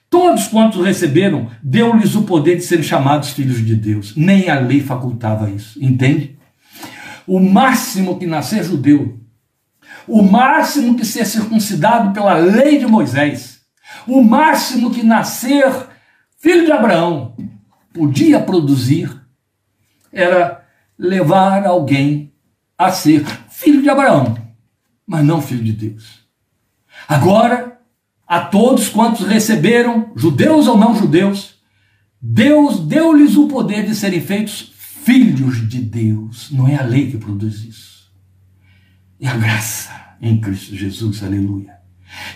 Todos 0.10 0.48
quantos 0.48 0.86
receberam, 0.86 1.50
deu-lhes 1.62 2.16
o 2.16 2.24
poder 2.24 2.56
de 2.56 2.64
serem 2.64 2.84
chamados 2.84 3.32
filhos 3.32 3.66
de 3.66 3.76
Deus. 3.76 4.16
Nem 4.16 4.50
a 4.50 4.60
lei 4.60 4.82
facultava 4.82 5.50
isso, 5.50 5.84
entende? 5.84 6.38
O 7.26 7.40
máximo 7.40 8.18
que 8.18 8.26
nascer 8.26 8.64
judeu, 8.64 9.20
o 10.08 10.22
máximo 10.22 10.96
que 10.96 11.06
ser 11.06 11.26
circuncidado 11.26 12.14
pela 12.14 12.36
lei 12.36 12.80
de 12.80 12.88
Moisés, 12.88 13.60
o 14.08 14.22
máximo 14.22 14.92
que 14.92 15.04
nascer 15.04 15.70
filho 16.40 16.66
de 16.66 16.72
Abraão 16.72 17.36
podia 17.94 18.40
produzir 18.40 19.10
era 20.14 20.64
levar 20.98 21.66
alguém 21.66 22.32
a 22.78 22.92
ser 22.92 23.26
filho 23.50 23.82
de 23.82 23.90
Abraão 23.90 24.48
mas 25.08 25.24
não 25.24 25.42
filho 25.42 25.64
de 25.64 25.72
Deus. 25.72 26.28
Agora, 27.08 27.67
a 28.28 28.42
todos 28.42 28.90
quantos 28.90 29.26
receberam, 29.26 30.12
judeus 30.16 30.68
ou 30.68 30.78
não 30.78 30.96
judeus, 30.96 31.56
Deus 32.22 32.80
deu-lhes 32.80 33.38
o 33.38 33.48
poder 33.48 33.86
de 33.86 33.96
serem 33.96 34.20
feitos 34.20 34.74
filhos 35.04 35.68
de 35.70 35.80
Deus. 35.80 36.52
Não 36.52 36.68
é 36.68 36.76
a 36.76 36.84
lei 36.84 37.10
que 37.10 37.18
produz 37.18 37.64
isso. 37.64 38.12
É 39.22 39.28
a 39.28 39.38
graça 39.38 39.90
em 40.22 40.40
Cristo 40.42 40.76
Jesus, 40.76 41.24
aleluia. 41.24 41.78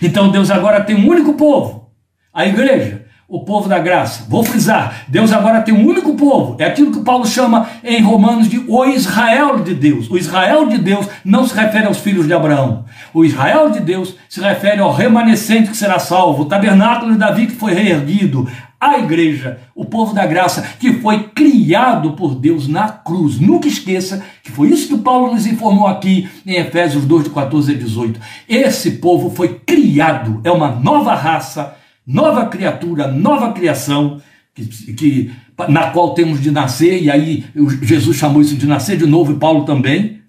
Então 0.00 0.30
Deus 0.30 0.50
agora 0.50 0.82
tem 0.82 0.96
um 0.96 1.08
único 1.08 1.34
povo, 1.34 1.92
a 2.32 2.46
igreja, 2.46 3.01
o 3.32 3.40
povo 3.40 3.66
da 3.66 3.78
graça. 3.78 4.26
Vou 4.28 4.44
frisar: 4.44 5.04
Deus 5.08 5.32
agora 5.32 5.62
tem 5.62 5.72
um 5.72 5.88
único 5.88 6.14
povo. 6.14 6.54
É 6.58 6.66
aquilo 6.66 6.92
que 6.92 7.00
Paulo 7.00 7.26
chama 7.26 7.66
em 7.82 8.02
Romanos 8.02 8.46
de 8.46 8.62
o 8.68 8.84
Israel 8.84 9.60
de 9.60 9.74
Deus. 9.74 10.10
O 10.10 10.18
Israel 10.18 10.66
de 10.66 10.76
Deus 10.76 11.08
não 11.24 11.46
se 11.46 11.54
refere 11.54 11.86
aos 11.86 11.98
filhos 11.98 12.26
de 12.26 12.34
Abraão. 12.34 12.84
O 13.14 13.24
Israel 13.24 13.70
de 13.70 13.80
Deus 13.80 14.14
se 14.28 14.38
refere 14.38 14.82
ao 14.82 14.92
remanescente 14.92 15.70
que 15.70 15.76
será 15.76 15.98
salvo, 15.98 16.42
o 16.42 16.44
tabernáculo 16.44 17.12
de 17.12 17.18
Davi 17.18 17.46
que 17.46 17.54
foi 17.54 17.72
reerguido, 17.72 18.46
a 18.78 18.98
igreja, 18.98 19.60
o 19.74 19.86
povo 19.86 20.12
da 20.12 20.26
graça, 20.26 20.62
que 20.78 20.92
foi 20.94 21.22
criado 21.28 22.12
por 22.12 22.34
Deus 22.34 22.68
na 22.68 22.88
cruz. 22.88 23.40
Nunca 23.40 23.66
esqueça 23.66 24.22
que 24.42 24.50
foi 24.50 24.68
isso 24.68 24.88
que 24.88 25.02
Paulo 25.02 25.32
nos 25.32 25.46
informou 25.46 25.86
aqui 25.86 26.28
em 26.44 26.56
Efésios 26.56 27.06
2, 27.06 27.24
de 27.24 27.30
14 27.30 27.72
a 27.72 27.78
18. 27.78 28.20
Esse 28.46 28.90
povo 28.92 29.30
foi 29.30 29.60
criado, 29.64 30.40
é 30.44 30.50
uma 30.50 30.68
nova 30.68 31.14
raça 31.14 31.80
nova 32.06 32.46
criatura, 32.46 33.06
nova 33.06 33.52
criação, 33.52 34.20
que, 34.54 34.66
que, 34.92 35.30
na 35.68 35.90
qual 35.90 36.14
temos 36.14 36.40
de 36.40 36.50
nascer, 36.50 37.02
e 37.02 37.10
aí 37.10 37.44
Jesus 37.82 38.16
chamou 38.16 38.42
isso 38.42 38.56
de 38.56 38.66
nascer 38.66 38.96
de 38.96 39.06
novo, 39.06 39.32
e 39.32 39.38
Paulo 39.38 39.64
também, 39.64 40.20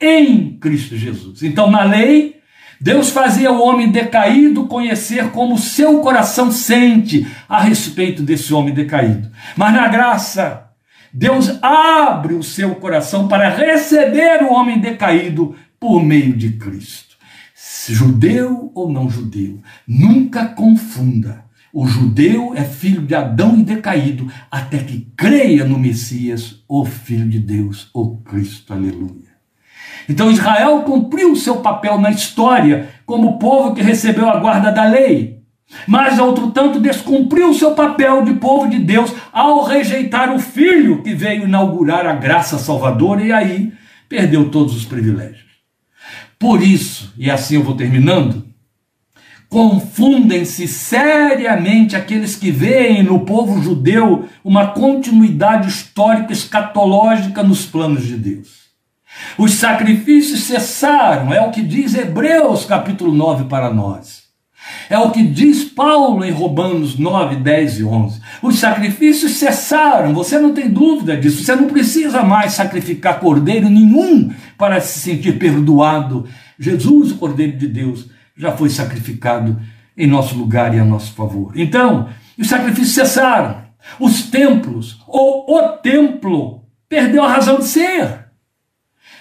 em 0.00 0.56
Cristo 0.58 0.96
Jesus. 0.96 1.42
Então, 1.42 1.70
na 1.70 1.82
lei, 1.82 2.36
Deus 2.80 3.10
fazia 3.10 3.50
o 3.50 3.60
homem 3.60 3.90
decaído 3.90 4.66
conhecer 4.66 5.30
como 5.30 5.58
seu 5.58 6.00
coração 6.00 6.50
sente 6.50 7.26
a 7.48 7.60
respeito 7.60 8.22
desse 8.22 8.52
homem 8.52 8.74
decaído. 8.74 9.30
Mas 9.56 9.72
na 9.72 9.88
graça, 9.88 10.70
Deus 11.12 11.58
abre 11.62 12.34
o 12.34 12.42
seu 12.42 12.74
coração 12.74 13.26
para 13.28 13.48
receber 13.48 14.42
o 14.42 14.52
homem 14.52 14.78
decaído 14.78 15.54
por 15.80 16.02
meio 16.02 16.34
de 16.34 16.52
Cristo 16.52 17.05
judeu 17.92 18.70
ou 18.74 18.90
não 18.90 19.08
judeu, 19.08 19.60
nunca 19.86 20.46
confunda. 20.46 21.44
O 21.72 21.86
judeu 21.86 22.54
é 22.54 22.64
filho 22.64 23.02
de 23.02 23.14
Adão 23.14 23.58
e 23.58 23.62
decaído, 23.62 24.30
até 24.50 24.78
que 24.78 25.12
creia 25.16 25.64
no 25.64 25.78
Messias, 25.78 26.62
o 26.66 26.84
Filho 26.84 27.28
de 27.28 27.38
Deus, 27.38 27.90
o 27.92 28.16
Cristo. 28.18 28.72
Aleluia. 28.72 29.36
Então 30.08 30.30
Israel 30.30 30.82
cumpriu 30.82 31.32
o 31.32 31.36
seu 31.36 31.56
papel 31.56 32.00
na 32.00 32.10
história 32.10 32.88
como 33.04 33.38
povo 33.38 33.74
que 33.74 33.82
recebeu 33.82 34.28
a 34.28 34.38
guarda 34.38 34.70
da 34.70 34.84
lei. 34.84 35.36
Mas, 35.86 36.18
outro 36.18 36.50
tanto, 36.52 36.80
descumpriu 36.80 37.50
o 37.50 37.54
seu 37.54 37.72
papel 37.72 38.22
de 38.24 38.34
povo 38.34 38.70
de 38.70 38.78
Deus 38.78 39.12
ao 39.32 39.64
rejeitar 39.64 40.32
o 40.32 40.38
Filho 40.38 41.02
que 41.02 41.12
veio 41.12 41.44
inaugurar 41.44 42.06
a 42.06 42.14
graça 42.14 42.56
salvadora 42.56 43.22
e 43.22 43.32
aí 43.32 43.72
perdeu 44.08 44.48
todos 44.48 44.76
os 44.76 44.84
privilégios. 44.84 45.44
Por 46.38 46.62
isso, 46.62 46.95
e 47.18 47.30
assim 47.30 47.56
eu 47.56 47.62
vou 47.62 47.74
terminando, 47.74 48.44
confundem-se 49.48 50.66
seriamente 50.66 51.94
aqueles 51.94 52.34
que 52.36 52.50
veem 52.50 53.02
no 53.02 53.20
povo 53.20 53.62
judeu 53.62 54.28
uma 54.44 54.68
continuidade 54.68 55.68
histórica 55.68 56.32
escatológica 56.32 57.42
nos 57.42 57.64
planos 57.64 58.04
de 58.04 58.16
Deus. 58.16 58.66
Os 59.38 59.52
sacrifícios 59.54 60.44
cessaram, 60.44 61.32
é 61.32 61.40
o 61.40 61.50
que 61.50 61.62
diz 61.62 61.94
Hebreus 61.94 62.64
capítulo 62.64 63.14
9 63.14 63.44
para 63.44 63.72
nós. 63.72 64.26
É 64.90 64.98
o 64.98 65.10
que 65.10 65.22
diz 65.22 65.64
Paulo 65.64 66.24
em 66.24 66.30
Romanos 66.30 66.98
9, 66.98 67.36
10 67.36 67.78
e 67.78 67.84
11. 67.84 68.20
Os 68.42 68.58
sacrifícios 68.58 69.32
cessaram, 69.32 70.12
você 70.12 70.38
não 70.38 70.52
tem 70.52 70.68
dúvida 70.68 71.16
disso. 71.16 71.44
Você 71.44 71.54
não 71.54 71.68
precisa 71.68 72.22
mais 72.22 72.52
sacrificar 72.52 73.20
cordeiro 73.20 73.68
nenhum 73.68 74.32
para 74.58 74.80
se 74.80 74.98
sentir 74.98 75.38
perdoado. 75.38 76.26
Jesus, 76.58 77.12
o 77.12 77.16
Cordeiro 77.16 77.56
de 77.56 77.68
Deus, 77.68 78.08
já 78.36 78.52
foi 78.52 78.70
sacrificado 78.70 79.60
em 79.96 80.06
nosso 80.06 80.36
lugar 80.36 80.74
e 80.74 80.78
a 80.78 80.84
nosso 80.84 81.12
favor. 81.12 81.52
Então, 81.58 82.08
os 82.38 82.48
sacrifícios 82.48 82.94
cessaram. 82.94 83.64
Os 84.00 84.24
templos, 84.24 85.00
ou 85.06 85.46
o 85.48 85.62
templo, 85.78 86.64
perdeu 86.88 87.22
a 87.22 87.32
razão 87.32 87.58
de 87.58 87.66
ser. 87.66 88.26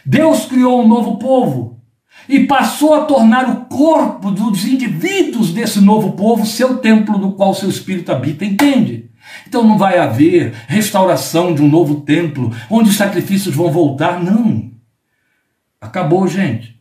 Deus 0.05 0.45
criou 0.45 0.83
um 0.83 0.87
novo 0.87 1.17
povo 1.17 1.81
e 2.27 2.45
passou 2.45 2.93
a 2.93 3.05
tornar 3.05 3.49
o 3.49 3.65
corpo 3.65 4.31
dos 4.31 4.65
indivíduos 4.65 5.51
desse 5.51 5.79
novo 5.79 6.13
povo 6.13 6.45
seu 6.45 6.77
templo 6.77 7.17
no 7.17 7.33
qual 7.33 7.53
seu 7.53 7.69
espírito 7.69 8.11
habita, 8.11 8.43
entende? 8.43 9.09
Então 9.47 9.63
não 9.63 9.77
vai 9.77 9.97
haver 9.97 10.53
restauração 10.67 11.53
de 11.53 11.61
um 11.61 11.69
novo 11.69 12.01
templo 12.01 12.51
onde 12.69 12.89
os 12.89 12.95
sacrifícios 12.95 13.55
vão 13.55 13.71
voltar, 13.71 14.23
não. 14.23 14.71
Acabou, 15.79 16.27
gente. 16.27 16.74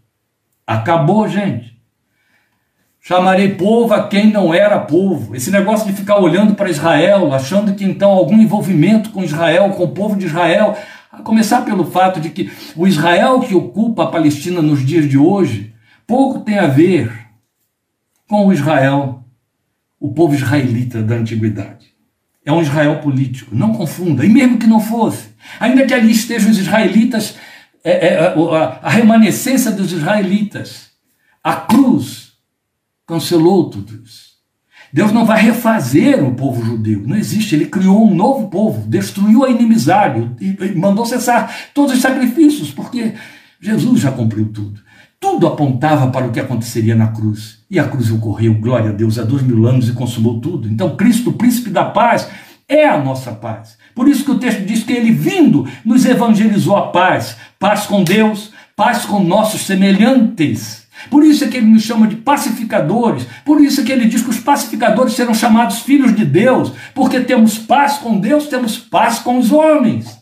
Acabou, 0.66 1.28
gente. 1.28 1.74
Chamarei 3.00 3.54
povo 3.54 3.92
a 3.92 4.08
quem 4.08 4.32
não 4.32 4.54
era 4.54 4.80
povo. 4.80 5.36
Esse 5.36 5.50
negócio 5.50 5.86
de 5.86 5.92
ficar 5.92 6.18
olhando 6.18 6.54
para 6.54 6.70
Israel, 6.70 7.34
achando 7.34 7.74
que 7.74 7.84
então 7.84 8.10
algum 8.10 8.40
envolvimento 8.40 9.10
com 9.10 9.22
Israel, 9.22 9.70
com 9.70 9.84
o 9.84 9.92
povo 9.92 10.16
de 10.16 10.24
Israel, 10.24 10.74
a 11.12 11.22
começar 11.22 11.62
pelo 11.66 11.84
fato 11.84 12.18
de 12.18 12.30
que 12.30 12.50
o 12.74 12.86
Israel 12.86 13.40
que 13.40 13.54
ocupa 13.54 14.04
a 14.04 14.06
Palestina 14.06 14.62
nos 14.62 14.84
dias 14.84 15.06
de 15.06 15.18
hoje, 15.18 15.74
pouco 16.06 16.40
tem 16.40 16.58
a 16.58 16.66
ver 16.66 17.12
com 18.26 18.46
o 18.46 18.52
Israel, 18.54 19.22
o 20.00 20.12
povo 20.12 20.34
israelita 20.34 21.02
da 21.02 21.16
antiguidade. 21.16 21.92
É 22.42 22.52
um 22.52 22.62
Israel 22.62 23.00
político, 23.00 23.54
não 23.54 23.74
confunda, 23.74 24.24
e 24.24 24.28
mesmo 24.28 24.58
que 24.58 24.66
não 24.66 24.80
fosse, 24.80 25.28
ainda 25.60 25.84
que 25.84 25.94
ali 25.94 26.10
estejam 26.10 26.50
os 26.50 26.58
israelitas, 26.58 27.36
é, 27.85 28.14
é, 28.14 28.18
a, 28.26 28.80
a 28.82 28.89
remanescência 28.89 29.70
dos 29.70 29.93
israelitas, 29.93 30.89
a 31.43 31.55
cruz, 31.55 32.32
cancelou 33.07 33.68
tudo. 33.68 34.03
Deus 34.93 35.12
não 35.12 35.26
vai 35.26 35.43
refazer 35.43 36.24
o 36.24 36.35
povo 36.35 36.64
judeu, 36.64 37.03
não 37.05 37.16
existe. 37.16 37.55
Ele 37.55 37.66
criou 37.66 38.07
um 38.09 38.14
novo 38.14 38.49
povo, 38.49 38.89
destruiu 38.89 39.45
a 39.45 39.51
inimizade 39.51 40.30
e 40.41 40.74
mandou 40.74 41.05
cessar 41.05 41.53
todos 41.74 41.95
os 41.95 42.01
sacrifícios, 42.01 42.70
porque 42.70 43.12
Jesus 43.61 44.01
já 44.01 44.12
cumpriu 44.12 44.47
tudo. 44.47 44.80
Tudo 45.18 45.47
apontava 45.47 46.11
para 46.11 46.26
o 46.26 46.30
que 46.30 46.39
aconteceria 46.39 46.95
na 46.95 47.09
cruz. 47.09 47.59
E 47.70 47.78
a 47.78 47.89
cruz 47.89 48.11
ocorreu, 48.11 48.55
glória 48.55 48.91
a 48.91 48.93
Deus, 48.93 49.18
há 49.18 49.24
dois 49.24 49.43
mil 49.43 49.66
anos 49.66 49.89
e 49.89 49.93
consumou 49.93 50.41
tudo. 50.41 50.68
Então, 50.68 50.97
Cristo, 50.97 51.32
príncipe 51.32 51.70
da 51.70 51.85
paz, 51.85 52.28
é 52.68 52.88
a 52.88 52.98
nossa 52.98 53.32
paz. 53.32 53.76
Por 53.94 54.08
isso 54.08 54.24
que 54.24 54.30
o 54.30 54.38
texto 54.38 54.64
diz 54.64 54.82
que 54.82 54.92
ele, 54.92 55.12
vindo, 55.12 55.68
nos 55.84 56.04
evangelizou 56.04 56.76
a 56.76 56.88
paz. 56.88 57.36
Paz 57.58 57.86
com 57.86 58.02
Deus, 58.02 58.52
paz 58.76 59.04
com 59.04 59.20
nossos 59.20 59.62
semelhantes 59.62 60.84
por 61.10 61.24
isso 61.24 61.44
é 61.44 61.48
que 61.48 61.56
ele 61.56 61.66
nos 61.66 61.82
chama 61.82 62.06
de 62.06 62.16
pacificadores. 62.16 63.26
Por 63.44 63.60
isso 63.60 63.80
é 63.80 63.84
que 63.84 63.92
ele 63.92 64.06
diz 64.06 64.22
que 64.22 64.30
os 64.30 64.40
pacificadores 64.40 65.14
serão 65.14 65.34
chamados 65.34 65.80
filhos 65.80 66.14
de 66.14 66.24
Deus, 66.24 66.72
porque 66.94 67.20
temos 67.20 67.58
paz 67.58 67.98
com 67.98 68.18
Deus, 68.18 68.46
temos 68.46 68.78
paz 68.78 69.18
com 69.18 69.38
os 69.38 69.52
homens. 69.52 70.18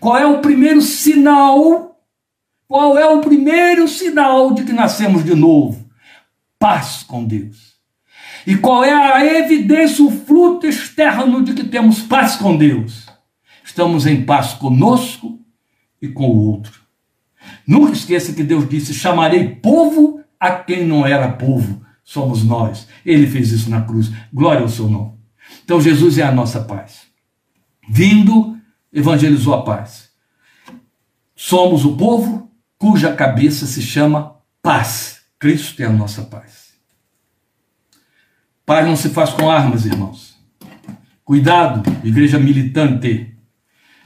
Qual 0.00 0.16
é 0.16 0.26
o 0.26 0.40
primeiro 0.40 0.80
sinal? 0.80 1.96
Qual 2.66 2.98
é 2.98 3.06
o 3.06 3.20
primeiro 3.20 3.86
sinal 3.86 4.54
de 4.54 4.64
que 4.64 4.72
nascemos 4.72 5.24
de 5.24 5.34
novo? 5.34 5.86
Paz 6.58 7.04
com 7.06 7.24
Deus. 7.24 7.71
E 8.46 8.56
qual 8.56 8.84
é 8.84 8.92
a 8.92 9.24
evidência, 9.38 10.04
o 10.04 10.10
fruto 10.10 10.66
externo 10.66 11.42
de 11.42 11.54
que 11.54 11.64
temos 11.64 12.00
paz 12.00 12.36
com 12.36 12.56
Deus? 12.56 13.06
Estamos 13.64 14.06
em 14.06 14.24
paz 14.24 14.52
conosco 14.54 15.38
e 16.00 16.08
com 16.08 16.28
o 16.28 16.48
outro. 16.50 16.82
Nunca 17.66 17.92
esqueça 17.92 18.32
que 18.32 18.42
Deus 18.42 18.68
disse: 18.68 18.92
chamarei 18.92 19.48
povo 19.48 20.20
a 20.38 20.50
quem 20.50 20.84
não 20.86 21.06
era 21.06 21.30
povo, 21.30 21.84
somos 22.02 22.44
nós. 22.44 22.88
Ele 23.06 23.26
fez 23.26 23.52
isso 23.52 23.70
na 23.70 23.82
cruz. 23.82 24.10
Glória 24.32 24.62
ao 24.62 24.68
seu 24.68 24.88
nome. 24.88 25.12
Então 25.64 25.80
Jesus 25.80 26.18
é 26.18 26.22
a 26.22 26.32
nossa 26.32 26.60
paz. 26.60 27.02
Vindo, 27.88 28.56
evangelizou 28.92 29.54
a 29.54 29.62
paz. 29.62 30.10
Somos 31.34 31.84
o 31.84 31.96
povo 31.96 32.50
cuja 32.78 33.14
cabeça 33.14 33.66
se 33.66 33.82
chama 33.82 34.36
paz. 34.60 35.20
Cristo 35.38 35.82
é 35.82 35.86
a 35.86 35.92
nossa 35.92 36.22
paz. 36.22 36.61
Paz 38.64 38.86
não 38.86 38.96
se 38.96 39.08
faz 39.08 39.30
com 39.30 39.50
armas, 39.50 39.84
irmãos. 39.84 40.38
Cuidado, 41.24 41.82
igreja 42.04 42.38
militante. 42.38 43.34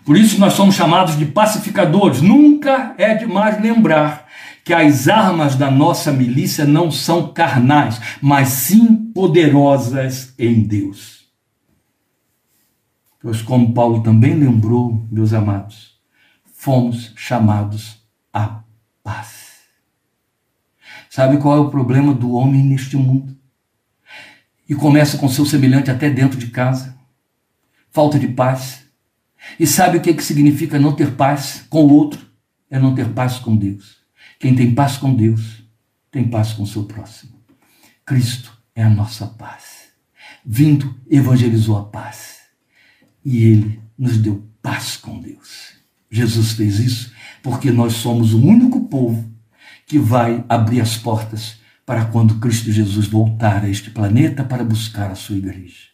Por 0.05 0.17
isso 0.17 0.39
nós 0.41 0.55
somos 0.55 0.75
chamados 0.75 1.19
de 1.19 1.27
pacificadores. 1.27 2.23
Nunca 2.23 2.95
é 2.97 3.15
demais 3.15 3.61
lembrar 3.61 4.27
que 4.65 4.73
as 4.73 5.09
armas 5.09 5.57
da 5.57 5.71
nossa 5.71 6.13
milícia 6.13 6.65
não 6.65 6.91
são 6.91 7.33
carnais, 7.33 8.01
mas 8.21 8.49
sim 8.49 9.13
poderosas 9.13 10.35
em 10.39 10.63
Deus. 10.63 11.27
Pois, 13.21 13.43
como 13.43 13.75
Paulo 13.75 14.03
também 14.03 14.35
lembrou, 14.35 15.07
meus 15.11 15.33
amados, 15.33 15.99
fomos 16.55 17.13
chamados 17.17 18.03
à 18.33 18.61
paz. 19.03 19.61
Sabe 21.11 21.39
qual 21.39 21.57
é 21.57 21.61
o 21.61 21.71
problema 21.71 22.15
do 22.15 22.33
homem 22.33 22.63
neste 22.63 22.97
mundo? 22.97 23.36
E 24.69 24.75
começa 24.75 25.19
com 25.19 25.29
seu 25.29 25.47
semelhante 25.47 25.91
até 25.91 26.11
dentro 26.11 26.39
de 26.39 26.49
casa. 26.49 26.97
Falta 27.91 28.19
de 28.19 28.29
paz. 28.29 28.85
E 29.59 29.67
sabe 29.67 29.99
o 29.99 30.01
que, 30.01 30.11
é 30.11 30.15
que 30.15 30.23
significa 30.23 30.79
não 30.79 30.93
ter 30.93 31.13
paz 31.13 31.65
com 31.71 31.85
o 31.85 31.93
outro? 31.93 32.27
É 32.71 32.79
não 32.79 32.95
ter 32.95 33.09
paz 33.09 33.39
com 33.39 33.57
Deus. 33.57 33.99
Quem 34.39 34.55
tem 34.55 34.75
paz 34.75 34.97
com 34.97 35.15
Deus, 35.15 35.63
tem 36.11 36.29
paz 36.29 36.53
com 36.53 36.65
o 36.65 36.67
seu 36.67 36.85
próximo. 36.85 37.33
Cristo 38.05 38.53
é 38.75 38.83
a 38.83 38.91
nossa 38.91 39.27
paz. 39.27 39.87
Vindo, 40.45 40.95
evangelizou 41.09 41.79
a 41.79 41.85
paz. 41.85 42.41
E 43.25 43.45
ele 43.45 43.81
nos 43.97 44.19
deu 44.19 44.47
paz 44.61 44.97
com 44.97 45.21
Deus. 45.21 45.75
Jesus 46.11 46.53
fez 46.53 46.79
isso 46.79 47.17
porque 47.47 47.71
nós 47.71 47.93
somos 47.93 48.35
o 48.35 48.45
único 48.45 48.89
povo 48.89 49.25
que 49.87 50.01
vai 50.01 50.45
abrir 50.49 50.81
as 50.81 50.97
portas 50.97 51.59
para 51.87 52.05
quando 52.07 52.41
Cristo 52.41 52.73
Jesus 52.73 53.07
voltar 53.07 53.65
a 53.65 53.69
este 53.69 53.91
planeta 53.91 54.43
para 54.43 54.65
buscar 54.65 55.11
a 55.13 55.15
sua 55.15 55.37
igreja. 55.37 55.87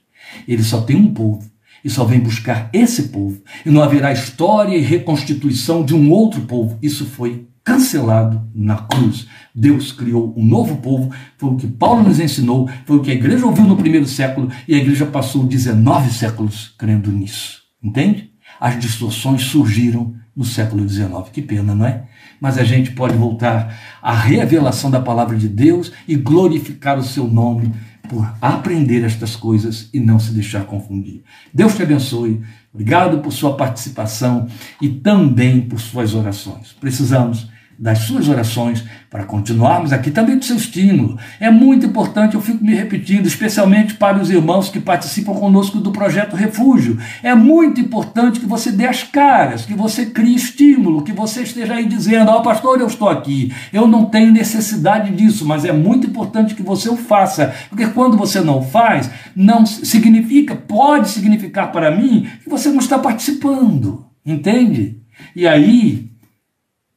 Ele 0.49 0.63
só 0.63 0.81
tem 0.81 0.97
um 0.97 1.13
povo 1.13 1.45
e 1.85 1.91
só 1.91 2.05
vem 2.05 2.19
buscar 2.19 2.71
esse 2.73 3.05
povo. 3.05 3.43
E 3.67 3.71
não 3.71 3.83
haverá 3.83 4.11
história 4.11 4.75
e 4.75 4.81
reconstituição 4.81 5.85
de 5.85 5.95
um 5.95 6.11
outro 6.11 6.41
povo. 6.43 6.79
Isso 6.81 7.05
foi 7.05 7.47
cancelado 7.63 8.43
na 8.55 8.77
cruz. 8.77 9.27
Deus 9.55 9.93
criou 9.93 10.35
um 10.37 10.45
novo 10.45 10.77
povo, 10.79 11.13
foi 11.37 11.51
o 11.51 11.57
que 11.57 11.67
Paulo 11.67 12.03
nos 12.03 12.19
ensinou, 12.19 12.69
foi 12.87 12.97
o 12.97 13.03
que 13.03 13.11
a 13.11 13.15
igreja 13.15 13.47
ouviu 13.47 13.65
no 13.65 13.77
primeiro 13.77 14.07
século 14.07 14.51
e 14.67 14.75
a 14.75 14.79
igreja 14.79 15.07
passou 15.07 15.45
19 15.45 16.11
séculos 16.11 16.75
crendo 16.79 17.13
nisso. 17.13 17.61
Entende? 17.83 18.31
As 18.59 18.79
distorções 18.81 19.43
surgiram 19.43 20.15
no 20.35 20.45
século 20.45 20.89
XIX. 20.89 21.11
Que 21.33 21.43
pena, 21.43 21.75
não 21.75 21.87
é? 21.87 22.05
Mas 22.41 22.59
a 22.59 22.65
gente 22.65 22.93
pode 22.93 23.17
voltar 23.17 23.79
à 24.01 24.15
revelação 24.15 24.91
da 24.91 25.01
palavra 25.01 25.37
de 25.37 25.49
Deus 25.49 25.93
e 26.09 26.17
glorificar 26.17 26.99
o 26.99 27.05
seu 27.05 27.27
nome 27.27 27.73
por 28.09 28.35
aprender 28.41 29.05
estas 29.05 29.37
coisas 29.37 29.89
e 29.93 30.01
não 30.01 30.19
se 30.19 30.33
deixar 30.33 30.65
confundir. 30.65 31.23
Deus 31.53 31.75
te 31.75 31.83
abençoe. 31.83 32.43
Obrigado 32.73 33.19
por 33.19 33.33
sua 33.33 33.57
participação 33.57 34.47
e 34.81 34.89
também 34.89 35.61
por 35.61 35.79
suas 35.79 36.15
orações. 36.15 36.73
Precisamos 36.81 37.49
das 37.79 38.01
suas 38.01 38.29
orações 38.29 38.85
para 39.11 39.25
continuarmos 39.25 39.93
aqui, 39.93 40.11
também 40.11 40.39
do 40.39 40.45
seu 40.45 40.57
estímulo. 40.57 41.19
É 41.39 41.51
muito 41.51 41.85
importante, 41.85 42.35
eu 42.35 42.41
fico 42.41 42.65
me 42.65 42.75
repetindo, 42.75 43.27
especialmente 43.27 43.95
para 43.95 44.19
os 44.19 44.31
irmãos 44.31 44.69
que 44.69 44.81
participam 44.81 45.35
conosco 45.35 45.79
do 45.79 45.91
projeto 45.91 46.37
Refúgio. 46.37 46.99
É 47.23 47.35
muito 47.35 47.81
importante 47.81 48.41
que 48.41 48.47
você 48.47 48.71
dê 48.71 48.87
as 48.87 49.03
caras, 49.03 49.67
que 49.67 49.75
você 49.75 50.07
crie 50.07 50.35
estímulo, 50.35 51.03
que 51.03 51.13
você 51.13 51.43
esteja 51.43 51.75
aí 51.75 51.87
dizendo: 51.87 52.31
Ó, 52.31 52.39
oh, 52.39 52.43
pastor, 52.43 52.81
eu 52.81 52.87
estou 52.87 53.09
aqui, 53.09 53.53
eu 53.73 53.87
não 53.87 54.07
tenho 54.07 54.33
necessidade 54.33 55.11
disso, 55.15 55.47
mas 55.47 55.65
é 55.65 55.73
muito 55.73 56.07
importante 56.07 56.55
que 56.55 56.63
você 56.63 56.89
o 56.89 56.97
faça, 56.97 57.55
porque 57.69 57.87
quando 57.89 58.17
você 58.17 58.41
não 58.41 58.63
faz, 58.63 59.11
não 59.35 59.67
significa, 59.67 60.55
pode 60.55 61.09
significar 61.11 61.73
para 61.73 61.91
mim 61.91 62.29
que 62.43 62.49
você 62.49 62.69
não 62.71 62.79
está 62.79 62.99
participando, 62.99 64.07
entende? 64.25 65.01
E 65.35 65.47
aí 65.47 66.12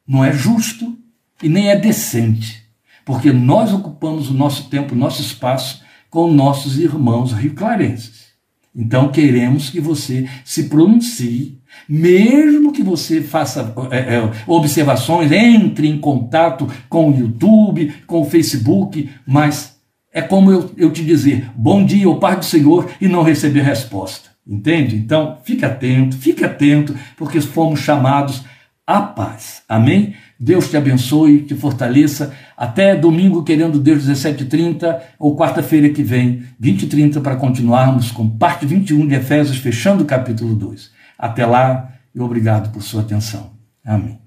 não 0.06 0.24
é 0.24 0.32
justo 0.32 0.96
e 1.42 1.48
nem 1.48 1.68
é 1.68 1.76
decente, 1.76 2.62
porque 3.04 3.32
nós 3.32 3.72
ocupamos 3.72 4.30
o 4.30 4.34
nosso 4.34 4.68
tempo, 4.70 4.94
o 4.94 4.98
nosso 4.98 5.20
espaço 5.20 5.82
com 6.08 6.30
nossos 6.32 6.78
irmãos 6.78 7.32
rioclarenses. 7.32 8.26
Então 8.74 9.08
queremos 9.08 9.70
que 9.70 9.80
você 9.80 10.28
se 10.44 10.64
pronuncie, 10.64 11.58
mesmo 11.88 12.72
que 12.72 12.82
você 12.82 13.22
faça 13.22 13.74
é, 13.90 14.16
é, 14.16 14.30
observações, 14.46 15.32
entre 15.32 15.88
em 15.88 15.98
contato 15.98 16.70
com 16.88 17.10
o 17.10 17.18
YouTube, 17.18 17.92
com 18.06 18.20
o 18.20 18.24
Facebook, 18.26 19.08
mas 19.26 19.76
é 20.12 20.20
como 20.20 20.50
eu, 20.50 20.70
eu 20.76 20.92
te 20.92 21.04
dizer 21.04 21.50
bom 21.54 21.84
dia, 21.84 22.08
o 22.08 22.20
Pai 22.20 22.36
do 22.36 22.44
Senhor, 22.44 22.90
e 23.00 23.08
não 23.08 23.22
receber 23.22 23.62
resposta. 23.62 24.30
Entende? 24.46 24.94
Então, 24.94 25.38
fique 25.42 25.64
atento, 25.64 26.16
fique 26.16 26.44
atento, 26.44 26.94
porque 27.16 27.40
fomos 27.40 27.80
chamados 27.80 28.44
à 28.86 29.00
paz. 29.00 29.62
Amém? 29.68 30.14
Deus 30.38 30.70
te 30.70 30.76
abençoe, 30.76 31.42
te 31.42 31.54
fortaleça. 31.54 32.32
Até 32.56 32.94
domingo, 32.94 33.42
querendo 33.42 33.80
Deus, 33.80 34.06
17h30, 34.06 35.00
ou 35.18 35.36
quarta-feira 35.36 35.88
que 35.88 36.02
vem, 36.02 36.44
20h30, 36.62 37.20
para 37.20 37.36
continuarmos 37.36 38.10
com 38.10 38.28
parte 38.28 38.66
21 38.66 39.08
de 39.08 39.14
Efésios, 39.14 39.58
fechando 39.58 40.04
o 40.04 40.06
capítulo 40.06 40.54
2. 40.54 40.90
Até 41.18 41.44
lá 41.44 41.92
e 42.14 42.20
obrigado 42.20 42.70
por 42.72 42.82
sua 42.82 43.00
atenção. 43.00 43.50
Amém. 43.84 44.25